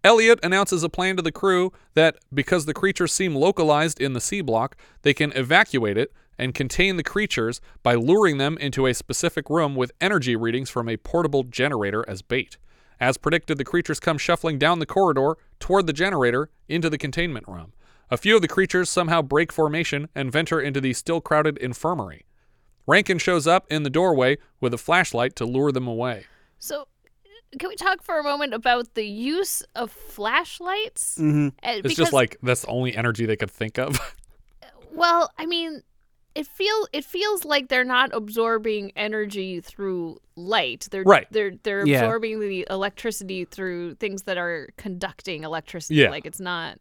Elliot 0.05 0.41
announces 0.43 0.83
a 0.83 0.89
plan 0.89 1.17
to 1.17 1.23
the 1.23 1.31
crew 1.31 1.73
that 1.95 2.17
because 2.35 2.67
the 2.67 2.75
creatures 2.75 3.13
seem 3.13 3.37
localized 3.37 4.01
in 4.01 4.15
the 4.15 4.21
C 4.21 4.41
block, 4.41 4.77
they 5.03 5.15
can 5.15 5.33
evacuate 5.33 5.97
it 5.97 6.13
and 6.39 6.55
contain 6.55 6.97
the 6.97 7.05
creatures 7.05 7.61
by 7.85 7.95
luring 7.95 8.39
them 8.39 8.59
into 8.59 8.87
a 8.87 8.95
specific 8.95 9.49
room 9.49 9.77
with 9.77 9.93
energy 10.01 10.35
readings 10.35 10.71
from 10.71 10.89
a 10.89 10.97
portable 10.97 11.45
generator 11.45 12.05
as 12.09 12.21
bait. 12.21 12.59
As 12.99 13.17
predicted, 13.17 13.59
the 13.59 13.65
creatures 13.65 14.01
come 14.01 14.19
shuffling 14.19 14.59
down 14.59 14.81
the 14.81 14.87
corridor 14.87 15.37
toward 15.61 15.87
the 15.87 15.93
generator 15.93 16.51
into 16.69 16.91
the 16.91 16.99
containment 16.99 17.47
room. 17.47 17.73
A 18.11 18.17
few 18.17 18.37
of 18.37 18.43
the 18.43 18.49
creatures 18.49 18.91
somehow 18.91 19.23
break 19.23 19.53
formation 19.53 20.09
and 20.15 20.33
venture 20.33 20.61
into 20.61 20.81
the 20.81 20.93
still 20.93 21.21
crowded 21.21 21.59
infirmary. 21.59 22.25
Rankin 22.87 23.19
shows 23.19 23.47
up 23.47 23.67
in 23.71 23.85
the 23.85 23.91
doorway 23.91 24.39
with 24.61 24.75
a 24.75 24.79
flashlight 24.79 25.37
to 25.37 25.45
lure 25.45 25.71
them 25.71 25.87
away. 25.87 26.27
So, 26.59 26.89
can 27.59 27.69
we 27.69 27.77
talk 27.77 28.03
for 28.03 28.19
a 28.19 28.23
moment 28.23 28.55
about 28.55 28.95
the 28.95 29.05
use 29.07 29.63
of 29.75 29.91
flashlights? 29.91 31.17
Mm-hmm. 31.19 31.49
Uh, 31.63 31.71
It's 31.73 31.83
because- 31.83 31.97
just 31.97 32.13
like 32.13 32.37
that's 32.43 32.63
the 32.63 32.69
only 32.69 32.95
energy 32.97 33.27
they 33.27 33.37
could 33.37 33.51
think 33.51 33.79
of. 33.79 33.99
Well, 34.95 35.33
I 35.39 35.47
mean, 35.47 35.83
it 36.35 36.47
feel 36.47 36.87
it 36.93 37.05
feels 37.07 37.47
like 37.47 37.69
they're 37.69 37.83
not 37.83 38.11
absorbing 38.13 38.93
energy 38.95 39.63
through 39.63 40.19
light. 40.37 40.87
They're 40.91 41.03
Right. 41.03 41.27
They're 41.31 41.53
they're 41.63 41.87
Yeah. 41.87 42.01
absorbing 42.03 42.41
the 42.41 42.67
electricity 42.69 43.47
through 43.47 43.95
things 43.95 44.25
that 44.25 44.37
are 44.37 44.69
conducting 44.77 45.45
electricity. 45.45 45.95
Yeah. 46.01 46.11
Like 46.11 46.27
it's 46.27 46.41
not 46.41 46.79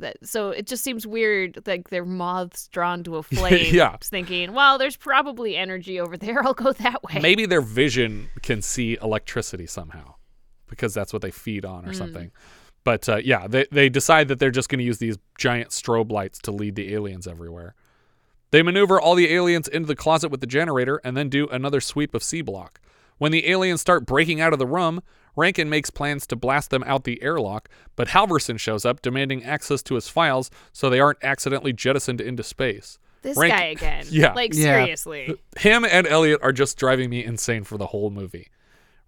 that. 0.00 0.16
So 0.26 0.50
it 0.50 0.66
just 0.66 0.82
seems 0.84 1.06
weird. 1.06 1.62
Like 1.66 1.88
they're 1.90 2.04
moths 2.04 2.68
drawn 2.68 3.02
to 3.04 3.16
a 3.16 3.22
flame. 3.22 3.74
Yeah. 3.74 3.96
Thinking, 4.02 4.52
well, 4.52 4.76
there's 4.78 4.96
probably 4.96 5.56
energy 5.56 6.00
over 6.00 6.16
there. 6.16 6.42
I'll 6.44 6.54
go 6.54 6.72
that 6.72 7.02
way. 7.02 7.18
Maybe 7.20 7.46
their 7.46 7.60
vision 7.62 8.28
can 8.42 8.62
see 8.62 8.98
electricity 9.00 9.66
somehow 9.66 10.14
because 10.68 10.92
that's 10.94 11.12
what 11.12 11.22
they 11.22 11.30
feed 11.30 11.64
on 11.64 11.84
or 11.86 11.90
Mm. 11.92 11.96
something. 11.96 12.30
But 12.82 13.08
uh, 13.08 13.16
yeah, 13.16 13.46
they, 13.46 13.66
they 13.70 13.88
decide 13.88 14.28
that 14.28 14.38
they're 14.38 14.50
just 14.50 14.68
going 14.68 14.78
to 14.78 14.84
use 14.84 14.98
these 14.98 15.18
giant 15.38 15.68
strobe 15.70 16.10
lights 16.10 16.38
to 16.40 16.50
lead 16.50 16.76
the 16.76 16.94
aliens 16.94 17.26
everywhere. 17.26 17.74
They 18.52 18.62
maneuver 18.62 19.00
all 19.00 19.14
the 19.14 19.32
aliens 19.32 19.68
into 19.68 19.86
the 19.86 19.94
closet 19.94 20.30
with 20.30 20.40
the 20.40 20.46
generator 20.46 21.00
and 21.04 21.16
then 21.16 21.28
do 21.28 21.46
another 21.48 21.80
sweep 21.80 22.14
of 22.14 22.22
C 22.22 22.40
block. 22.40 22.80
When 23.18 23.32
the 23.32 23.48
aliens 23.50 23.80
start 23.80 24.06
breaking 24.06 24.40
out 24.40 24.52
of 24.54 24.58
the 24.58 24.66
room, 24.66 25.02
Rankin 25.40 25.68
makes 25.70 25.90
plans 25.90 26.26
to 26.28 26.36
blast 26.36 26.70
them 26.70 26.84
out 26.86 27.04
the 27.04 27.22
airlock, 27.22 27.68
but 27.96 28.08
Halverson 28.08 28.58
shows 28.60 28.84
up 28.84 29.00
demanding 29.02 29.42
access 29.42 29.82
to 29.84 29.94
his 29.94 30.08
files 30.08 30.50
so 30.72 30.88
they 30.90 31.00
aren't 31.00 31.18
accidentally 31.24 31.72
jettisoned 31.72 32.20
into 32.20 32.42
space. 32.42 32.98
This 33.22 33.36
Rankin- 33.36 33.58
guy 33.58 33.64
again. 33.66 34.04
Yeah. 34.10 34.32
Like 34.34 34.54
Yeah. 34.54 34.84
seriously. 34.84 35.34
Him 35.58 35.84
and 35.84 36.06
Elliot 36.06 36.40
are 36.42 36.52
just 36.52 36.78
driving 36.78 37.10
me 37.10 37.24
insane 37.24 37.64
for 37.64 37.78
the 37.78 37.86
whole 37.88 38.10
movie. 38.10 38.48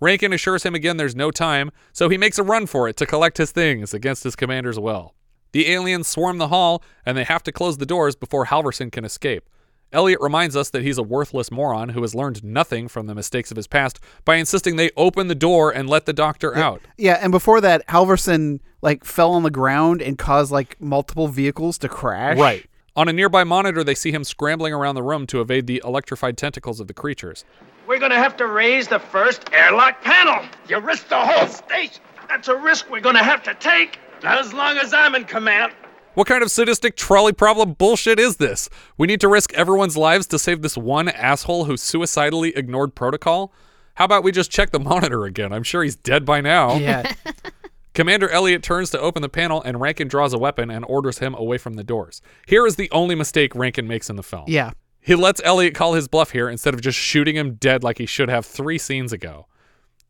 Rankin 0.01 0.33
assures 0.33 0.65
him 0.65 0.75
again 0.75 0.97
there's 0.97 1.15
no 1.15 1.31
time, 1.31 1.71
so 1.93 2.09
he 2.09 2.19
makes 2.19 2.39
a 2.39 2.43
run 2.43 2.67
for 2.67 2.89
it 2.89 2.97
to 2.97 3.07
collect 3.07 3.39
his 3.39 3.53
things 3.53 3.95
against 3.95 4.25
his 4.25 4.35
commander's 4.35 4.79
will. 4.79 5.15
The 5.53 5.71
aliens 5.71 6.09
swarm 6.09 6.39
the 6.39 6.49
hall, 6.49 6.83
and 7.07 7.17
they 7.17 7.25
have 7.25 7.43
to 7.45 7.53
close 7.53 7.77
the 7.79 7.87
doors 7.87 8.17
before 8.17 8.47
Halverson 8.47 8.91
can 8.91 9.05
escape. 9.05 9.49
Elliot 9.93 10.21
reminds 10.21 10.57
us 10.57 10.71
that 10.71 10.83
he's 10.83 10.99
a 10.99 11.03
worthless 11.03 11.51
moron 11.51 11.91
who 11.91 12.03
has 12.03 12.15
learned 12.15 12.43
nothing 12.43 12.89
from 12.89 13.07
the 13.07 13.15
mistakes 13.15 13.51
of 13.51 13.57
his 13.57 13.67
past 13.67 14.01
by 14.25 14.37
insisting 14.37 14.77
they 14.77 14.91
open 14.97 15.29
the 15.29 15.35
door 15.35 15.71
and 15.71 15.89
let 15.89 16.07
the 16.07 16.13
doctor 16.13 16.57
out. 16.57 16.81
Yeah, 16.97 17.19
and 17.21 17.31
before 17.31 17.61
that, 17.61 17.87
Halverson 17.89 18.61
like 18.81 19.05
fell 19.05 19.33
on 19.33 19.43
the 19.43 19.51
ground 19.51 20.03
and 20.03 20.19
caused 20.19 20.51
like 20.51 20.81
multiple 20.81 21.29
vehicles 21.29 21.79
to 21.79 21.89
crash. 21.89 22.39
Right. 22.39 22.67
On 22.95 23.09
a 23.09 23.13
nearby 23.13 23.45
monitor, 23.45 23.83
they 23.83 23.95
see 23.95 24.13
him 24.13 24.23
scrambling 24.25 24.75
around 24.75 24.97
the 24.97 25.03
room 25.03 25.27
to 25.29 25.41
evade 25.41 25.67
the 25.67 25.81
electrified 25.85 26.37
tentacles 26.37 26.79
of 26.79 26.89
the 26.89 26.95
creatures. 26.95 27.45
We're 27.87 27.99
gonna 27.99 28.17
have 28.17 28.37
to 28.37 28.47
raise 28.47 28.89
the 28.89 28.99
first 28.99 29.51
airlock 29.53 30.03
panel. 30.03 30.45
You 30.69 30.79
risk 30.79 31.09
the 31.09 31.17
whole 31.17 31.49
station. 31.49 32.03
That's 32.29 32.49
a 32.49 32.57
risk 32.57 32.91
we're 32.91 33.01
gonna 33.01 33.23
have 33.23 33.43
to 33.45 33.55
take. 33.55 33.99
Not 34.23 34.39
as 34.39 34.53
long 34.53 34.77
as 34.79 34.95
I'm 34.95 35.15
in 35.15 35.25
command. 35.25 35.73
What 36.15 36.27
kind 36.27 36.43
of 36.43 36.51
sadistic 36.51 36.95
trolley 36.95 37.33
problem 37.33 37.73
bullshit 37.73 38.19
is 38.19 38.37
this? 38.37 38.69
We 38.99 39.07
need 39.07 39.21
to 39.23 39.29
risk 39.29 39.55
everyone's 39.55 39.97
lives 39.97 40.27
to 40.27 40.39
save 40.39 40.61
this 40.61 40.77
one 40.77 41.09
asshole 41.09 41.65
who 41.65 41.79
suicidally 41.79 42.55
ignored 42.55 42.95
protocol? 42.95 43.51
How 43.95 44.05
about 44.05 44.23
we 44.23 44.31
just 44.31 44.51
check 44.51 44.73
the 44.73 44.79
monitor 44.81 45.25
again? 45.25 45.55
I'm 45.55 45.63
sure 45.63 45.83
he's 45.83 45.97
dead 45.97 46.27
by 46.27 46.43
now. 46.43 46.77
Yeah. 46.77 47.11
Commander 47.95 48.29
Elliot 48.29 48.63
turns 48.63 48.91
to 48.91 49.01
open 49.01 49.23
the 49.23 49.29
panel 49.31 49.63
and 49.63 49.81
Rankin 49.81 50.09
draws 50.09 50.35
a 50.35 50.39
weapon 50.39 50.71
and 50.71 50.85
orders 50.87 51.19
him 51.19 51.35
away 51.35 51.57
from 51.57 51.75
the 51.75 51.85
doors. 51.85 52.21
Here 52.47 52.67
is 52.67 52.77
the 52.77 52.91
only 52.91 53.15
mistake 53.15 53.55
Rankin 53.55 53.87
makes 53.87 54.11
in 54.11 54.17
the 54.17 54.23
film. 54.23 54.45
Yeah. 54.49 54.73
He 55.01 55.15
lets 55.15 55.41
Elliot 55.45 55.75
call 55.75 55.95
his 55.95 56.09
bluff 56.09 56.31
here 56.31 56.49
instead 56.49 56.75
of 56.75 56.83
just 56.83 56.99
shooting 56.99 57.37
him 57.37 57.55
dead 57.55 57.83
like 57.83 57.97
he 57.99 58.07
should 58.07 58.29
have 58.29 58.45
three 58.45 58.79
scenes 58.79 59.13
ago. 59.15 59.47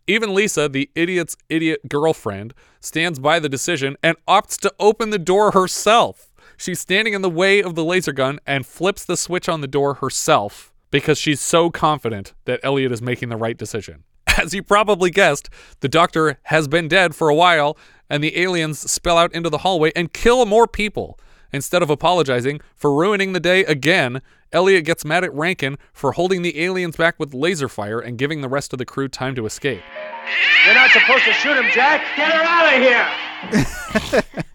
Even 0.07 0.35
Lisa, 0.35 0.69
the 0.69 0.91
idiot's 0.95 1.37
idiot 1.49 1.89
girlfriend, 1.89 2.55
stands 2.81 3.19
by 3.19 3.39
the 3.39 3.49
decision 3.49 3.97
and 4.03 4.17
opts 4.27 4.59
to 4.61 4.75
open 4.81 5.11
the 5.11 5.19
door 5.19 5.53
herself. 5.53 6.33
She's 6.57 6.81
standing 6.81 7.15
in 7.15 7.23
the 7.23 7.31
way 7.31 7.63
of 7.63 7.75
the 7.75 7.85
laser 7.85 8.13
gun 8.13 8.41
and 8.47 8.67
flips 8.67 9.05
the 9.05 9.17
switch 9.17 9.49
on 9.49 9.61
the 9.61 9.69
door 9.69 9.95
herself 9.95 10.73
because 10.91 11.19
she's 11.19 11.41
so 11.41 11.71
confident 11.71 12.35
that 12.45 12.61
Elliot 12.63 12.93
is 12.93 13.01
making 13.01 13.29
the 13.29 13.37
right 13.37 13.57
decision. 13.57 14.05
As 14.39 14.53
you 14.55 14.63
probably 14.63 15.11
guessed, 15.11 15.49
the 15.81 15.89
doctor 15.89 16.39
has 16.45 16.69
been 16.69 16.89
dead 16.89 17.15
for 17.15 17.29
a 17.29 17.35
while, 17.35 17.77
and 18.11 18.23
the 18.23 18.39
aliens 18.39 18.79
spill 18.91 19.17
out 19.17 19.33
into 19.35 19.51
the 19.51 19.59
hallway 19.59 19.93
and 19.97 20.13
kill 20.13 20.45
more 20.47 20.67
people. 20.67 21.19
Instead 21.53 21.83
of 21.83 21.91
apologizing 21.91 22.61
for 22.75 22.95
ruining 22.95 23.33
the 23.33 23.41
day 23.41 23.65
again, 23.65 24.23
Elliot 24.53 24.85
gets 24.85 25.05
mad 25.05 25.25
at 25.25 25.35
Rankin 25.35 25.79
for 25.93 26.13
holding 26.13 26.43
the 26.43 26.63
aliens 26.63 26.97
back 26.97 27.19
with 27.19 27.35
laser 27.35 27.69
fire 27.69 28.01
and 28.01 28.17
giving 28.19 28.41
the 28.41 28.49
rest 28.49 28.73
of 28.73 28.79
the 28.79 28.87
crew 28.87 29.09
time 29.09 29.35
to 29.35 29.47
escape. 29.47 29.83
You're 30.65 30.75
not 30.75 30.91
supposed 30.91 31.25
to 31.25 31.33
shoot 31.33 31.57
him, 31.57 31.71
Jack. 31.73 32.03
Get 32.17 32.33
her 32.33 32.43
out 32.43 32.75
of 32.75 34.23
here. 34.23 34.43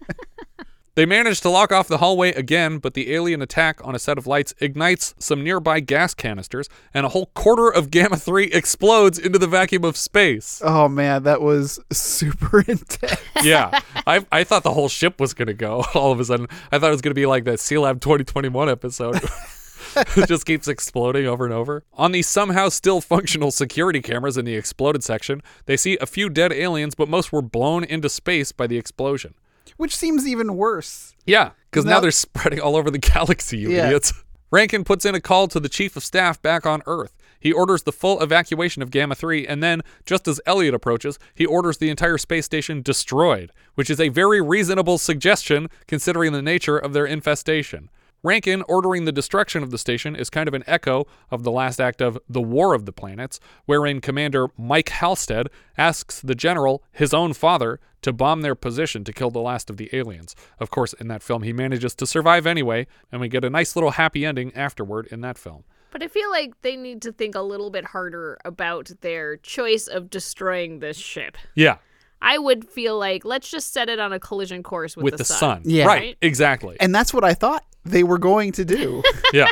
They 0.98 1.06
manage 1.06 1.42
to 1.42 1.48
lock 1.48 1.70
off 1.70 1.86
the 1.86 1.98
hallway 1.98 2.32
again, 2.32 2.78
but 2.78 2.94
the 2.94 3.14
alien 3.14 3.40
attack 3.40 3.80
on 3.84 3.94
a 3.94 4.00
set 4.00 4.18
of 4.18 4.26
lights 4.26 4.52
ignites 4.58 5.14
some 5.20 5.44
nearby 5.44 5.78
gas 5.78 6.12
canisters, 6.12 6.68
and 6.92 7.06
a 7.06 7.10
whole 7.10 7.26
quarter 7.34 7.68
of 7.68 7.92
Gamma 7.92 8.16
3 8.16 8.46
explodes 8.46 9.16
into 9.16 9.38
the 9.38 9.46
vacuum 9.46 9.84
of 9.84 9.96
space. 9.96 10.60
Oh 10.64 10.88
man, 10.88 11.22
that 11.22 11.40
was 11.40 11.78
super 11.92 12.62
intense. 12.66 13.22
yeah, 13.44 13.78
I, 14.08 14.26
I 14.32 14.42
thought 14.42 14.64
the 14.64 14.72
whole 14.72 14.88
ship 14.88 15.20
was 15.20 15.34
going 15.34 15.46
to 15.46 15.54
go 15.54 15.84
all 15.94 16.10
of 16.10 16.18
a 16.18 16.24
sudden. 16.24 16.48
I 16.72 16.80
thought 16.80 16.88
it 16.88 16.94
was 16.94 17.00
going 17.00 17.12
to 17.12 17.20
be 17.20 17.26
like 17.26 17.44
that 17.44 17.60
Sealab 17.60 18.00
2021 18.00 18.68
episode. 18.68 19.20
it 19.96 20.26
just 20.26 20.46
keeps 20.46 20.66
exploding 20.66 21.28
over 21.28 21.44
and 21.44 21.54
over. 21.54 21.84
On 21.94 22.10
the 22.10 22.22
somehow 22.22 22.70
still 22.70 23.00
functional 23.00 23.52
security 23.52 24.02
cameras 24.02 24.36
in 24.36 24.46
the 24.46 24.56
exploded 24.56 25.04
section, 25.04 25.44
they 25.66 25.76
see 25.76 25.96
a 26.00 26.06
few 26.06 26.28
dead 26.28 26.52
aliens, 26.52 26.96
but 26.96 27.08
most 27.08 27.30
were 27.30 27.40
blown 27.40 27.84
into 27.84 28.08
space 28.08 28.50
by 28.50 28.66
the 28.66 28.78
explosion. 28.78 29.34
Which 29.76 29.94
seems 29.96 30.26
even 30.26 30.56
worse. 30.56 31.14
Yeah, 31.26 31.50
because 31.70 31.84
now, 31.84 31.92
Now- 31.94 32.00
they're 32.00 32.10
spreading 32.10 32.60
all 32.60 32.76
over 32.76 32.90
the 32.90 32.98
galaxy, 33.14 33.58
you 33.58 33.70
Yeah. 33.70 33.86
idiots. 33.86 34.12
Rankin 34.50 34.82
puts 34.84 35.04
in 35.04 35.14
a 35.14 35.20
call 35.20 35.46
to 35.48 35.60
the 35.60 35.68
chief 35.68 35.94
of 35.96 36.02
staff 36.04 36.40
back 36.40 36.64
on 36.64 36.82
Earth. 36.86 37.12
He 37.40 37.52
orders 37.52 37.82
the 37.84 37.92
full 37.92 38.20
evacuation 38.22 38.82
of 38.82 38.90
Gamma 38.90 39.14
3, 39.14 39.46
and 39.46 39.62
then, 39.62 39.82
just 40.06 40.26
as 40.26 40.40
Elliot 40.46 40.74
approaches, 40.74 41.18
he 41.34 41.44
orders 41.46 41.76
the 41.78 41.90
entire 41.90 42.18
space 42.18 42.46
station 42.46 42.82
destroyed, 42.82 43.52
which 43.74 43.90
is 43.90 44.00
a 44.00 44.08
very 44.08 44.40
reasonable 44.40 44.98
suggestion 44.98 45.68
considering 45.86 46.32
the 46.32 46.42
nature 46.42 46.78
of 46.78 46.94
their 46.94 47.06
infestation. 47.06 47.90
Rankin 48.22 48.62
ordering 48.62 49.04
the 49.04 49.12
destruction 49.12 49.62
of 49.62 49.70
the 49.70 49.78
station 49.78 50.16
is 50.16 50.28
kind 50.28 50.48
of 50.48 50.54
an 50.54 50.64
echo 50.66 51.06
of 51.30 51.44
the 51.44 51.52
last 51.52 51.80
act 51.80 52.00
of 52.00 52.18
The 52.28 52.40
War 52.40 52.74
of 52.74 52.84
the 52.84 52.92
Planets, 52.92 53.38
wherein 53.64 54.00
Commander 54.00 54.48
Mike 54.58 54.88
Halstead 54.88 55.46
asks 55.76 56.20
the 56.20 56.34
general, 56.34 56.82
his 56.90 57.14
own 57.14 57.32
father, 57.32 57.78
to 58.02 58.12
bomb 58.12 58.42
their 58.42 58.56
position 58.56 59.04
to 59.04 59.12
kill 59.12 59.30
the 59.30 59.40
last 59.40 59.70
of 59.70 59.76
the 59.76 59.88
aliens. 59.92 60.34
Of 60.58 60.70
course, 60.70 60.94
in 60.94 61.06
that 61.08 61.22
film, 61.22 61.42
he 61.44 61.52
manages 61.52 61.94
to 61.96 62.06
survive 62.06 62.44
anyway, 62.44 62.88
and 63.12 63.20
we 63.20 63.28
get 63.28 63.44
a 63.44 63.50
nice 63.50 63.76
little 63.76 63.92
happy 63.92 64.26
ending 64.26 64.52
afterward 64.54 65.06
in 65.12 65.20
that 65.20 65.38
film. 65.38 65.62
But 65.90 66.02
I 66.02 66.08
feel 66.08 66.30
like 66.30 66.60
they 66.62 66.76
need 66.76 67.02
to 67.02 67.12
think 67.12 67.34
a 67.34 67.40
little 67.40 67.70
bit 67.70 67.84
harder 67.84 68.38
about 68.44 68.90
their 69.00 69.36
choice 69.36 69.86
of 69.86 70.10
destroying 70.10 70.80
this 70.80 70.98
ship. 70.98 71.36
Yeah, 71.54 71.78
I 72.20 72.38
would 72.38 72.68
feel 72.68 72.98
like 72.98 73.24
let's 73.24 73.48
just 73.48 73.72
set 73.72 73.88
it 73.88 74.00
on 74.00 74.12
a 74.12 74.18
collision 74.18 74.62
course 74.62 74.96
with, 74.96 75.04
with, 75.04 75.16
the, 75.18 75.24
sun. 75.24 75.62
Yeah. 75.64 75.86
Right, 75.86 76.18
exactly. 76.20 76.76
And 76.80 76.94
that's 76.94 77.14
what 77.14 77.24
I 77.24 77.34
thought 77.34 77.64
they 77.90 78.02
were 78.02 78.18
going 78.18 78.52
to 78.52 78.64
do. 78.64 79.02
yeah. 79.32 79.50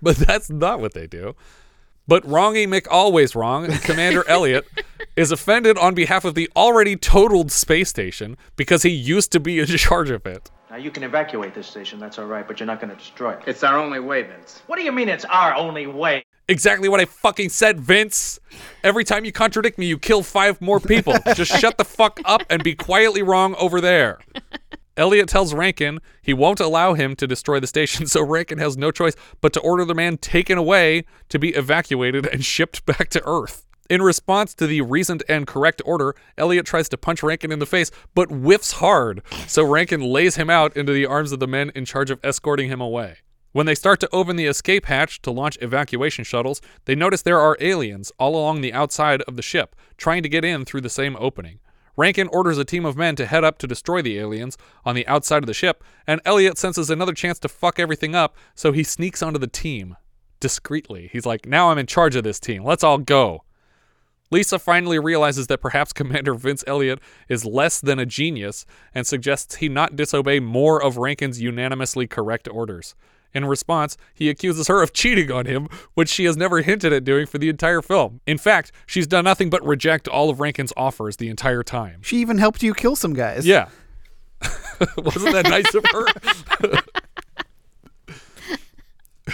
But 0.00 0.16
that's 0.16 0.50
not 0.50 0.80
what 0.80 0.94
they 0.94 1.06
do. 1.06 1.34
But 2.06 2.24
Wrongy 2.24 2.66
Mick 2.66 2.86
always 2.90 3.36
wrong, 3.36 3.66
Commander 3.82 4.24
Elliot 4.28 4.66
is 5.14 5.30
offended 5.30 5.76
on 5.76 5.94
behalf 5.94 6.24
of 6.24 6.34
the 6.34 6.48
already 6.56 6.96
totaled 6.96 7.52
space 7.52 7.90
station 7.90 8.36
because 8.56 8.82
he 8.82 8.88
used 8.88 9.30
to 9.32 9.40
be 9.40 9.58
in 9.58 9.66
charge 9.76 10.08
of 10.08 10.24
it. 10.24 10.50
Now, 10.70 10.76
you 10.76 10.90
can 10.90 11.02
evacuate 11.02 11.54
this 11.54 11.66
station, 11.66 11.98
that's 11.98 12.18
all 12.18 12.26
right, 12.26 12.46
but 12.46 12.60
you're 12.60 12.66
not 12.66 12.80
going 12.80 12.90
to 12.90 12.96
destroy 12.96 13.32
it. 13.32 13.42
It's 13.46 13.62
our 13.62 13.78
only 13.78 14.00
way, 14.00 14.22
Vince. 14.22 14.62
What 14.66 14.76
do 14.76 14.84
you 14.84 14.92
mean 14.92 15.08
it's 15.08 15.24
our 15.26 15.54
only 15.54 15.86
way? 15.86 16.24
Exactly 16.48 16.88
what 16.88 17.00
I 17.00 17.04
fucking 17.04 17.50
said, 17.50 17.78
Vince. 17.78 18.38
Every 18.82 19.04
time 19.04 19.26
you 19.26 19.32
contradict 19.32 19.78
me, 19.78 19.84
you 19.84 19.98
kill 19.98 20.22
five 20.22 20.60
more 20.62 20.80
people. 20.80 21.14
Just 21.34 21.58
shut 21.58 21.76
the 21.76 21.84
fuck 21.84 22.20
up 22.24 22.42
and 22.48 22.64
be 22.64 22.74
quietly 22.74 23.22
wrong 23.22 23.54
over 23.56 23.82
there. 23.82 24.18
Elliot 24.98 25.28
tells 25.28 25.54
Rankin 25.54 26.00
he 26.20 26.34
won't 26.34 26.58
allow 26.58 26.94
him 26.94 27.14
to 27.16 27.26
destroy 27.26 27.60
the 27.60 27.66
station, 27.68 28.06
so 28.08 28.22
Rankin 28.22 28.58
has 28.58 28.76
no 28.76 28.90
choice 28.90 29.14
but 29.40 29.52
to 29.54 29.60
order 29.60 29.84
the 29.84 29.94
man 29.94 30.18
taken 30.18 30.58
away 30.58 31.04
to 31.28 31.38
be 31.38 31.50
evacuated 31.50 32.26
and 32.26 32.44
shipped 32.44 32.84
back 32.84 33.08
to 33.10 33.22
Earth. 33.24 33.64
In 33.88 34.02
response 34.02 34.54
to 34.56 34.66
the 34.66 34.82
reasoned 34.82 35.22
and 35.30 35.46
correct 35.46 35.80
order, 35.86 36.14
Elliot 36.36 36.66
tries 36.66 36.90
to 36.90 36.98
punch 36.98 37.22
Rankin 37.22 37.52
in 37.52 37.58
the 37.58 37.64
face, 37.64 37.90
but 38.14 38.28
whiffs 38.28 38.72
hard, 38.72 39.22
so 39.46 39.64
Rankin 39.64 40.02
lays 40.02 40.36
him 40.36 40.50
out 40.50 40.76
into 40.76 40.92
the 40.92 41.06
arms 41.06 41.32
of 41.32 41.40
the 41.40 41.46
men 41.46 41.72
in 41.74 41.86
charge 41.86 42.10
of 42.10 42.20
escorting 42.22 42.68
him 42.68 42.82
away. 42.82 43.18
When 43.52 43.64
they 43.64 43.74
start 43.74 43.98
to 44.00 44.08
open 44.12 44.36
the 44.36 44.44
escape 44.44 44.86
hatch 44.86 45.22
to 45.22 45.30
launch 45.30 45.56
evacuation 45.62 46.24
shuttles, 46.24 46.60
they 46.84 46.94
notice 46.94 47.22
there 47.22 47.40
are 47.40 47.56
aliens 47.60 48.12
all 48.18 48.36
along 48.36 48.60
the 48.60 48.74
outside 48.74 49.22
of 49.22 49.36
the 49.36 49.42
ship, 49.42 49.74
trying 49.96 50.22
to 50.22 50.28
get 50.28 50.44
in 50.44 50.66
through 50.66 50.82
the 50.82 50.90
same 50.90 51.16
opening. 51.18 51.60
Rankin 51.98 52.28
orders 52.28 52.58
a 52.58 52.64
team 52.64 52.84
of 52.84 52.96
men 52.96 53.16
to 53.16 53.26
head 53.26 53.42
up 53.42 53.58
to 53.58 53.66
destroy 53.66 54.02
the 54.02 54.20
aliens 54.20 54.56
on 54.84 54.94
the 54.94 55.06
outside 55.08 55.42
of 55.42 55.48
the 55.48 55.52
ship, 55.52 55.82
and 56.06 56.20
Elliot 56.24 56.56
senses 56.56 56.90
another 56.90 57.12
chance 57.12 57.40
to 57.40 57.48
fuck 57.48 57.80
everything 57.80 58.14
up, 58.14 58.36
so 58.54 58.70
he 58.70 58.84
sneaks 58.84 59.20
onto 59.20 59.38
the 59.40 59.48
team 59.48 59.96
discreetly. 60.38 61.10
He's 61.12 61.26
like, 61.26 61.44
Now 61.44 61.70
I'm 61.70 61.78
in 61.78 61.86
charge 61.86 62.14
of 62.14 62.22
this 62.22 62.38
team. 62.38 62.62
Let's 62.62 62.84
all 62.84 62.98
go. 62.98 63.42
Lisa 64.30 64.60
finally 64.60 65.00
realizes 65.00 65.48
that 65.48 65.60
perhaps 65.60 65.92
Commander 65.94 66.34
Vince 66.34 66.62
Elliott 66.68 67.00
is 67.28 67.44
less 67.44 67.80
than 67.80 67.98
a 67.98 68.06
genius 68.06 68.64
and 68.94 69.04
suggests 69.04 69.56
he 69.56 69.68
not 69.68 69.96
disobey 69.96 70.38
more 70.38 70.80
of 70.80 70.98
Rankin's 70.98 71.40
unanimously 71.40 72.06
correct 72.06 72.46
orders. 72.48 72.94
In 73.34 73.44
response, 73.44 73.96
he 74.14 74.30
accuses 74.30 74.68
her 74.68 74.82
of 74.82 74.92
cheating 74.92 75.30
on 75.30 75.46
him, 75.46 75.68
which 75.94 76.08
she 76.08 76.24
has 76.24 76.36
never 76.36 76.62
hinted 76.62 76.92
at 76.92 77.04
doing 77.04 77.26
for 77.26 77.38
the 77.38 77.48
entire 77.48 77.82
film. 77.82 78.20
In 78.26 78.38
fact, 78.38 78.72
she's 78.86 79.06
done 79.06 79.24
nothing 79.24 79.50
but 79.50 79.64
reject 79.64 80.08
all 80.08 80.30
of 80.30 80.40
Rankin's 80.40 80.72
offers 80.76 81.16
the 81.18 81.28
entire 81.28 81.62
time. 81.62 82.00
She 82.02 82.18
even 82.18 82.38
helped 82.38 82.62
you 82.62 82.74
kill 82.74 82.96
some 82.96 83.12
guys. 83.12 83.46
Yeah. 83.46 83.68
Wasn't 84.96 85.32
that 85.32 85.48
nice 85.48 85.74
of 85.74 85.84
her? 85.92 86.06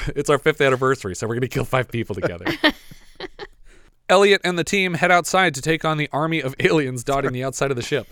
it's 0.17 0.31
our 0.31 0.39
fifth 0.39 0.61
anniversary, 0.61 1.15
so 1.15 1.27
we're 1.27 1.35
going 1.35 1.43
to 1.43 1.49
kill 1.49 1.65
five 1.65 1.89
people 1.89 2.15
together. 2.15 2.47
Elliot 4.09 4.43
and 4.45 4.59
the 4.59 4.65
team 4.65 4.95
head 4.95 5.11
outside 5.11 5.55
to 5.55 5.63
take 5.63 5.85
on 5.85 5.97
the 5.97 6.09
army 6.13 6.41
of 6.41 6.55
aliens 6.61 7.05
dotting 7.05 7.33
the 7.33 7.43
outside 7.43 7.71
of 7.71 7.77
the 7.77 7.83
ship. 7.83 8.07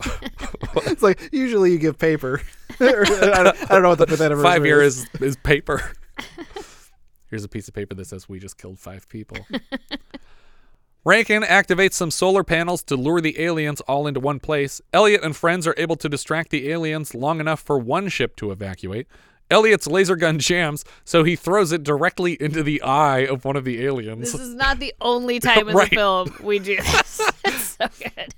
it's 0.86 1.02
like 1.02 1.28
usually 1.32 1.72
you 1.72 1.78
give 1.78 1.98
paper. 1.98 2.40
Or, 2.82 3.04
I, 3.06 3.42
don't, 3.42 3.62
I 3.70 3.74
don't 3.74 3.82
know 3.82 3.88
what 3.90 3.98
the 3.98 4.06
fifth 4.06 4.20
anniversary 4.20 4.50
Five 4.50 4.66
year 4.66 4.82
is. 4.82 5.06
is, 5.14 5.20
is 5.22 5.36
paper. 5.36 5.92
Here's 7.30 7.44
a 7.44 7.48
piece 7.48 7.68
of 7.68 7.74
paper 7.74 7.94
that 7.94 8.06
says 8.06 8.28
we 8.28 8.38
just 8.38 8.58
killed 8.58 8.78
five 8.78 9.08
people. 9.08 9.38
Rankin 11.04 11.42
activates 11.42 11.94
some 11.94 12.10
solar 12.12 12.44
panels 12.44 12.82
to 12.84 12.94
lure 12.96 13.20
the 13.20 13.40
aliens 13.40 13.80
all 13.82 14.06
into 14.06 14.20
one 14.20 14.38
place. 14.38 14.80
Elliot 14.92 15.24
and 15.24 15.34
friends 15.34 15.66
are 15.66 15.74
able 15.76 15.96
to 15.96 16.08
distract 16.08 16.50
the 16.50 16.70
aliens 16.70 17.14
long 17.14 17.40
enough 17.40 17.60
for 17.60 17.78
one 17.78 18.08
ship 18.08 18.36
to 18.36 18.52
evacuate. 18.52 19.08
Elliot's 19.50 19.86
laser 19.88 20.14
gun 20.14 20.38
jams, 20.38 20.84
so 21.04 21.24
he 21.24 21.34
throws 21.36 21.72
it 21.72 21.82
directly 21.82 22.34
into 22.40 22.62
the 22.62 22.80
eye 22.82 23.20
of 23.26 23.44
one 23.44 23.56
of 23.56 23.64
the 23.64 23.84
aliens. 23.84 24.32
This 24.32 24.40
is 24.40 24.54
not 24.54 24.78
the 24.78 24.94
only 25.00 25.40
time 25.40 25.68
in 25.68 25.74
Right. 25.76 25.90
the 25.90 25.96
film 25.96 26.34
we 26.42 26.58
do 26.60 26.76
this. 26.76 27.20
it's 27.44 27.76
so 27.78 27.86
good. 27.98 28.32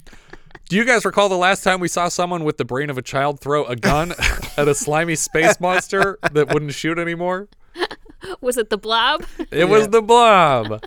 Do 0.66 0.76
you 0.76 0.86
guys 0.86 1.04
recall 1.04 1.28
the 1.28 1.36
last 1.36 1.62
time 1.62 1.78
we 1.78 1.88
saw 1.88 2.08
someone 2.08 2.42
with 2.42 2.56
the 2.56 2.64
brain 2.64 2.88
of 2.88 2.96
a 2.96 3.02
child 3.02 3.38
throw 3.38 3.66
a 3.66 3.76
gun 3.76 4.14
at 4.56 4.66
a 4.66 4.74
slimy 4.74 5.14
space 5.14 5.60
monster 5.60 6.18
that 6.32 6.52
wouldn't 6.54 6.72
shoot 6.72 6.98
anymore? 6.98 7.48
Was 8.40 8.56
it 8.56 8.70
the 8.70 8.78
blob? 8.78 9.24
It 9.50 9.68
was 9.68 9.88
the 9.88 10.00
blob. 10.00 10.82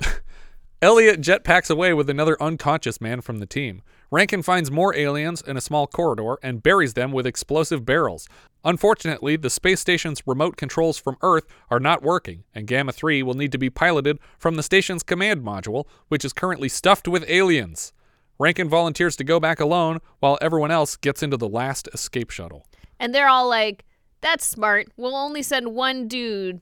Elliot 0.82 1.20
jetpacks 1.20 1.70
away 1.70 1.92
with 1.92 2.08
another 2.08 2.42
unconscious 2.42 2.98
man 2.98 3.20
from 3.20 3.38
the 3.38 3.46
team. 3.46 3.82
Rankin 4.10 4.42
finds 4.42 4.70
more 4.70 4.94
aliens 4.96 5.42
in 5.42 5.58
a 5.58 5.60
small 5.60 5.86
corridor 5.86 6.38
and 6.42 6.62
buries 6.62 6.94
them 6.94 7.12
with 7.12 7.26
explosive 7.26 7.84
barrels. 7.84 8.26
Unfortunately, 8.64 9.36
the 9.36 9.50
space 9.50 9.80
station's 9.80 10.22
remote 10.26 10.56
controls 10.56 10.96
from 10.96 11.18
Earth 11.20 11.44
are 11.70 11.80
not 11.80 12.02
working, 12.02 12.44
and 12.54 12.66
Gamma 12.66 12.92
3 12.92 13.22
will 13.22 13.34
need 13.34 13.52
to 13.52 13.58
be 13.58 13.68
piloted 13.68 14.18
from 14.38 14.54
the 14.54 14.62
station's 14.62 15.02
command 15.02 15.42
module, 15.42 15.84
which 16.08 16.24
is 16.24 16.32
currently 16.32 16.68
stuffed 16.68 17.06
with 17.06 17.28
aliens. 17.28 17.92
Rankin 18.38 18.68
volunteers 18.68 19.16
to 19.16 19.24
go 19.24 19.40
back 19.40 19.60
alone 19.60 20.00
while 20.20 20.38
everyone 20.40 20.70
else 20.70 20.96
gets 20.96 21.22
into 21.22 21.36
the 21.36 21.48
last 21.48 21.88
escape 21.94 22.30
shuttle. 22.30 22.66
And 23.00 23.14
they're 23.14 23.28
all 23.28 23.48
like, 23.48 23.84
that's 24.20 24.44
smart. 24.44 24.88
We'll 24.96 25.16
only 25.16 25.42
send 25.42 25.74
one 25.74 26.08
dude 26.08 26.60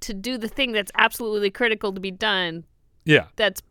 to 0.00 0.14
do 0.14 0.36
the 0.36 0.48
thing 0.48 0.72
that's 0.72 0.92
absolutely 0.96 1.50
critical 1.50 1.92
to 1.92 2.00
be 2.00 2.10
done 2.10 2.64
Yeah, 3.04 3.26
that's 3.36 3.62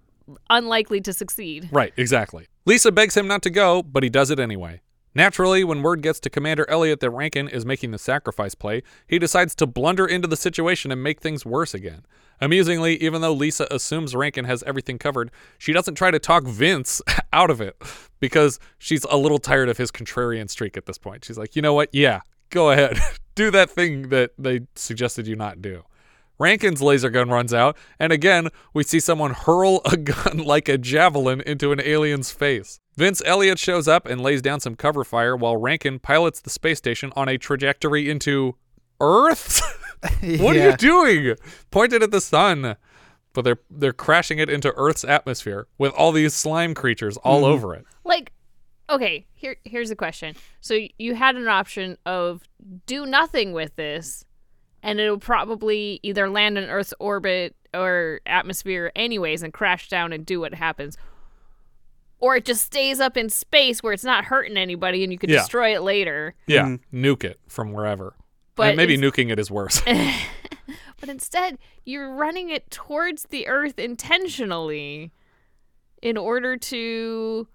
unlikely 0.49 1.01
to 1.01 1.13
succeed. 1.13 1.69
Right, 1.71 1.93
exactly. 1.97 2.47
Lisa 2.65 2.91
begs 2.91 3.15
him 3.15 3.27
not 3.27 3.41
to 3.43 3.49
go, 3.49 3.83
but 3.83 4.03
he 4.03 4.09
does 4.09 4.31
it 4.31 4.39
anyway. 4.39 4.81
Naturally, 5.15 5.63
when 5.63 5.83
word 5.83 6.01
gets 6.01 6.19
to 6.21 6.29
Commander 6.29 6.67
Elliot 6.69 6.99
that 7.01 7.11
Rankin 7.11 7.47
is 7.47 7.65
making 7.65 7.91
the 7.91 7.99
sacrifice 7.99 8.55
play, 8.55 8.81
he 9.07 9.19
decides 9.19 9.53
to 9.55 9.67
blunder 9.67 10.07
into 10.07 10.27
the 10.27 10.35
situation 10.35 10.91
and 10.91 11.03
make 11.03 11.21
things 11.21 11.45
worse 11.45 11.73
again. 11.73 12.03
Amusingly, 12.41 13.01
even 13.01 13.21
though 13.21 13.33
Lisa 13.33 13.67
assumes 13.69 14.15
Rankin 14.15 14.45
has 14.45 14.63
everything 14.63 14.97
covered, 14.97 15.31
she 15.57 15.71
doesn't 15.71 15.95
try 15.95 16.09
to 16.09 16.19
talk 16.19 16.45
Vince 16.45 17.01
out 17.33 17.51
of 17.51 17.61
it 17.61 17.75
because 18.19 18.59
she's 18.79 19.03
a 19.05 19.17
little 19.17 19.39
tired 19.39 19.69
of 19.69 19.77
his 19.77 19.91
contrarian 19.91 20.49
streak 20.49 20.75
at 20.77 20.87
this 20.87 20.97
point. 20.97 21.23
She's 21.23 21.37
like, 21.37 21.55
you 21.55 21.61
know 21.61 21.73
what? 21.73 21.89
Yeah, 21.93 22.21
go 22.49 22.71
ahead. 22.71 22.97
do 23.35 23.51
that 23.51 23.69
thing 23.69 24.09
that 24.09 24.31
they 24.37 24.61
suggested 24.75 25.27
you 25.27 25.35
not 25.35 25.61
do. 25.61 25.83
Rankin's 26.39 26.81
laser 26.81 27.11
gun 27.11 27.29
runs 27.29 27.53
out, 27.53 27.77
and 27.99 28.11
again, 28.11 28.49
we 28.73 28.83
see 28.83 28.99
someone 28.99 29.33
hurl 29.33 29.81
a 29.85 29.95
gun 29.97 30.39
like 30.39 30.67
a 30.67 30.77
javelin 30.79 31.41
into 31.41 31.71
an 31.71 31.79
alien's 31.79 32.31
face. 32.31 32.79
Vince 32.95 33.21
Elliott 33.25 33.57
shows 33.59 33.87
up 33.87 34.05
and 34.05 34.21
lays 34.21 34.41
down 34.41 34.59
some 34.59 34.75
cover 34.75 35.03
fire 35.03 35.35
while 35.35 35.57
Rankin 35.57 35.99
pilots 35.99 36.39
the 36.41 36.49
space 36.49 36.77
station 36.77 37.11
on 37.15 37.27
a 37.27 37.37
trajectory 37.37 38.09
into 38.09 38.55
Earth? 39.01 39.61
what 40.39 40.55
are 40.55 40.69
you 40.71 40.77
doing? 40.77 41.35
Pointed 41.71 42.03
at 42.03 42.11
the 42.11 42.21
sun. 42.21 42.75
But 43.33 43.45
they're 43.45 43.59
they're 43.71 43.93
crashing 43.93 44.37
it 44.37 44.47
into 44.47 44.71
Earth's 44.75 45.03
atmosphere 45.03 45.65
with 45.79 45.91
all 45.93 46.11
these 46.11 46.35
slime 46.35 46.75
creatures 46.75 47.17
all 47.17 47.41
Mhm. 47.41 47.47
over 47.47 47.73
it. 47.73 47.83
Like, 48.03 48.31
okay, 48.91 49.25
here 49.33 49.55
here's 49.63 49.89
the 49.89 49.95
question. 49.95 50.35
So 50.61 50.77
you 50.99 51.15
had 51.15 51.35
an 51.35 51.47
option 51.47 51.97
of 52.05 52.43
do 52.85 53.07
nothing 53.07 53.51
with 53.53 53.75
this, 53.75 54.23
and 54.83 54.99
it'll 54.99 55.17
probably 55.17 55.99
either 56.03 56.29
land 56.29 56.59
in 56.59 56.65
Earth's 56.69 56.93
orbit 56.99 57.55
or 57.73 58.21
atmosphere 58.27 58.91
anyways 58.95 59.41
and 59.41 59.51
crash 59.51 59.89
down 59.89 60.13
and 60.13 60.23
do 60.27 60.39
what 60.39 60.53
happens. 60.53 60.95
Or 62.23 62.37
it 62.37 62.45
just 62.45 62.63
stays 62.63 63.01
up 63.01 63.17
in 63.17 63.27
space 63.29 63.83
where 63.83 63.91
it's 63.91 64.05
not 64.05 64.23
hurting 64.23 64.55
anybody 64.55 65.03
and 65.03 65.11
you 65.11 65.19
could 65.19 65.29
Yeah. 65.29 65.39
destroy 65.39 65.75
it 65.75 65.81
later. 65.81 66.35
Yeah, 66.47 66.63
mm-hmm. 66.63 67.05
nuke 67.05 67.25
it 67.25 67.37
from 67.49 67.73
wherever. 67.73 68.15
But 68.55 68.69
and 68.69 68.77
maybe 68.77 68.97
nuking 68.97 69.29
it 69.29 69.39
is 69.39 69.51
worse. 69.51 69.81
But 70.99 71.09
instead, 71.09 71.57
you're 71.83 72.15
running 72.15 72.49
it 72.49 72.71
towards 72.71 73.23
the 73.23 73.49
Earth 73.49 73.77
intentionally 73.77 75.11
in 76.01 76.15
order 76.15 76.55
to 76.55 77.45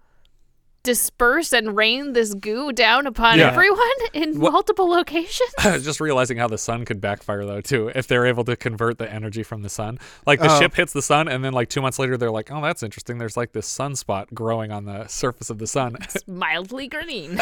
disperse 0.83 1.51
and 1.53 1.75
rain 1.75 2.13
this 2.13 2.33
goo 2.33 2.71
down 2.71 3.05
upon 3.05 3.37
Yeah. 3.37 3.47
everyone 3.51 3.79
in 4.13 4.37
multiple 4.37 4.87
locations. 4.89 5.49
Just 5.61 5.99
realizing 5.99 6.37
how 6.37 6.47
the 6.47 6.57
sun 6.57 6.85
could 6.85 7.01
backfire 7.01 7.45
though 7.45 7.61
too, 7.61 7.91
if 7.95 8.07
they're 8.07 8.25
able 8.25 8.43
to 8.45 8.55
convert 8.55 8.97
the 8.97 9.11
energy 9.11 9.43
from 9.43 9.61
the 9.61 9.69
sun. 9.69 9.99
Like 10.25 10.39
the 10.39 10.49
Oh. 10.53 10.59
ship 10.59 10.75
hits 10.75 10.93
the 10.93 11.01
sun, 11.01 11.27
and 11.27 11.43
then 11.43 11.53
like 11.53 11.69
two 11.69 11.81
months 11.81 11.99
later, 11.99 12.15
they're 12.17 12.31
like, 12.31 12.49
"Oh, 12.51 12.61
that's 12.61 12.81
interesting. 12.83 13.17
There's 13.17 13.35
like 13.37 13.51
this 13.51 13.67
sunspot 13.67 14.33
growing 14.33 14.71
on 14.71 14.85
the 14.85 15.07
surface 15.07 15.49
of 15.49 15.57
the 15.59 15.67
sun." 15.67 15.97
It's 16.01 16.27
mildly 16.27 16.87
green. 16.87 17.41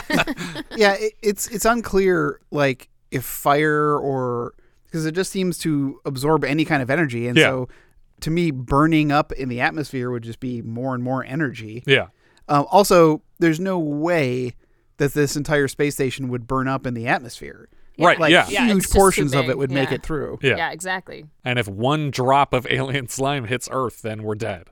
yeah, 0.75 0.93
it, 0.99 1.13
it's 1.21 1.47
it's 1.47 1.65
unclear 1.65 2.39
like 2.51 2.89
if 3.11 3.23
fire 3.23 3.97
or 3.97 4.53
because 4.85 5.05
it 5.05 5.13
just 5.13 5.31
seems 5.31 5.57
to 5.59 5.99
absorb 6.05 6.43
any 6.43 6.65
kind 6.65 6.81
of 6.81 6.89
energy, 6.89 7.27
and 7.27 7.38
Yeah. 7.38 7.49
so 7.49 7.69
to 8.21 8.31
me, 8.31 8.49
burning 8.51 9.11
up 9.11 9.31
in 9.31 9.47
the 9.47 9.61
atmosphere 9.61 10.09
would 10.09 10.23
just 10.23 10.39
be 10.39 10.61
more 10.63 10.95
and 10.95 11.03
more 11.03 11.23
energy. 11.23 11.83
Yeah. 11.85 12.07
Um, 12.48 12.66
also, 12.72 13.22
there's 13.39 13.60
no 13.60 13.78
way 13.80 14.54
that 14.98 15.14
this 15.14 15.36
entire 15.36 15.68
space 15.68 15.95
station 15.95 16.30
would 16.30 16.48
burn 16.48 16.68
up 16.68 16.86
in 16.86 16.93
the 16.93 17.08
atmosphere. 17.08 17.70
Right, 18.00 18.20
Like 18.20 18.32
yeah. 18.32 18.48
Yeah, 18.48 18.68
huge 18.68 18.84
just 18.84 18.93
too 18.93 19.00
portions 19.00 19.34
of 19.34 19.50
it 19.50 19.58
would 19.58 19.72
make 19.72 19.91
it 19.91 20.04
through. 20.04 20.38
Yeah. 20.41 20.58
yeah, 20.58 20.72
exactly. 20.72 21.26
And 21.43 21.58
if 21.58 21.68
one 21.68 22.12
drop 22.12 22.54
of 22.54 22.68
alien 22.70 23.08
slime 23.08 23.45
hits 23.45 23.68
Earth, 23.72 24.02
then 24.04 24.24
we're 24.24 24.36
dead. 24.36 24.68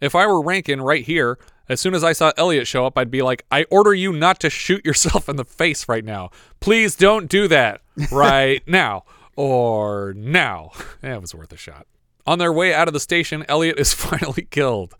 If 0.00 0.14
I 0.14 0.26
were 0.26 0.42
Rankin 0.42 0.80
right 0.80 1.04
here, 1.04 1.38
as 1.68 1.80
soon 1.80 1.94
as 1.94 2.02
I 2.02 2.12
saw 2.12 2.32
Elliot 2.36 2.66
show 2.66 2.86
up, 2.86 2.96
I'd 2.98 3.10
be 3.10 3.22
like, 3.22 3.44
I 3.50 3.64
order 3.70 3.94
you 3.94 4.12
not 4.12 4.40
to 4.40 4.50
shoot 4.50 4.84
yourself 4.86 5.28
in 5.28 5.36
the 5.36 5.44
face 5.44 5.88
right 5.88 6.04
now. 6.04 6.30
Please 6.60 6.96
don't 6.96 7.28
do 7.28 7.46
that 7.48 7.82
right 8.10 8.62
now 8.66 9.04
or 9.36 10.14
now. 10.16 10.70
It 11.02 11.20
was 11.20 11.34
worth 11.34 11.52
a 11.52 11.56
shot. 11.56 11.86
On 12.26 12.38
their 12.38 12.52
way 12.52 12.72
out 12.72 12.88
of 12.88 12.94
the 12.94 13.00
station, 13.00 13.44
Elliot 13.48 13.78
is 13.78 13.92
finally 13.92 14.46
killed. 14.50 14.94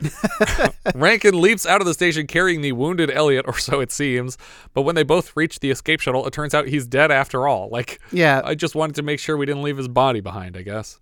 Rankin 0.94 1.40
leaps 1.40 1.66
out 1.66 1.80
of 1.80 1.86
the 1.86 1.94
station 1.94 2.26
carrying 2.26 2.60
the 2.60 2.72
wounded 2.72 3.10
Elliot, 3.10 3.44
or 3.48 3.58
so 3.58 3.80
it 3.80 3.90
seems. 3.92 4.38
But 4.74 4.82
when 4.82 4.94
they 4.94 5.02
both 5.02 5.36
reach 5.36 5.60
the 5.60 5.70
escape 5.70 6.00
shuttle, 6.00 6.26
it 6.26 6.32
turns 6.32 6.54
out 6.54 6.68
he's 6.68 6.86
dead 6.86 7.10
after 7.10 7.46
all. 7.46 7.68
Like, 7.70 8.00
Yeah. 8.12 8.40
I 8.44 8.54
just 8.54 8.74
wanted 8.74 8.96
to 8.96 9.02
make 9.02 9.20
sure 9.20 9.36
we 9.36 9.46
didn't 9.46 9.62
leave 9.62 9.76
his 9.76 9.88
body 9.88 10.20
behind, 10.20 10.56
I 10.56 10.62
guess. 10.62 11.00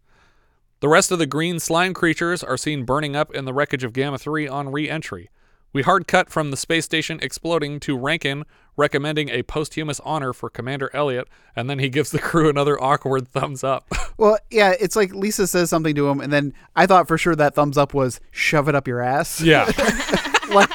The 0.80 0.88
rest 0.88 1.10
of 1.10 1.18
the 1.18 1.26
green 1.26 1.58
slime 1.58 1.94
creatures 1.94 2.42
are 2.42 2.56
seen 2.56 2.84
burning 2.84 3.16
up 3.16 3.34
in 3.34 3.44
the 3.46 3.54
wreckage 3.54 3.82
of 3.84 3.92
Gamma 3.92 4.18
3 4.18 4.46
on 4.46 4.70
re 4.72 4.88
entry. 4.90 5.30
We 5.76 5.82
hard 5.82 6.08
cut 6.08 6.30
from 6.30 6.50
the 6.50 6.56
space 6.56 6.86
station 6.86 7.18
exploding 7.20 7.80
to 7.80 7.98
Rankin 7.98 8.46
recommending 8.78 9.28
a 9.28 9.42
posthumous 9.42 10.00
honor 10.00 10.32
for 10.32 10.48
Commander 10.48 10.88
Elliot, 10.94 11.28
and 11.54 11.68
then 11.68 11.80
he 11.80 11.90
gives 11.90 12.10
the 12.10 12.18
crew 12.18 12.48
another 12.48 12.82
awkward 12.82 13.28
thumbs 13.28 13.62
up. 13.62 13.84
Well, 14.16 14.38
yeah, 14.50 14.72
it's 14.80 14.96
like 14.96 15.12
Lisa 15.14 15.46
says 15.46 15.68
something 15.68 15.94
to 15.94 16.08
him, 16.08 16.22
and 16.22 16.32
then 16.32 16.54
I 16.74 16.86
thought 16.86 17.06
for 17.06 17.18
sure 17.18 17.36
that 17.36 17.54
thumbs 17.54 17.76
up 17.76 17.92
was 17.92 18.18
shove 18.30 18.66
it 18.70 18.74
up 18.74 18.88
your 18.88 19.02
ass. 19.02 19.42
yeah. 19.42 19.64
like, 20.50 20.70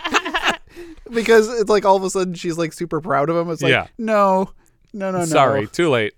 because 1.11 1.49
it's 1.59 1.67
like 1.67 1.83
all 1.83 1.95
of 1.95 2.03
a 2.03 2.11
sudden 2.11 2.35
she's 2.35 2.59
like 2.59 2.71
super 2.71 3.01
proud 3.01 3.31
of 3.31 3.35
him. 3.35 3.49
It's 3.51 3.63
like, 3.63 3.71
Yeah. 3.71 3.87
no, 3.97 4.51
no, 4.93 5.09
no, 5.09 5.17
no. 5.17 5.25
Sorry, 5.25 5.65
too 5.65 5.89
late. 5.89 6.13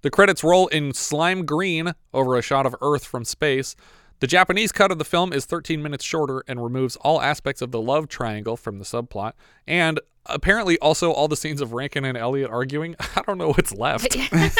The 0.00 0.08
credits 0.08 0.42
roll 0.42 0.68
in 0.68 0.94
slime 0.94 1.44
green 1.44 1.92
over 2.14 2.38
a 2.38 2.40
shot 2.42 2.64
of 2.64 2.74
Earth 2.80 3.04
from 3.04 3.26
space. 3.26 3.76
The 4.20 4.26
Japanese 4.26 4.72
cut 4.72 4.90
of 4.90 4.98
the 4.98 5.04
film 5.04 5.32
is 5.32 5.44
13 5.44 5.82
minutes 5.82 6.04
shorter 6.04 6.42
and 6.48 6.62
removes 6.62 6.96
all 6.96 7.20
aspects 7.20 7.60
of 7.60 7.72
the 7.72 7.80
love 7.80 8.08
triangle 8.08 8.56
from 8.56 8.78
the 8.78 8.84
subplot, 8.84 9.32
and 9.66 10.00
apparently 10.26 10.78
also 10.78 11.12
all 11.12 11.28
the 11.28 11.36
scenes 11.36 11.60
of 11.60 11.72
Rankin 11.74 12.04
and 12.04 12.16
Elliot 12.16 12.50
arguing. 12.50 12.96
I 13.16 13.22
don't 13.26 13.36
know 13.38 13.52
what's 13.52 13.72
left. 13.72 14.16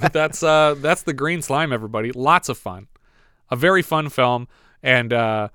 But 0.00 0.12
that's 0.12 0.42
uh 0.42 0.74
that's 0.78 1.02
the 1.02 1.12
green 1.12 1.40
slime 1.40 1.72
everybody 1.72 2.10
lots 2.10 2.48
of 2.48 2.58
fun 2.58 2.88
a 3.48 3.54
very 3.54 3.80
fun 3.82 4.08
film 4.08 4.48
and 4.82 5.12
uh 5.12 5.48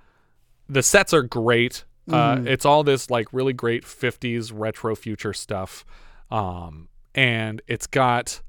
the 0.69 0.81
sets 0.81 1.13
are 1.13 1.23
great 1.23 1.83
uh 2.09 2.35
Mhm. 2.37 2.47
it's 2.47 2.63
all 2.65 2.83
this 2.85 3.09
like 3.09 3.27
really 3.33 3.51
great 3.51 3.83
50s 3.83 4.51
retro 4.53 4.95
future 4.95 5.33
stuff 5.33 5.83
um 6.31 6.87
and 7.13 7.61
it's 7.67 7.85
got 7.85 8.41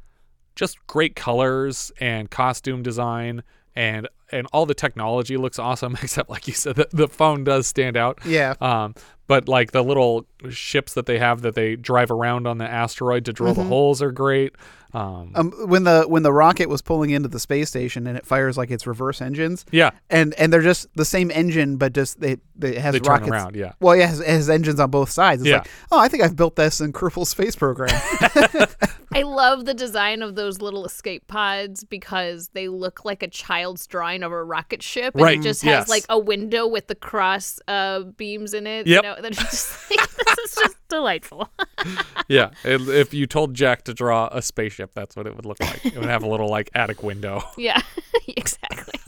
just 0.55 0.85
great 0.87 1.17
colors 1.17 1.91
and 2.01 2.31
costume 2.31 2.85
design 2.85 3.43
and 3.77 4.09
and 4.33 4.47
all 4.53 4.67
the 4.67 4.75
technology 4.75 5.37
looks 5.37 5.59
awesome 5.59 5.97
except 6.03 6.31
like 6.31 6.47
you 6.49 6.55
said 6.55 6.77
the, 6.77 6.89
the 6.93 7.09
phone 7.09 7.45
does 7.45 7.67
stand 7.67 7.97
out 7.97 8.19
Yeah. 8.25 8.55
um 8.61 8.95
but 9.27 9.49
like 9.49 9.73
the 9.73 9.83
little 9.83 10.27
ships 10.51 10.95
that 10.95 11.07
they 11.07 11.19
have 11.19 11.43
that 11.43 11.55
they 11.55 11.77
drive 11.77 12.11
around 12.11 12.47
on 12.47 12.59
the 12.59 12.69
asteroid 12.69 13.25
to 13.27 13.33
drill 13.33 13.55
the 13.55 13.63
Mhm. 13.63 13.69
holes 13.69 14.03
are 14.03 14.13
great 14.13 14.55
um 14.93 15.33
Um, 15.35 15.51
when 15.67 15.83
the 15.85 16.05
when 16.07 16.23
the 16.23 16.33
rocket 16.33 16.69
was 16.69 16.81
pulling 16.83 17.11
into 17.11 17.29
the 17.29 17.41
space 17.41 17.69
station 17.69 18.07
and 18.07 18.17
it 18.17 18.25
fires 18.25 18.57
like 18.57 18.71
its 18.71 18.87
reverse 18.87 19.21
engines. 19.21 19.65
Yeah. 19.73 19.91
And 20.09 20.35
and 20.35 20.53
they're 20.53 20.63
just 20.63 20.87
the 20.95 21.05
same 21.05 21.33
engine, 21.33 21.79
but 21.79 21.93
just 21.95 22.21
they, 22.21 22.37
they 22.55 22.77
it 22.77 22.79
has 22.81 22.93
They 22.93 23.01
turn 23.01 23.13
rockets. 23.15 23.31
around, 23.31 23.57
yeah. 23.57 23.73
Well, 23.81 23.97
yeah, 23.97 24.05
it 24.05 24.09
has, 24.11 24.21
it 24.21 24.27
has 24.29 24.49
engines 24.49 24.79
on 24.79 24.91
both 24.93 25.11
sides. 25.11 25.43
It's 25.43 25.49
Yeah. 25.51 25.59
like, 25.59 25.71
oh, 25.91 25.99
I 25.99 26.07
think 26.07 26.23
I've 26.23 26.37
built 26.37 26.55
this 26.55 26.81
in 26.81 26.93
Kerbal 26.93 27.27
Space 27.27 27.57
Program. 27.57 27.91
I 29.13 29.23
love 29.23 29.65
the 29.65 29.75
design 29.75 30.23
of 30.23 30.37
those 30.37 30.61
little 30.61 30.85
escape 30.85 31.27
pods 31.27 31.83
because 31.83 32.51
they 32.53 32.69
look 32.69 33.05
like 33.05 33.23
a 33.25 33.29
child's 33.29 33.89
drawing 33.89 34.14
of 34.23 34.33
a 34.33 34.45
rocket 34.45 34.83
ship. 34.83 35.15
And 35.15 35.23
Right, 35.23 35.39
it 35.39 35.43
just 35.43 35.65
yes. 35.65 35.85
has 35.85 35.89
like 35.89 36.05
a 36.09 36.19
window 36.19 36.67
with 36.67 36.87
the 36.87 36.95
cross 36.95 37.59
uh, 37.67 38.01
beams 38.01 38.55
in 38.55 38.67
it. 38.67 38.87
Yep. 38.87 39.03
You 39.03 39.09
know, 39.09 39.21
that 39.21 39.33
just 39.33 39.91
like, 39.97 40.09
this 40.11 40.39
is 40.39 40.55
just 40.55 40.77
delightful. 40.89 41.49
yeah, 42.29 42.51
if 42.65 42.89
if 42.89 43.15
you 43.15 43.27
told 43.27 43.55
Jack 43.55 43.85
to 43.85 43.95
draw 43.95 44.29
a 44.33 44.43
spaceship, 44.43 44.93
that's 44.95 45.17
what 45.17 45.27
it 45.27 45.35
would 45.37 45.47
look 45.47 45.61
like. 45.61 45.85
It 45.85 45.97
would 45.97 46.09
have 46.09 46.23
a 46.23 46.29
little 46.29 46.49
like 46.49 46.71
attic 46.75 47.03
window. 47.03 47.43
yeah, 47.59 47.81
exactly. 48.29 49.01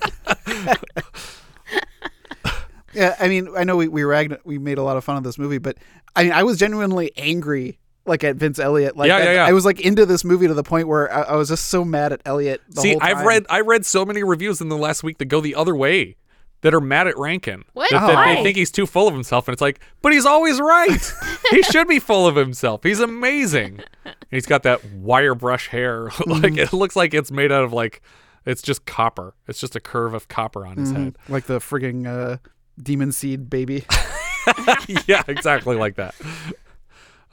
yeah, 2.93 3.15
I 3.21 3.29
mean, 3.29 3.49
I 3.57 3.65
know 3.65 3.77
we 3.77 3.89
we 3.89 4.05
ragged, 4.05 4.39
we 4.45 4.59
made 4.59 4.79
a 4.79 4.83
lot 4.83 4.97
of 4.97 5.05
fun 5.05 5.17
of 5.17 5.23
this 5.25 5.39
movie, 5.39 5.59
but 5.59 5.77
I 6.15 6.25
mean, 6.25 6.33
I 6.33 6.43
was 6.43 6.59
genuinely 6.59 7.13
angry. 7.17 7.79
Like 8.07 8.23
at 8.25 8.37
Vince 8.37 8.59
Elliott, 8.59 8.97
like 8.97 9.09
Yeah, 9.09 9.17
I, 9.17 9.23
yeah, 9.25 9.33
yeah. 9.33 9.47
I 9.47 9.53
was 9.53 9.65
like 9.65 9.81
into 9.81 10.07
this 10.07 10.25
movie 10.25 10.47
to 10.47 10.55
the 10.55 10.63
point 10.63 10.89
where 10.89 11.13
I, 11.13 11.23
I 11.23 11.37
was 11.37 11.49
just 11.49 11.67
so 11.67 11.85
mad 11.85 12.13
at 12.13 12.23
Elliott. 12.25 12.63
The 12.69 12.81
See, 12.81 12.91
whole 12.93 13.03
I've 13.03 13.25
read 13.27 13.47
I 13.51 13.61
read 13.61 13.85
so 13.87 14.05
many 14.05 14.23
reviews 14.23 14.61
in 14.61 14.69
the 14.69 14.77
last 14.77 15.03
week 15.03 15.19
that 15.19 15.25
go 15.27 15.41
the 15.41 15.55
other 15.55 15.75
way, 15.75 16.17
that 16.63 16.73
are 16.75 16.81
mad 16.81 17.07
at 17.07 17.19
Rankin. 17.19 17.65
What? 17.75 17.91
That, 17.91 18.07
that 18.07 18.15
Why? 18.15 18.35
they 18.37 18.43
think 18.43 18.57
he's 18.57 18.71
too 18.71 18.87
full 18.87 19.07
of 19.09 19.15
himself, 19.15 19.47
and 19.49 19.53
it's 19.53 19.61
like, 19.61 19.81
but 20.03 20.13
he's 20.13 20.25
always 20.27 20.61
right. 20.61 21.13
he 21.51 21.63
should 21.65 21.87
be 21.89 21.99
full 21.99 22.27
of 22.27 22.35
himself. 22.37 22.83
He's 22.83 23.01
amazing. 23.01 23.81
And 24.05 24.15
he's 24.31 24.47
got 24.47 24.63
that 24.63 24.85
wire 24.93 25.35
brush 25.35 25.69
hair, 25.69 26.05
like 26.27 26.55
Mhm. 26.55 26.59
it 26.59 26.73
looks 26.73 26.97
like 26.97 27.13
it's 27.13 27.31
made 27.31 27.53
out 27.53 27.63
of 27.65 27.73
like, 27.73 28.01
it's 28.45 28.63
just 28.63 28.87
copper. 28.87 29.35
It's 29.49 29.61
just 29.61 29.75
a 29.77 29.81
curve 29.81 30.15
of 30.15 30.29
copper 30.29 30.65
on 30.67 30.77
his 30.77 30.93
Mhm. 30.93 30.97
head. 30.97 31.19
like 31.29 31.45
the 31.47 31.59
frigging 31.59 32.07
uh, 32.07 32.39
demon 32.83 33.11
seed 33.13 33.51
baby. 33.51 33.85
yeah, 35.07 35.23
exactly 35.29 35.77
like 35.77 35.97
that. 35.97 36.15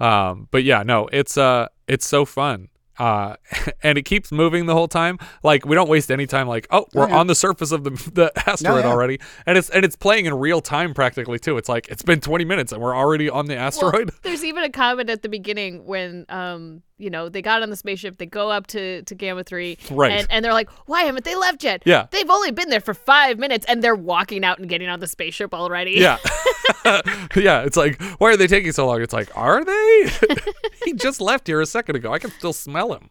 Um, 0.03 0.47
but 0.51 0.63
yeah, 0.63 0.83
no, 0.83 1.07
it's 1.11 1.37
uh, 1.37 1.67
it's 1.87 2.05
so 2.05 2.25
fun. 2.25 2.69
Uh, 2.99 3.35
and 3.83 3.97
it 3.97 4.03
keeps 4.03 4.31
moving 4.31 4.67
the 4.67 4.73
whole 4.73 4.87
time. 4.87 5.17
Like 5.43 5.65
we 5.65 5.75
don't 5.75 5.89
waste 5.89 6.11
any 6.11 6.27
time. 6.27 6.47
Like, 6.47 6.67
oh, 6.69 6.85
we're 6.93 7.05
Oh, 7.05 7.07
yeah. 7.07 7.17
on 7.17 7.27
the 7.27 7.35
surface 7.35 7.71
of 7.71 7.83
the 7.83 7.89
the 8.13 8.31
asteroid 8.49 8.83
yeah. 8.83 8.91
already, 8.91 9.19
and 9.45 9.57
it's 9.57 9.69
and 9.69 9.83
it's 9.83 9.95
playing 9.95 10.25
in 10.25 10.33
real 10.33 10.61
time 10.61 10.93
practically 10.93 11.39
too. 11.39 11.57
It's 11.57 11.69
like 11.69 11.87
it's 11.87 12.03
been 12.03 12.19
20 12.21 12.45
minutes 12.45 12.71
and 12.71 12.81
we're 12.81 12.95
already 12.95 13.29
on 13.29 13.45
the 13.47 13.55
asteroid. 13.55 14.11
Well, 14.11 14.19
there's 14.23 14.43
even 14.43 14.63
a 14.63 14.69
comment 14.69 15.09
at 15.09 15.21
the 15.23 15.29
beginning 15.29 15.85
when 15.85 16.25
um 16.29 16.83
you 17.03 17.09
know 17.09 17.29
they 17.29 17.41
got 17.41 17.61
on 17.61 17.69
the 17.69 17.75
spaceship, 17.75 18.17
they 18.17 18.25
go 18.25 18.49
up 18.49 18.65
to 18.67 19.01
to 19.03 19.13
Gamma 19.15 19.43
Three, 19.43 19.77
Right. 19.91 20.11
And, 20.13 20.27
and 20.29 20.43
they're 20.45 20.53
like, 20.53 20.69
why 20.87 21.03
haven't 21.03 21.25
they 21.25 21.35
left 21.35 21.63
yet? 21.63 21.83
Yeah. 21.85 22.07
they've 22.11 22.29
only 22.29 22.51
been 22.51 22.69
there 22.69 22.79
for 22.81 22.93
five 22.93 23.37
minutes, 23.37 23.65
and 23.67 23.83
they're 23.83 23.95
walking 23.95 24.43
out 24.45 24.57
and 24.59 24.69
getting 24.69 24.87
on 24.89 24.99
the 24.99 25.07
spaceship 25.07 25.53
already. 25.53 25.91
yeah, 25.99 26.17
yeah. 27.35 27.61
It's 27.63 27.77
like, 27.77 28.01
why 28.17 28.31
are 28.31 28.37
they 28.37 28.47
taking 28.47 28.71
so 28.71 28.87
long? 28.87 29.01
It's 29.01 29.13
like, 29.13 29.29
are 29.35 29.63
they? 29.65 30.09
he 30.85 30.93
just 30.93 31.19
left 31.21 31.47
here 31.47 31.61
a 31.61 31.65
second 31.65 31.95
ago. 31.97 32.13
I 32.13 32.19
can 32.19 32.31
still 32.31 32.53
smell 32.53 32.93
him. 32.93 33.09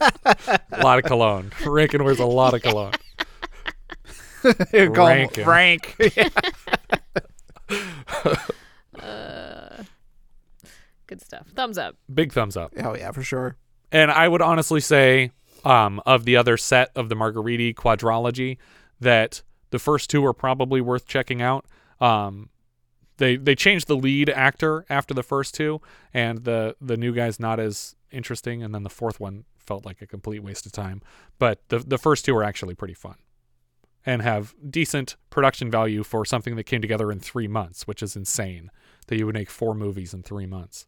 a 0.00 0.82
lot 0.82 0.98
of 0.98 1.04
cologne. 1.04 1.50
Rankin 1.66 2.04
wears 2.04 2.18
a 2.20 2.26
lot 2.26 2.54
of 2.54 2.62
cologne. 2.62 2.92
Call 4.42 4.52
him 4.72 4.92
Rankin. 4.92 5.46
Rank. 5.46 5.96
Uh, 8.24 8.36
good 11.14 11.24
stuff. 11.24 11.48
Thumbs 11.54 11.78
up. 11.78 11.96
Big 12.12 12.32
thumbs 12.32 12.56
up. 12.56 12.72
oh 12.82 12.96
yeah, 12.96 13.12
for 13.12 13.22
sure. 13.22 13.56
And 13.92 14.10
I 14.10 14.26
would 14.28 14.42
honestly 14.42 14.80
say, 14.80 15.30
um, 15.64 16.00
of 16.04 16.24
the 16.24 16.36
other 16.36 16.56
set 16.56 16.90
of 16.96 17.08
the 17.08 17.14
Margheriti 17.14 17.74
quadrology, 17.74 18.58
that 19.00 19.42
the 19.70 19.78
first 19.78 20.10
two 20.10 20.24
are 20.26 20.32
probably 20.32 20.80
worth 20.80 21.06
checking 21.06 21.40
out. 21.40 21.66
Um, 22.00 22.50
they 23.18 23.36
they 23.36 23.54
changed 23.54 23.86
the 23.86 23.96
lead 23.96 24.28
actor 24.28 24.84
after 24.90 25.14
the 25.14 25.22
first 25.22 25.54
two, 25.54 25.80
and 26.12 26.44
the 26.44 26.74
the 26.80 26.96
new 26.96 27.14
guy's 27.14 27.38
not 27.38 27.60
as 27.60 27.94
interesting, 28.10 28.62
and 28.62 28.74
then 28.74 28.82
the 28.82 28.90
fourth 28.90 29.20
one 29.20 29.44
felt 29.56 29.86
like 29.86 30.02
a 30.02 30.06
complete 30.06 30.42
waste 30.42 30.66
of 30.66 30.72
time. 30.72 31.00
But 31.38 31.60
the 31.68 31.78
the 31.78 31.98
first 31.98 32.24
two 32.24 32.36
are 32.36 32.42
actually 32.42 32.74
pretty 32.74 32.94
fun, 32.94 33.16
and 34.04 34.20
have 34.22 34.54
decent 34.68 35.14
production 35.30 35.70
value 35.70 36.02
for 36.02 36.24
something 36.24 36.56
that 36.56 36.64
came 36.64 36.80
together 36.80 37.12
in 37.12 37.20
three 37.20 37.46
months, 37.46 37.86
which 37.86 38.02
is 38.02 38.16
insane 38.16 38.70
that 39.06 39.16
you 39.16 39.26
would 39.26 39.34
make 39.34 39.50
four 39.50 39.74
movies 39.74 40.12
in 40.12 40.22
three 40.22 40.46
months. 40.46 40.86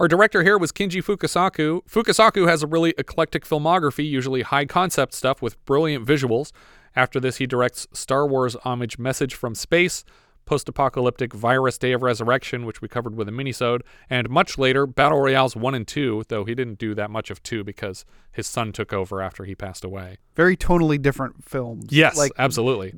Our 0.00 0.06
director 0.06 0.44
here 0.44 0.56
was 0.56 0.70
Kinji 0.70 1.02
Fukasaku. 1.02 1.80
Fukasaku 1.88 2.46
has 2.48 2.62
a 2.62 2.68
really 2.68 2.94
eclectic 2.98 3.44
filmography, 3.44 4.08
usually 4.08 4.42
high 4.42 4.64
concept 4.64 5.12
stuff 5.12 5.42
with 5.42 5.62
brilliant 5.64 6.06
visuals. 6.06 6.52
After 6.94 7.18
this, 7.18 7.38
he 7.38 7.46
directs 7.48 7.88
Star 7.92 8.24
Wars 8.24 8.54
homage 8.62 8.96
Message 8.96 9.34
from 9.34 9.56
Space, 9.56 10.04
post-apocalyptic 10.44 11.32
Virus 11.32 11.78
Day 11.78 11.90
of 11.90 12.04
Resurrection, 12.04 12.64
which 12.64 12.80
we 12.80 12.86
covered 12.86 13.16
with 13.16 13.28
a 13.28 13.32
minisode, 13.32 13.80
and 14.08 14.30
much 14.30 14.56
later 14.56 14.86
Battle 14.86 15.20
Royales 15.20 15.56
1 15.56 15.74
and 15.74 15.86
2, 15.86 16.26
though 16.28 16.44
he 16.44 16.54
didn't 16.54 16.78
do 16.78 16.94
that 16.94 17.10
much 17.10 17.28
of 17.28 17.42
2 17.42 17.64
because 17.64 18.04
his 18.30 18.46
son 18.46 18.70
took 18.70 18.92
over 18.92 19.20
after 19.20 19.44
he 19.44 19.56
passed 19.56 19.82
away. 19.84 20.18
Very 20.36 20.56
tonally 20.56 21.02
different 21.02 21.44
films. 21.44 21.86
Yes, 21.90 22.16
like 22.16 22.30
absolutely. 22.38 22.94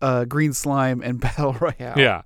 uh, 0.00 0.24
Green 0.24 0.52
Slime 0.52 1.02
and 1.02 1.20
Battle 1.20 1.52
Royale. 1.52 1.96
Yeah. 1.96 2.22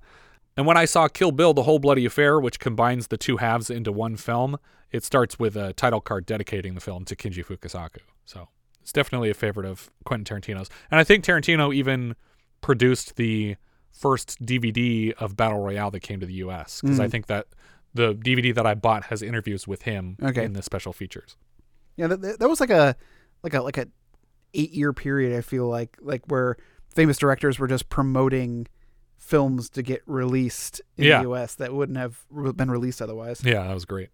And 0.57 0.65
when 0.65 0.75
I 0.75 0.85
saw 0.85 1.07
Kill 1.07 1.31
Bill, 1.31 1.53
The 1.53 1.63
Whole 1.63 1.79
Bloody 1.79 2.05
Affair, 2.05 2.39
which 2.39 2.59
combines 2.59 3.07
the 3.07 3.17
two 3.17 3.37
halves 3.37 3.69
into 3.69 3.91
one 3.91 4.15
film, 4.17 4.57
it 4.91 5.03
starts 5.03 5.37
with 5.37 5.55
a 5.55 5.71
title 5.73 6.01
card 6.01 6.25
dedicating 6.25 6.73
the 6.73 6.81
film 6.81 7.05
to 7.05 7.15
Kinji 7.15 7.45
Fukasaku. 7.45 7.99
So 8.25 8.49
it's 8.81 8.91
definitely 8.91 9.29
a 9.29 9.33
favorite 9.35 9.67
of 9.67 9.91
Quentin 10.03 10.25
Tarantino's. 10.25 10.69
And 10.89 10.99
I 10.99 11.03
think 11.03 11.23
Tarantino 11.23 11.73
even 11.75 12.15
produced 12.61 13.17
the 13.17 13.55
first 13.91 14.43
DVD 14.43 15.13
of 15.13 15.37
Battle 15.37 15.59
Royale 15.59 15.91
that 15.91 15.99
came 16.01 16.19
to 16.19 16.25
the 16.25 16.33
US 16.35 16.81
because 16.81 16.99
I 16.99 17.07
Mm. 17.07 17.11
think 17.11 17.27
that 17.27 17.47
the 17.93 18.13
DVD 18.13 18.51
that 18.53 18.65
I 18.65 18.73
bought 18.75 19.05
has 19.05 19.21
interviews 19.21 19.67
with 19.67 19.83
him 19.83 20.17
Okay. 20.21 20.43
in 20.45 20.53
the 20.53 20.61
special 20.61 20.93
features. 20.93 21.35
Yeah, 21.95 22.07
that 22.07 22.39
that 22.39 22.47
was 22.49 22.59
like 22.59 22.69
a 22.69 22.95
like 23.43 23.53
a 23.55 23.61
like 23.61 23.77
a 23.77 23.87
eight 24.53 24.71
year 24.71 24.93
period. 24.93 25.35
I 25.35 25.41
feel 25.41 25.67
like 25.67 25.97
like 26.01 26.21
where 26.27 26.57
famous 26.95 27.17
directors 27.17 27.57
were 27.59 27.67
just 27.67 27.89
promoting 27.89 28.67
films 29.17 29.69
to 29.71 29.81
get 29.81 30.01
released 30.05 30.81
in 30.95 31.05
Yeah. 31.05 31.17
the 31.17 31.23
U.S. 31.23 31.55
that 31.55 31.73
wouldn't 31.73 31.97
have 31.97 32.23
been 32.55 32.71
released 32.71 33.01
otherwise. 33.01 33.41
Yeah, 33.43 33.63
that 33.67 33.73
was 33.73 33.85
great. 33.85 34.09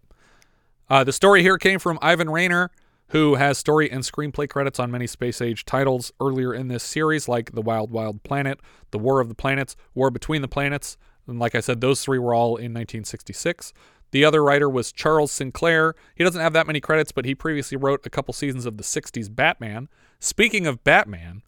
Uh, 0.88 1.04
the 1.04 1.12
story 1.12 1.42
here 1.42 1.56
came 1.58 1.78
from 1.78 1.98
Ivan 2.02 2.28
Reiner, 2.28 2.68
who 3.08 3.36
has 3.36 3.58
story 3.58 3.90
and 3.90 4.02
screenplay 4.02 4.48
credits 4.48 4.78
on 4.80 4.90
many 4.90 5.06
space 5.06 5.40
age 5.40 5.64
titles 5.64 6.12
earlier 6.20 6.52
in 6.52 6.68
this 6.68 6.82
series, 6.82 7.28
like 7.28 7.52
The 7.52 7.62
Wild 7.62 7.90
Wild 7.90 8.22
Planet, 8.22 8.60
The 8.90 8.98
War 8.98 9.20
of 9.20 9.28
the 9.28 9.34
Planets, 9.34 9.76
War 9.94 10.10
Between 10.10 10.42
the 10.42 10.48
Planets. 10.48 10.96
And 11.26 11.38
like 11.38 11.54
I 11.54 11.60
said, 11.60 11.80
those 11.80 12.02
three 12.02 12.18
were 12.18 12.34
all 12.34 12.56
in 12.56 12.72
1966. 12.74 13.72
The 14.10 14.24
other 14.24 14.44
writer 14.44 14.68
was 14.68 14.92
Charles 14.92 15.32
Sinclair. 15.32 15.94
He 16.14 16.22
doesn't 16.24 16.40
have 16.40 16.52
that 16.52 16.66
many 16.66 16.80
credits, 16.80 17.12
but 17.12 17.24
he 17.24 17.34
previously 17.34 17.76
wrote 17.76 18.04
a 18.06 18.10
couple 18.10 18.32
seasons 18.34 18.66
of 18.66 18.76
the 18.76 18.84
60s 18.84 19.34
Batman. 19.34 19.88
Speaking 20.20 20.66
of 20.66 20.84
Batman, 20.84 21.42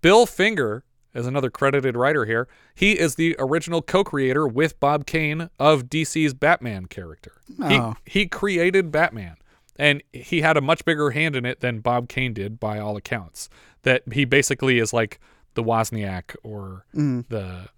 Bill 0.00 0.26
Finger 0.26 0.84
is 1.14 1.26
another 1.26 1.50
credited 1.50 1.96
writer 1.96 2.24
here. 2.24 2.48
He 2.74 2.98
is 2.98 3.14
the 3.14 3.36
original 3.38 3.82
co-creator 3.82 4.46
with 4.46 4.78
Bob 4.80 5.06
Kane 5.06 5.48
of 5.58 5.84
DC's 5.84 6.34
Batman 6.34 6.86
character. 6.86 7.32
Oh. 7.60 7.94
He 8.04 8.20
he 8.20 8.26
created 8.26 8.90
Batman, 8.90 9.36
and 9.76 10.02
he 10.12 10.40
had 10.40 10.56
a 10.56 10.60
much 10.60 10.84
bigger 10.84 11.10
hand 11.10 11.36
in 11.36 11.44
it 11.44 11.60
than 11.60 11.80
Bob 11.80 12.08
Kane 12.08 12.32
did, 12.34 12.58
by 12.60 12.78
all 12.78 12.96
accounts. 12.96 13.48
That 13.82 14.02
he 14.12 14.24
basically 14.24 14.78
is 14.78 14.92
like 14.92 15.20
the 15.54 15.62
Wozniak 15.62 16.34
or 16.42 16.84
Mm. 16.94 17.28
the 17.28 17.68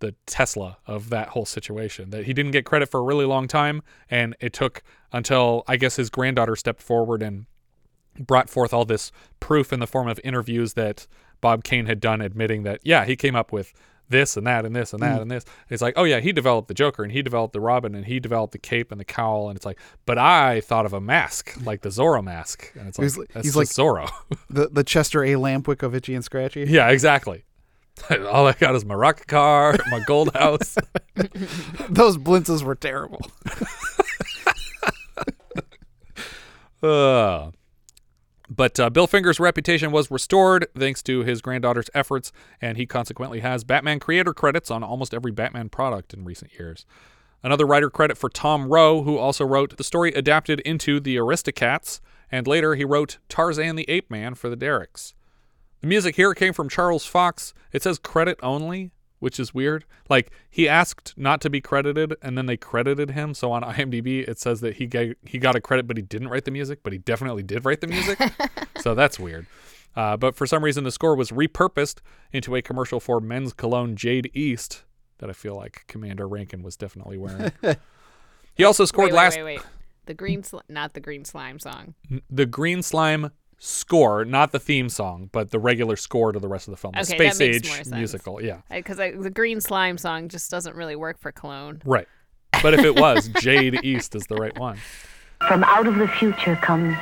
the 0.00 0.14
Tesla 0.26 0.76
of 0.86 1.08
that 1.08 1.28
whole 1.28 1.46
situation. 1.46 2.10
That 2.10 2.26
he 2.26 2.34
didn't 2.34 2.50
get 2.50 2.66
credit 2.66 2.90
for 2.90 3.00
a 3.00 3.02
really 3.02 3.24
long 3.24 3.48
time, 3.48 3.82
and 4.10 4.36
it 4.40 4.52
took 4.52 4.82
until 5.12 5.64
I 5.66 5.76
guess 5.78 5.96
his 5.96 6.10
granddaughter 6.10 6.54
stepped 6.56 6.82
forward 6.82 7.22
and 7.22 7.46
brought 8.18 8.50
forth 8.50 8.72
all 8.74 8.84
this 8.84 9.10
proof 9.40 9.72
in 9.72 9.80
the 9.80 9.86
form 9.86 10.08
of 10.08 10.20
interviews 10.24 10.74
that 10.74 11.06
Bob 11.46 11.64
Kane 11.64 11.86
had 11.86 12.00
done, 12.00 12.20
admitting 12.20 12.62
that 12.64 12.80
yeah, 12.82 13.04
he 13.04 13.14
came 13.16 13.36
up 13.36 13.52
with 13.52 13.72
this 14.08 14.36
and 14.36 14.46
that 14.46 14.64
and 14.64 14.74
this 14.74 14.92
and 14.92 15.02
that 15.02 15.18
Mm. 15.18 15.22
and 15.22 15.30
this. 15.30 15.44
It's 15.68 15.82
like, 15.82 15.94
oh 15.96 16.04
yeah, 16.04 16.20
he 16.20 16.30
developed 16.32 16.68
the 16.68 16.74
Joker 16.74 17.02
and 17.02 17.10
he 17.12 17.22
developed 17.22 17.52
the 17.52 17.60
Robin 17.60 17.94
and 17.94 18.04
he 18.06 18.20
developed 18.20 18.52
the 18.52 18.58
cape 18.58 18.92
and 18.92 19.00
the 19.00 19.04
cowl 19.04 19.48
and 19.48 19.56
it's 19.56 19.66
like, 19.66 19.78
but 20.06 20.16
I 20.18 20.60
thought 20.60 20.86
of 20.86 20.92
a 20.92 21.00
mask 21.00 21.54
like 21.64 21.80
the 21.82 21.88
Zorro 21.88 22.22
mask 22.22 22.72
and 22.78 22.86
it's 22.88 22.98
like 22.98 23.04
He's, 23.06 23.16
that's 23.34 23.46
he's 23.46 23.56
like 23.56 23.68
Zorro. 23.68 24.08
the 24.50 24.68
the 24.68 24.84
Chester 24.84 25.24
A. 25.24 25.34
Lampwick 25.34 25.82
of 25.82 25.94
Itchy 25.94 26.14
and 26.14 26.24
Scratchy. 26.24 26.64
yeah, 26.68 26.88
exactly. 26.88 27.44
all 28.30 28.46
I 28.46 28.52
got 28.52 28.74
is 28.76 28.84
my 28.84 28.94
rocket 28.94 29.26
car, 29.26 29.76
my 29.90 30.00
gold 30.06 30.34
house. 30.36 30.76
Those 31.88 32.16
blintzes 32.18 32.62
were 32.62 32.74
terrible. 32.76 33.20
Uh, 36.82 37.50
but 38.48 38.78
uh, 38.78 38.90
Bill 38.90 39.06
Finger's 39.06 39.40
reputation 39.40 39.90
was 39.90 40.10
restored 40.10 40.66
thanks 40.76 41.02
to 41.04 41.24
his 41.24 41.40
granddaughter's 41.40 41.90
efforts, 41.94 42.32
and 42.60 42.76
he 42.76 42.86
consequently 42.86 43.40
has 43.40 43.64
Batman 43.64 43.98
creator 43.98 44.32
credits 44.32 44.70
on 44.70 44.82
almost 44.82 45.14
every 45.14 45.32
Batman 45.32 45.68
product 45.68 46.14
in 46.14 46.24
recent 46.24 46.52
years. 46.58 46.86
Another 47.42 47.66
writer 47.66 47.90
credit 47.90 48.16
for 48.18 48.28
Tom 48.28 48.68
Rowe, 48.68 49.02
who 49.02 49.18
also 49.18 49.44
wrote 49.44 49.76
the 49.76 49.84
story 49.84 50.12
adapted 50.12 50.60
into 50.60 51.00
The 51.00 51.16
Aristocats, 51.16 52.00
and 52.30 52.46
later 52.46 52.74
he 52.74 52.84
wrote 52.84 53.18
Tarzan 53.28 53.76
the 53.76 53.88
Ape 53.88 54.10
Man 54.10 54.34
for 54.34 54.48
the 54.48 54.56
Dereks. 54.56 55.14
The 55.80 55.86
music 55.86 56.16
here 56.16 56.34
came 56.34 56.52
from 56.52 56.68
Charles 56.68 57.06
Fox. 57.06 57.54
It 57.72 57.82
says 57.82 57.98
credit 57.98 58.38
only, 58.42 58.92
which 59.18 59.40
is 59.40 59.54
weird. 59.54 59.84
Like 60.08 60.30
he 60.50 60.68
asked 60.68 61.14
not 61.16 61.40
to 61.42 61.50
be 61.50 61.60
credited, 61.60 62.14
and 62.22 62.36
then 62.36 62.46
they 62.46 62.56
credited 62.56 63.10
him. 63.10 63.34
So 63.34 63.52
on 63.52 63.62
IMDb, 63.62 64.26
it 64.28 64.38
says 64.38 64.60
that 64.60 64.76
he 64.76 64.86
got, 64.86 65.06
he 65.24 65.38
got 65.38 65.56
a 65.56 65.60
credit, 65.60 65.86
but 65.86 65.96
he 65.96 66.02
didn't 66.02 66.28
write 66.28 66.44
the 66.44 66.50
music, 66.50 66.80
but 66.82 66.92
he 66.92 66.98
definitely 66.98 67.42
did 67.42 67.64
write 67.64 67.80
the 67.80 67.86
music. 67.86 68.18
so 68.80 68.94
that's 68.94 69.18
weird. 69.18 69.46
Uh, 69.94 70.16
but 70.16 70.34
for 70.36 70.46
some 70.46 70.62
reason, 70.62 70.84
the 70.84 70.90
score 70.90 71.14
was 71.16 71.30
repurposed 71.30 72.00
into 72.32 72.54
a 72.54 72.60
commercial 72.62 73.00
for 73.00 73.18
men's 73.20 73.52
cologne 73.54 73.96
Jade 73.96 74.30
East 74.34 74.84
that 75.18 75.30
I 75.30 75.32
feel 75.32 75.56
like 75.56 75.84
Commander 75.88 76.28
Rankin 76.28 76.62
was 76.62 76.76
definitely 76.76 77.16
wearing. 77.16 77.50
he 78.54 78.64
also 78.64 78.84
scored 78.84 79.06
wait, 79.06 79.12
wait, 79.12 79.16
last 79.16 79.36
Wait, 79.36 79.42
wait, 79.44 79.60
The 80.04 80.12
green, 80.12 80.44
not 80.68 80.92
the 80.92 81.00
green 81.00 81.24
slime 81.24 81.58
song. 81.58 81.94
the 82.28 82.44
Green 82.44 82.82
Slime 82.82 83.30
score, 83.58 84.24
not 84.24 84.52
the 84.52 84.58
theme 84.58 84.88
song, 84.88 85.28
but 85.32 85.50
the 85.50 85.58
regular 85.58 85.96
score 85.96 86.32
to 86.32 86.38
the 86.38 86.48
rest 86.48 86.68
of 86.68 86.72
the 86.72 86.76
film. 86.76 86.92
The 86.92 87.00
Okay, 87.00 87.14
space 87.16 87.38
that 87.38 87.44
makes 87.44 87.56
age 87.56 87.66
more 87.68 87.76
sense. 87.76 87.90
musical, 87.90 88.42
yeah. 88.42 88.56
Uh, 88.70 88.76
because 88.76 88.96
the 88.98 89.30
green 89.30 89.60
slime 89.60 89.98
song 89.98 90.28
just 90.28 90.50
doesn't 90.50 90.76
really 90.76 90.96
work 90.96 91.18
for 91.18 91.32
cologne. 91.32 91.80
Right. 91.84 92.06
But 92.62 92.74
if 92.74 92.80
it 92.84 92.98
was, 92.98 93.28
Jade 93.40 93.80
East 93.84 94.14
is 94.14 94.26
the 94.26 94.36
right 94.36 94.56
one. 94.58 94.78
From 95.48 95.64
out 95.64 95.86
of 95.86 95.96
the 95.96 96.08
future 96.08 96.56
comes 96.56 96.96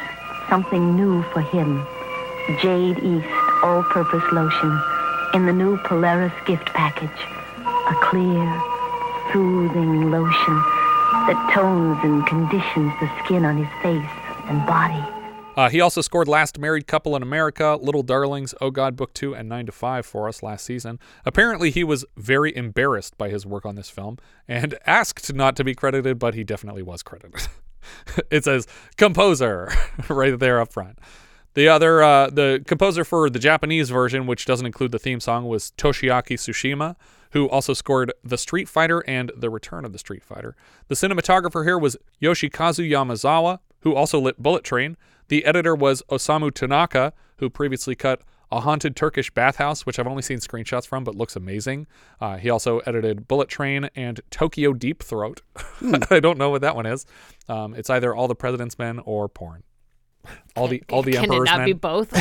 something 0.48 0.96
new 0.96 1.22
for 1.32 1.40
him. 1.40 1.86
Jade 2.60 2.98
East 2.98 3.26
all-purpose 3.62 4.24
lotion 4.32 4.80
in 5.34 5.46
the 5.46 5.52
new 5.52 5.76
Polaris 5.78 6.32
gift 6.46 6.66
package. 6.66 7.08
A 7.86 7.94
clear, 8.02 8.62
soothing 9.32 10.10
lotion 10.10 10.54
that 11.26 11.50
tones 11.54 11.98
and 12.02 12.26
conditions 12.26 12.92
the 13.00 13.10
skin 13.24 13.44
on 13.44 13.56
his 13.56 13.68
face 13.82 14.10
and 14.48 14.64
body. 14.66 15.02
Uh, 15.56 15.68
he 15.68 15.80
also 15.80 16.00
scored 16.00 16.26
Last 16.26 16.58
Married 16.58 16.86
Couple 16.86 17.14
in 17.14 17.22
America, 17.22 17.78
Little 17.80 18.02
Darlings, 18.02 18.54
Oh 18.60 18.70
God, 18.70 18.96
Book 18.96 19.14
2, 19.14 19.34
and 19.34 19.48
9 19.48 19.66
to 19.66 19.72
5 19.72 20.04
for 20.04 20.28
us 20.28 20.42
last 20.42 20.64
season. 20.64 20.98
Apparently, 21.24 21.70
he 21.70 21.84
was 21.84 22.04
very 22.16 22.54
embarrassed 22.56 23.16
by 23.16 23.28
his 23.28 23.46
work 23.46 23.64
on 23.64 23.76
this 23.76 23.88
film 23.88 24.18
and 24.48 24.76
asked 24.86 25.32
not 25.32 25.56
to 25.56 25.64
be 25.64 25.74
credited, 25.74 26.18
but 26.18 26.34
he 26.34 26.44
definitely 26.44 26.82
was 26.82 27.02
credited. 27.02 27.48
it 28.30 28.44
says 28.44 28.66
composer 28.96 29.72
right 30.08 30.38
there 30.38 30.60
up 30.60 30.72
front. 30.72 30.98
The 31.54 31.68
other, 31.68 32.02
uh, 32.02 32.30
the 32.30 32.64
composer 32.66 33.04
for 33.04 33.30
the 33.30 33.38
Japanese 33.38 33.88
version, 33.88 34.26
which 34.26 34.44
doesn't 34.44 34.66
include 34.66 34.90
the 34.90 34.98
theme 34.98 35.20
song, 35.20 35.46
was 35.46 35.72
Toshiaki 35.78 36.34
Tsushima, 36.34 36.96
who 37.30 37.48
also 37.48 37.74
scored 37.74 38.12
The 38.24 38.38
Street 38.38 38.68
Fighter 38.68 39.04
and 39.06 39.30
The 39.36 39.50
Return 39.50 39.84
of 39.84 39.92
the 39.92 39.98
Street 39.98 40.24
Fighter. 40.24 40.56
The 40.88 40.96
cinematographer 40.96 41.64
here 41.64 41.78
was 41.78 41.96
Yoshikazu 42.20 42.88
Yamazawa, 42.90 43.60
who 43.80 43.94
also 43.94 44.18
lit 44.18 44.42
Bullet 44.42 44.64
Train. 44.64 44.96
The 45.28 45.44
editor 45.44 45.74
was 45.74 46.02
Osamu 46.10 46.52
Tanaka, 46.52 47.12
who 47.38 47.50
previously 47.50 47.94
cut 47.94 48.22
A 48.52 48.60
Haunted 48.60 48.94
Turkish 48.96 49.30
Bathhouse, 49.30 49.86
which 49.86 49.98
I've 49.98 50.06
only 50.06 50.22
seen 50.22 50.38
screenshots 50.38 50.86
from, 50.86 51.04
but 51.04 51.14
looks 51.14 51.36
amazing. 51.36 51.86
Uh, 52.20 52.36
he 52.36 52.50
also 52.50 52.78
edited 52.80 53.26
Bullet 53.26 53.48
Train 53.48 53.88
and 53.96 54.20
Tokyo 54.30 54.72
Deep 54.72 55.02
Throat. 55.02 55.42
I 56.10 56.20
don't 56.20 56.38
know 56.38 56.50
what 56.50 56.60
that 56.62 56.76
one 56.76 56.86
is. 56.86 57.06
Um, 57.48 57.74
it's 57.74 57.90
either 57.90 58.14
All 58.14 58.28
the 58.28 58.34
President's 58.34 58.78
Men 58.78 58.98
or 59.00 59.28
porn. 59.28 59.62
All 60.56 60.68
the 60.68 60.82
all 60.90 61.02
the 61.02 61.12
Can 61.12 61.30
it 61.32 61.44
not 61.44 61.58
Men. 61.58 61.66
be 61.66 61.72
both? 61.74 62.10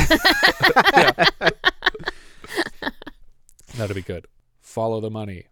That'd 3.76 3.96
be 3.96 4.02
good. 4.02 4.26
Follow 4.60 5.00
the 5.00 5.10
money 5.10 5.46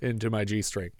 into 0.00 0.30
my 0.30 0.44
G 0.44 0.62
string. 0.62 0.90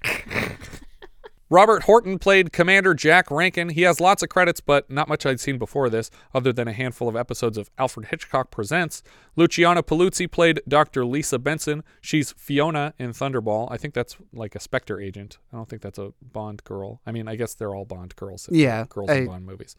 Robert 1.52 1.82
Horton 1.82 2.20
played 2.20 2.52
Commander 2.52 2.94
Jack 2.94 3.28
Rankin. 3.28 3.70
He 3.70 3.82
has 3.82 4.00
lots 4.00 4.22
of 4.22 4.28
credits, 4.28 4.60
but 4.60 4.88
not 4.88 5.08
much 5.08 5.26
I'd 5.26 5.40
seen 5.40 5.58
before 5.58 5.90
this, 5.90 6.08
other 6.32 6.52
than 6.52 6.68
a 6.68 6.72
handful 6.72 7.08
of 7.08 7.16
episodes 7.16 7.58
of 7.58 7.68
Alfred 7.76 8.06
Hitchcock 8.06 8.52
Presents. 8.52 9.02
Luciana 9.34 9.82
Paluzzi 9.82 10.30
played 10.30 10.60
Dr. 10.68 11.04
Lisa 11.04 11.40
Benson. 11.40 11.82
She's 12.00 12.30
Fiona 12.38 12.94
in 13.00 13.10
Thunderball. 13.10 13.66
I 13.68 13.78
think 13.78 13.94
that's 13.94 14.16
like 14.32 14.54
a 14.54 14.60
Spectre 14.60 15.00
agent. 15.00 15.38
I 15.52 15.56
don't 15.56 15.68
think 15.68 15.82
that's 15.82 15.98
a 15.98 16.12
Bond 16.22 16.62
girl. 16.62 17.00
I 17.04 17.10
mean, 17.10 17.26
I 17.26 17.34
guess 17.34 17.54
they're 17.54 17.74
all 17.74 17.84
Bond 17.84 18.14
girls. 18.14 18.48
Yeah, 18.52 18.84
girls 18.88 19.10
I- 19.10 19.14
in 19.16 19.26
Bond 19.26 19.44
movies. 19.44 19.74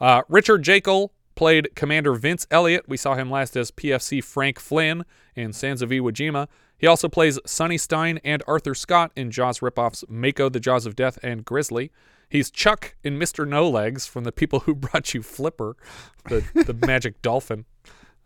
Uh, 0.00 0.22
Richard 0.28 0.64
Jaeckel 0.64 1.10
played 1.34 1.74
Commander 1.74 2.14
Vince 2.14 2.46
Elliott. 2.50 2.88
We 2.88 2.96
saw 2.96 3.14
him 3.14 3.30
last 3.30 3.56
as 3.56 3.70
PFC 3.70 4.22
Frank 4.22 4.58
Flynn 4.58 5.04
in 5.34 5.52
Sands 5.52 5.82
of 5.82 5.90
Iwo 5.90 6.12
Jima. 6.12 6.48
He 6.76 6.86
also 6.86 7.08
plays 7.08 7.38
Sonny 7.46 7.78
Stein 7.78 8.18
and 8.24 8.42
Arthur 8.46 8.74
Scott 8.74 9.12
in 9.14 9.30
Jaws 9.30 9.60
ripoffs 9.60 10.08
Mako, 10.08 10.48
The 10.48 10.60
Jaws 10.60 10.84
of 10.84 10.96
Death, 10.96 11.18
and 11.22 11.44
Grizzly. 11.44 11.92
He's 12.28 12.50
Chuck 12.50 12.96
in 13.04 13.18
Mr. 13.18 13.46
No 13.46 13.68
Legs 13.68 14.06
from 14.06 14.24
the 14.24 14.32
people 14.32 14.60
who 14.60 14.74
brought 14.74 15.14
you 15.14 15.22
Flipper, 15.22 15.76
the, 16.24 16.42
the 16.54 16.74
magic 16.86 17.22
dolphin. 17.22 17.66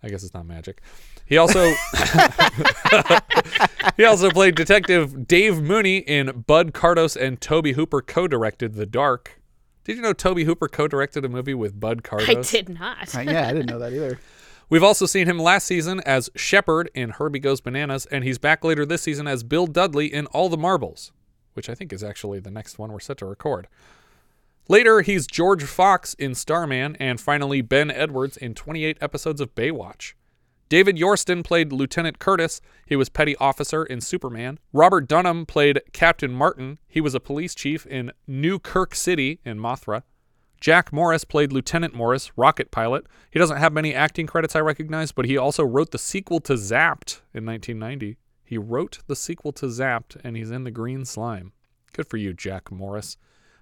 I 0.03 0.09
guess 0.09 0.23
it's 0.23 0.33
not 0.33 0.47
magic. 0.47 0.81
He 1.27 1.37
also 1.37 1.75
he 3.97 4.05
also 4.05 4.31
played 4.31 4.55
Detective 4.55 5.27
Dave 5.27 5.61
Mooney 5.61 5.99
in 5.99 6.45
Bud 6.47 6.73
Cardos 6.73 7.17
and 7.17 7.41
Tobe 7.41 7.75
Hooper 7.75 8.01
co-directed 8.01 8.75
The 8.75 8.87
Dark. 8.87 9.41
Did 9.87 9.95
you 9.95 10.03
know 10.03 10.13
Tobe 10.13 10.41
Hooper 10.41 10.67
co-directed 10.67 11.25
a 11.25 11.29
movie 11.29 11.55
with 11.55 11.79
Bud 11.79 12.03
Cardos? 12.03 12.29
I 12.29 12.41
did 12.51 12.69
not. 12.69 13.15
Uh, 13.15 13.21
yeah, 13.21 13.47
I 13.47 13.53
didn't 13.53 13.71
know 13.71 13.79
that 13.79 13.93
either. 13.93 14.19
We've 14.69 14.83
also 14.83 15.07
seen 15.07 15.29
him 15.29 15.39
last 15.39 15.65
season 15.65 16.01
as 16.01 16.29
Shepard 16.35 16.91
in 16.93 17.11
Herbie 17.11 17.39
Goes 17.39 17.61
Bananas, 17.61 18.05
and 18.07 18.25
he's 18.25 18.37
back 18.37 18.65
later 18.65 18.85
this 18.85 19.03
season 19.03 19.29
as 19.29 19.45
Bill 19.45 19.69
Dudley 19.69 20.13
in 20.13 20.27
All 20.27 20.49
the 20.49 20.57
Marbles, 20.57 21.13
which 21.55 21.69
I 21.71 21.77
think 21.77 21.93
is 21.93 22.03
actually 22.03 22.41
the 22.41 22.51
next 22.51 22.81
one 22.81 22.91
we're 22.91 22.99
set 22.99 23.19
to 23.19 23.27
record. 23.27 23.69
Later, 24.69 25.03
he's 25.03 25.29
George 25.29 25.63
Fox 25.63 26.15
in 26.15 26.35
Starman, 26.35 26.97
and 26.97 27.21
finally 27.21 27.61
Ben 27.61 27.89
Edwards 27.89 28.37
in 28.37 28.55
28 28.55 28.99
episodes 29.01 29.41
of 29.41 29.55
Baywatch. 29.55 30.15
David 30.69 30.97
Yorston 30.97 31.45
played 31.45 31.73
Lieutenant 31.73 32.19
Curtis. 32.19 32.61
He 32.87 32.97
was 32.97 33.09
petty 33.09 33.37
officer 33.37 33.85
in 33.85 34.01
Superman. 34.01 34.59
Robert 34.73 35.07
Dunham 35.07 35.47
played 35.47 35.81
Captain 35.93 36.33
Martin. 36.33 36.79
He 36.89 37.01
was 37.01 37.15
a 37.15 37.21
police 37.21 37.55
chief 37.55 37.87
in 37.87 38.11
New 38.27 38.59
Kirk 38.59 38.95
City 38.95 39.39
in 39.45 39.59
Mothra. 39.59 40.03
Jack 40.61 40.93
Morris 40.93 41.25
played 41.25 41.53
Lieutenant 41.53 41.95
Morris, 41.95 42.33
rocket 42.37 42.71
pilot. 42.71 43.07
He 43.31 43.39
doesn't 43.39 43.59
have 43.59 43.73
many 43.73 43.95
acting 43.95 44.27
credits 44.27 44.57
I 44.57 44.61
recognize, 44.61 45.13
but 45.13 45.27
he 45.27 45.37
also 45.37 45.63
wrote 45.63 45.93
the 45.93 45.99
sequel 45.99 46.41
to 46.41 46.55
Zapped 46.55 47.21
in 47.33 47.47
1990. 47.47 48.17
He 48.43 48.59
wrote 48.59 49.01
the 49.07 49.17
sequel 49.17 49.53
to 49.53 49.67
Zapped, 49.67 50.17
and 50.25 50.37
he's 50.37 50.51
in 50.51 50.65
the 50.65 50.71
green 50.71 51.05
slime. 51.05 51.53
Good 51.93 52.09
for 52.09 52.17
you, 52.17 52.33
Jack 52.33 52.73
Morris. 52.73 53.17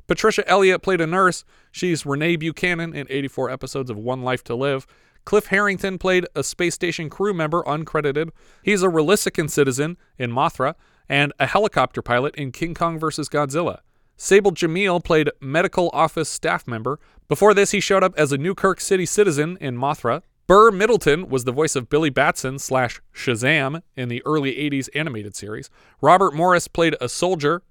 Patricia 0.06 0.46
Elliott 0.48 0.82
played 0.82 1.00
a 1.00 1.06
nurse. 1.06 1.44
She's 1.72 2.06
Renee 2.06 2.36
Buchanan 2.36 2.94
in 2.94 3.06
84 3.10 3.50
episodes 3.50 3.90
of 3.90 3.96
One 3.96 4.22
Life 4.22 4.44
to 4.44 4.54
Live. 4.54 4.86
Cliff 5.24 5.46
Harrington 5.46 5.98
played 5.98 6.26
a 6.34 6.44
space 6.44 6.74
station 6.74 7.08
crew 7.08 7.32
member, 7.34 7.62
uncredited. 7.64 8.30
He's 8.62 8.82
a 8.82 8.88
Rolisican 8.88 9.50
citizen 9.50 9.96
in 10.18 10.30
Mothra 10.30 10.74
and 11.08 11.32
a 11.38 11.46
helicopter 11.46 12.02
pilot 12.02 12.34
in 12.36 12.52
King 12.52 12.74
Kong 12.74 12.98
vs. 12.98 13.28
Godzilla. 13.28 13.78
Sable 14.16 14.52
Jamil 14.52 15.02
played 15.02 15.30
medical 15.40 15.90
office 15.92 16.28
staff 16.28 16.66
member. 16.66 17.00
Before 17.28 17.54
this, 17.54 17.72
he 17.72 17.80
showed 17.80 18.04
up 18.04 18.14
as 18.16 18.32
a 18.32 18.38
Newkirk 18.38 18.80
City 18.80 19.06
citizen 19.06 19.58
in 19.60 19.76
Mothra. 19.76 20.22
Burr 20.46 20.70
Middleton 20.70 21.28
was 21.28 21.44
the 21.44 21.52
voice 21.52 21.74
of 21.74 21.88
Billy 21.88 22.10
Batson 22.10 22.58
slash 22.58 23.00
Shazam 23.14 23.82
in 23.96 24.08
the 24.08 24.22
early 24.26 24.52
80s 24.52 24.88
animated 24.94 25.34
series. 25.34 25.70
Robert 26.02 26.34
Morris 26.34 26.68
played 26.68 26.96
a 27.00 27.08
soldier. 27.08 27.62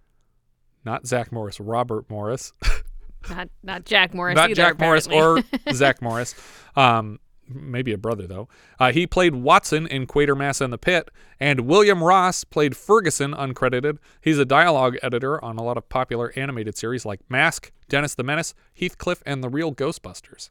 Not 0.84 1.06
Zach 1.06 1.32
Morris, 1.32 1.60
Robert 1.60 2.10
Morris. 2.10 2.51
Not 3.30 3.47
not 3.64 3.86
Jack 3.86 4.14
Morris 4.14 4.36
Not 4.36 4.49
either. 4.49 4.56
Jack 4.56 4.80
Morris 4.80 5.08
or. 5.08 5.41
Zach 5.72 6.01
Morris. 6.01 6.36
Um, 6.76 7.20
maybe 7.54 7.93
a 7.93 7.97
brother 7.97 8.28
though. 8.28 8.47
Uh, 8.80 8.91
he 8.91 9.08
played 9.08 9.36
Watson 9.36 9.88
in 9.88 10.08
Quatermass 10.08 10.62
and 10.62 10.74
the 10.74 10.78
Pit, 10.78 11.10
and 11.39 11.62
William 11.62 12.04
Ross 12.04 12.43
played 12.43 12.76
Ferguson, 12.76 13.34
uncredited. 13.34 13.97
He's 14.22 14.39
a 14.39 14.45
dialogue 14.45 14.97
editor 15.01 15.43
on 15.43 15.58
a 15.58 15.64
lot 15.64 15.78
of 15.78 15.89
popular 15.89 16.34
animated 16.36 16.78
series 16.78 17.06
like 17.06 17.22
Mask, 17.30 17.72
Dennis 17.89 18.16
the 18.16 18.24
Menace, 18.24 18.54
Heathcliff, 18.74 19.22
and 19.26 19.43
The 19.43 19.49
Real 19.49 19.74
Ghostbusters. 19.74 20.49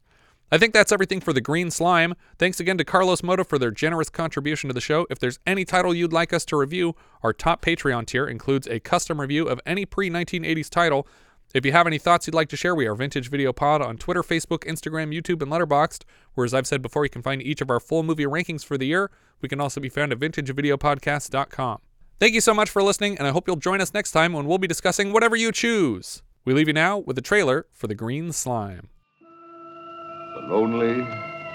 I 0.53 0.59
think 0.59 0.75
that's 0.75 0.93
everything 0.93 1.21
for 1.21 1.33
the 1.33 1.41
Green 1.41 1.71
Slime. 1.71 2.13
Thanks 2.39 2.61
again 2.61 2.77
to 2.77 2.85
Carlos 2.85 3.23
Moto 3.23 3.43
for 3.43 3.59
their 3.59 3.71
generous 3.71 4.11
contribution 4.11 4.69
to 4.69 4.75
the 4.75 4.83
show. 4.83 5.07
If 5.09 5.19
there's 5.19 5.39
any 5.47 5.65
title 5.65 5.95
you'd 5.95 6.13
like 6.13 6.35
us 6.35 6.45
to 6.45 6.59
review, 6.59 6.95
our 7.23 7.33
top 7.33 7.63
Patreon 7.65 8.05
tier 8.05 8.27
includes 8.27 8.67
a 8.67 8.79
custom 8.79 9.19
review 9.19 9.49
of 9.49 9.63
any 9.65 9.87
pre 9.87 10.11
1980s 10.11 10.69
title. 10.69 11.09
If 11.55 11.67
you 11.67 11.73
have 11.73 11.87
any 11.87 11.99
thoughts 11.99 12.27
you'd 12.27 12.35
like 12.35 12.49
to 12.49 12.57
share, 12.57 12.75
we 12.75 12.87
are 12.87 12.95
Vintage 12.95 13.29
Video 13.29 13.53
Pod 13.53 13.83
on 13.83 13.99
Twitter, 13.99 14.23
Facebook, 14.23 14.61
Instagram, 14.61 15.15
YouTube, 15.15 15.43
and 15.43 15.53
Letterboxd. 15.53 16.05
Where, 16.33 16.47
as 16.47 16.55
I've 16.55 16.67
said 16.67 16.81
before, 16.81 17.05
you 17.05 17.11
can 17.11 17.21
find 17.21 17.43
each 17.43 17.61
of 17.61 17.69
our 17.69 17.79
full 17.79 18.03
movie 18.03 18.25
rankings 18.25 18.65
for 18.65 18.79
the 18.79 18.87
year. 18.87 19.11
We 19.43 19.51
can 19.51 19.61
also 19.61 19.79
be 19.79 19.91
found 19.91 20.13
at 20.13 20.19
vintagevideopodcast.com. 20.19 21.79
Thank 22.19 22.35
you 22.35 22.41
so 22.41 22.55
much 22.55 22.71
for 22.71 22.83
listening, 22.83 23.19
and 23.19 23.27
I 23.27 23.33
hope 23.33 23.47
you'll 23.47 23.57
join 23.57 23.83
us 23.83 23.93
next 23.93 24.13
time 24.13 24.33
when 24.33 24.47
we'll 24.47 24.57
be 24.57 24.67
discussing 24.67 25.13
whatever 25.13 25.37
you 25.37 25.53
choose. 25.53 26.23
We 26.47 26.55
leave 26.55 26.69
you 26.69 26.75
now 26.75 26.97
with 26.97 27.19
a 27.19 27.23
trailer 27.23 27.67
for 27.71 27.87
The 27.87 27.95
Green 27.95 28.33
Slime. 28.33 28.89
The 29.21 30.47
lonely, 30.49 31.05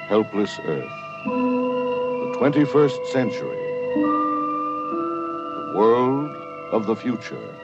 helpless 0.07 0.59
earth. 0.59 0.91
The 1.25 2.37
21st 2.39 3.07
century. 3.07 3.57
The 5.65 5.73
world 5.75 6.29
of 6.71 6.85
the 6.85 6.95
future. 6.95 7.56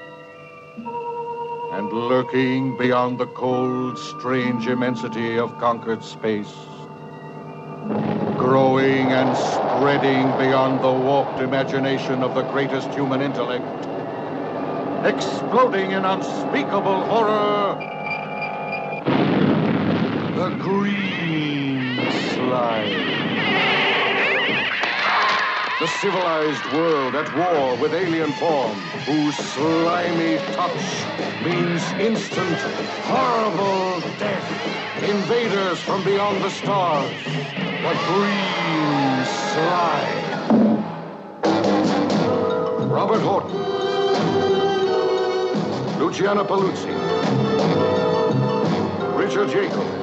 And 1.74 1.92
lurking 1.92 2.78
beyond 2.78 3.18
the 3.18 3.26
cold, 3.26 3.98
strange 3.98 4.68
immensity 4.68 5.40
of 5.40 5.58
conquered 5.58 6.04
space. 6.04 6.54
Growing 8.38 9.14
and 9.14 9.36
spreading 9.36 10.34
beyond 10.38 10.82
the 10.82 10.94
warped 10.94 11.40
imagination 11.40 12.22
of 12.24 12.36
the 12.36 12.44
greatest 12.44 12.94
human 12.94 13.22
intellect. 13.22 13.88
Exploding 15.04 15.92
in 15.92 16.06
unspeakable 16.06 17.06
horror. 17.06 18.03
The 25.84 25.90
civilized 25.90 26.66
world 26.72 27.14
at 27.14 27.30
war 27.36 27.76
with 27.76 27.94
alien 27.94 28.32
form, 28.32 28.80
whose 29.06 29.36
slimy 29.36 30.38
touch 30.56 31.04
means 31.44 31.84
instant, 32.00 32.58
horrible 33.04 34.00
death. 34.18 35.04
Invaders 35.04 35.82
from 35.82 36.06
beyond 36.06 36.42
the 36.42 36.50
stars. 36.50 37.12
The 37.26 37.96
Green 38.08 39.26
Slime. 39.52 40.86
Robert 42.90 43.20
Horton. 43.20 43.60
Luciana 46.00 46.46
Paluzzi. 46.46 46.96
Richard 49.18 49.50
Jaeckel. 49.50 50.03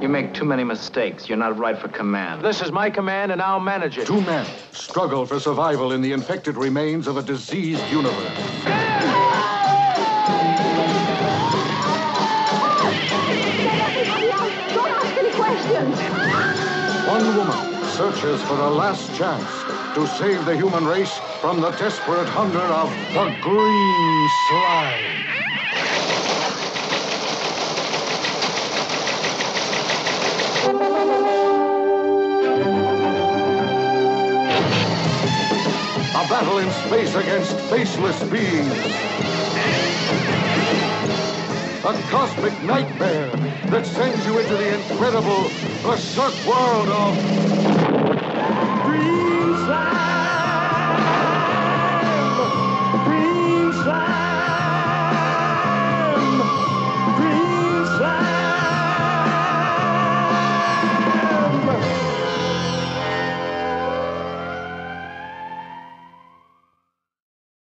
You 0.00 0.08
make 0.08 0.34
too 0.34 0.44
many 0.44 0.62
mistakes. 0.62 1.28
You're 1.28 1.38
not 1.38 1.56
right 1.58 1.78
for 1.78 1.88
command. 1.88 2.44
This 2.44 2.60
is 2.60 2.70
my 2.70 2.90
command, 2.90 3.32
and 3.32 3.40
I'll 3.40 3.60
manage 3.60 3.96
it. 3.96 4.06
Two 4.06 4.20
men 4.20 4.46
struggle 4.72 5.24
for 5.24 5.40
survival 5.40 5.92
in 5.92 6.02
the 6.02 6.12
infected 6.12 6.56
remains 6.56 7.06
of 7.06 7.16
a 7.16 7.22
diseased 7.22 7.82
universe. 7.90 8.14
Don't 14.74 14.92
ask 14.92 15.16
any 15.16 15.30
questions. 15.32 15.98
One 17.08 17.36
woman 17.36 17.84
searches 17.96 18.42
for 18.42 18.60
a 18.60 18.70
last 18.70 19.16
chance 19.16 19.48
to 19.94 20.06
save 20.18 20.44
the 20.44 20.54
human 20.54 20.84
race 20.84 21.18
from 21.40 21.62
the 21.62 21.70
desperate 21.70 22.28
hunger 22.28 22.58
of 22.58 22.90
the 23.14 23.34
green 23.40 24.28
slime. 24.48 25.35
Battle 36.56 36.58
in 36.58 36.70
space 36.88 37.14
against 37.14 37.52
faceless 37.70 38.22
beings. 38.30 38.72
A 41.84 41.92
cosmic 42.10 42.52
nightmare 42.62 43.30
that 43.70 43.86
sends 43.86 44.26
you 44.26 44.38
into 44.38 44.56
the 44.56 44.74
incredible, 44.74 45.50
berserk 45.82 46.34
world 46.46 46.88
of. 46.88 47.14
Green 48.84 49.56
slime. 53.72 54.25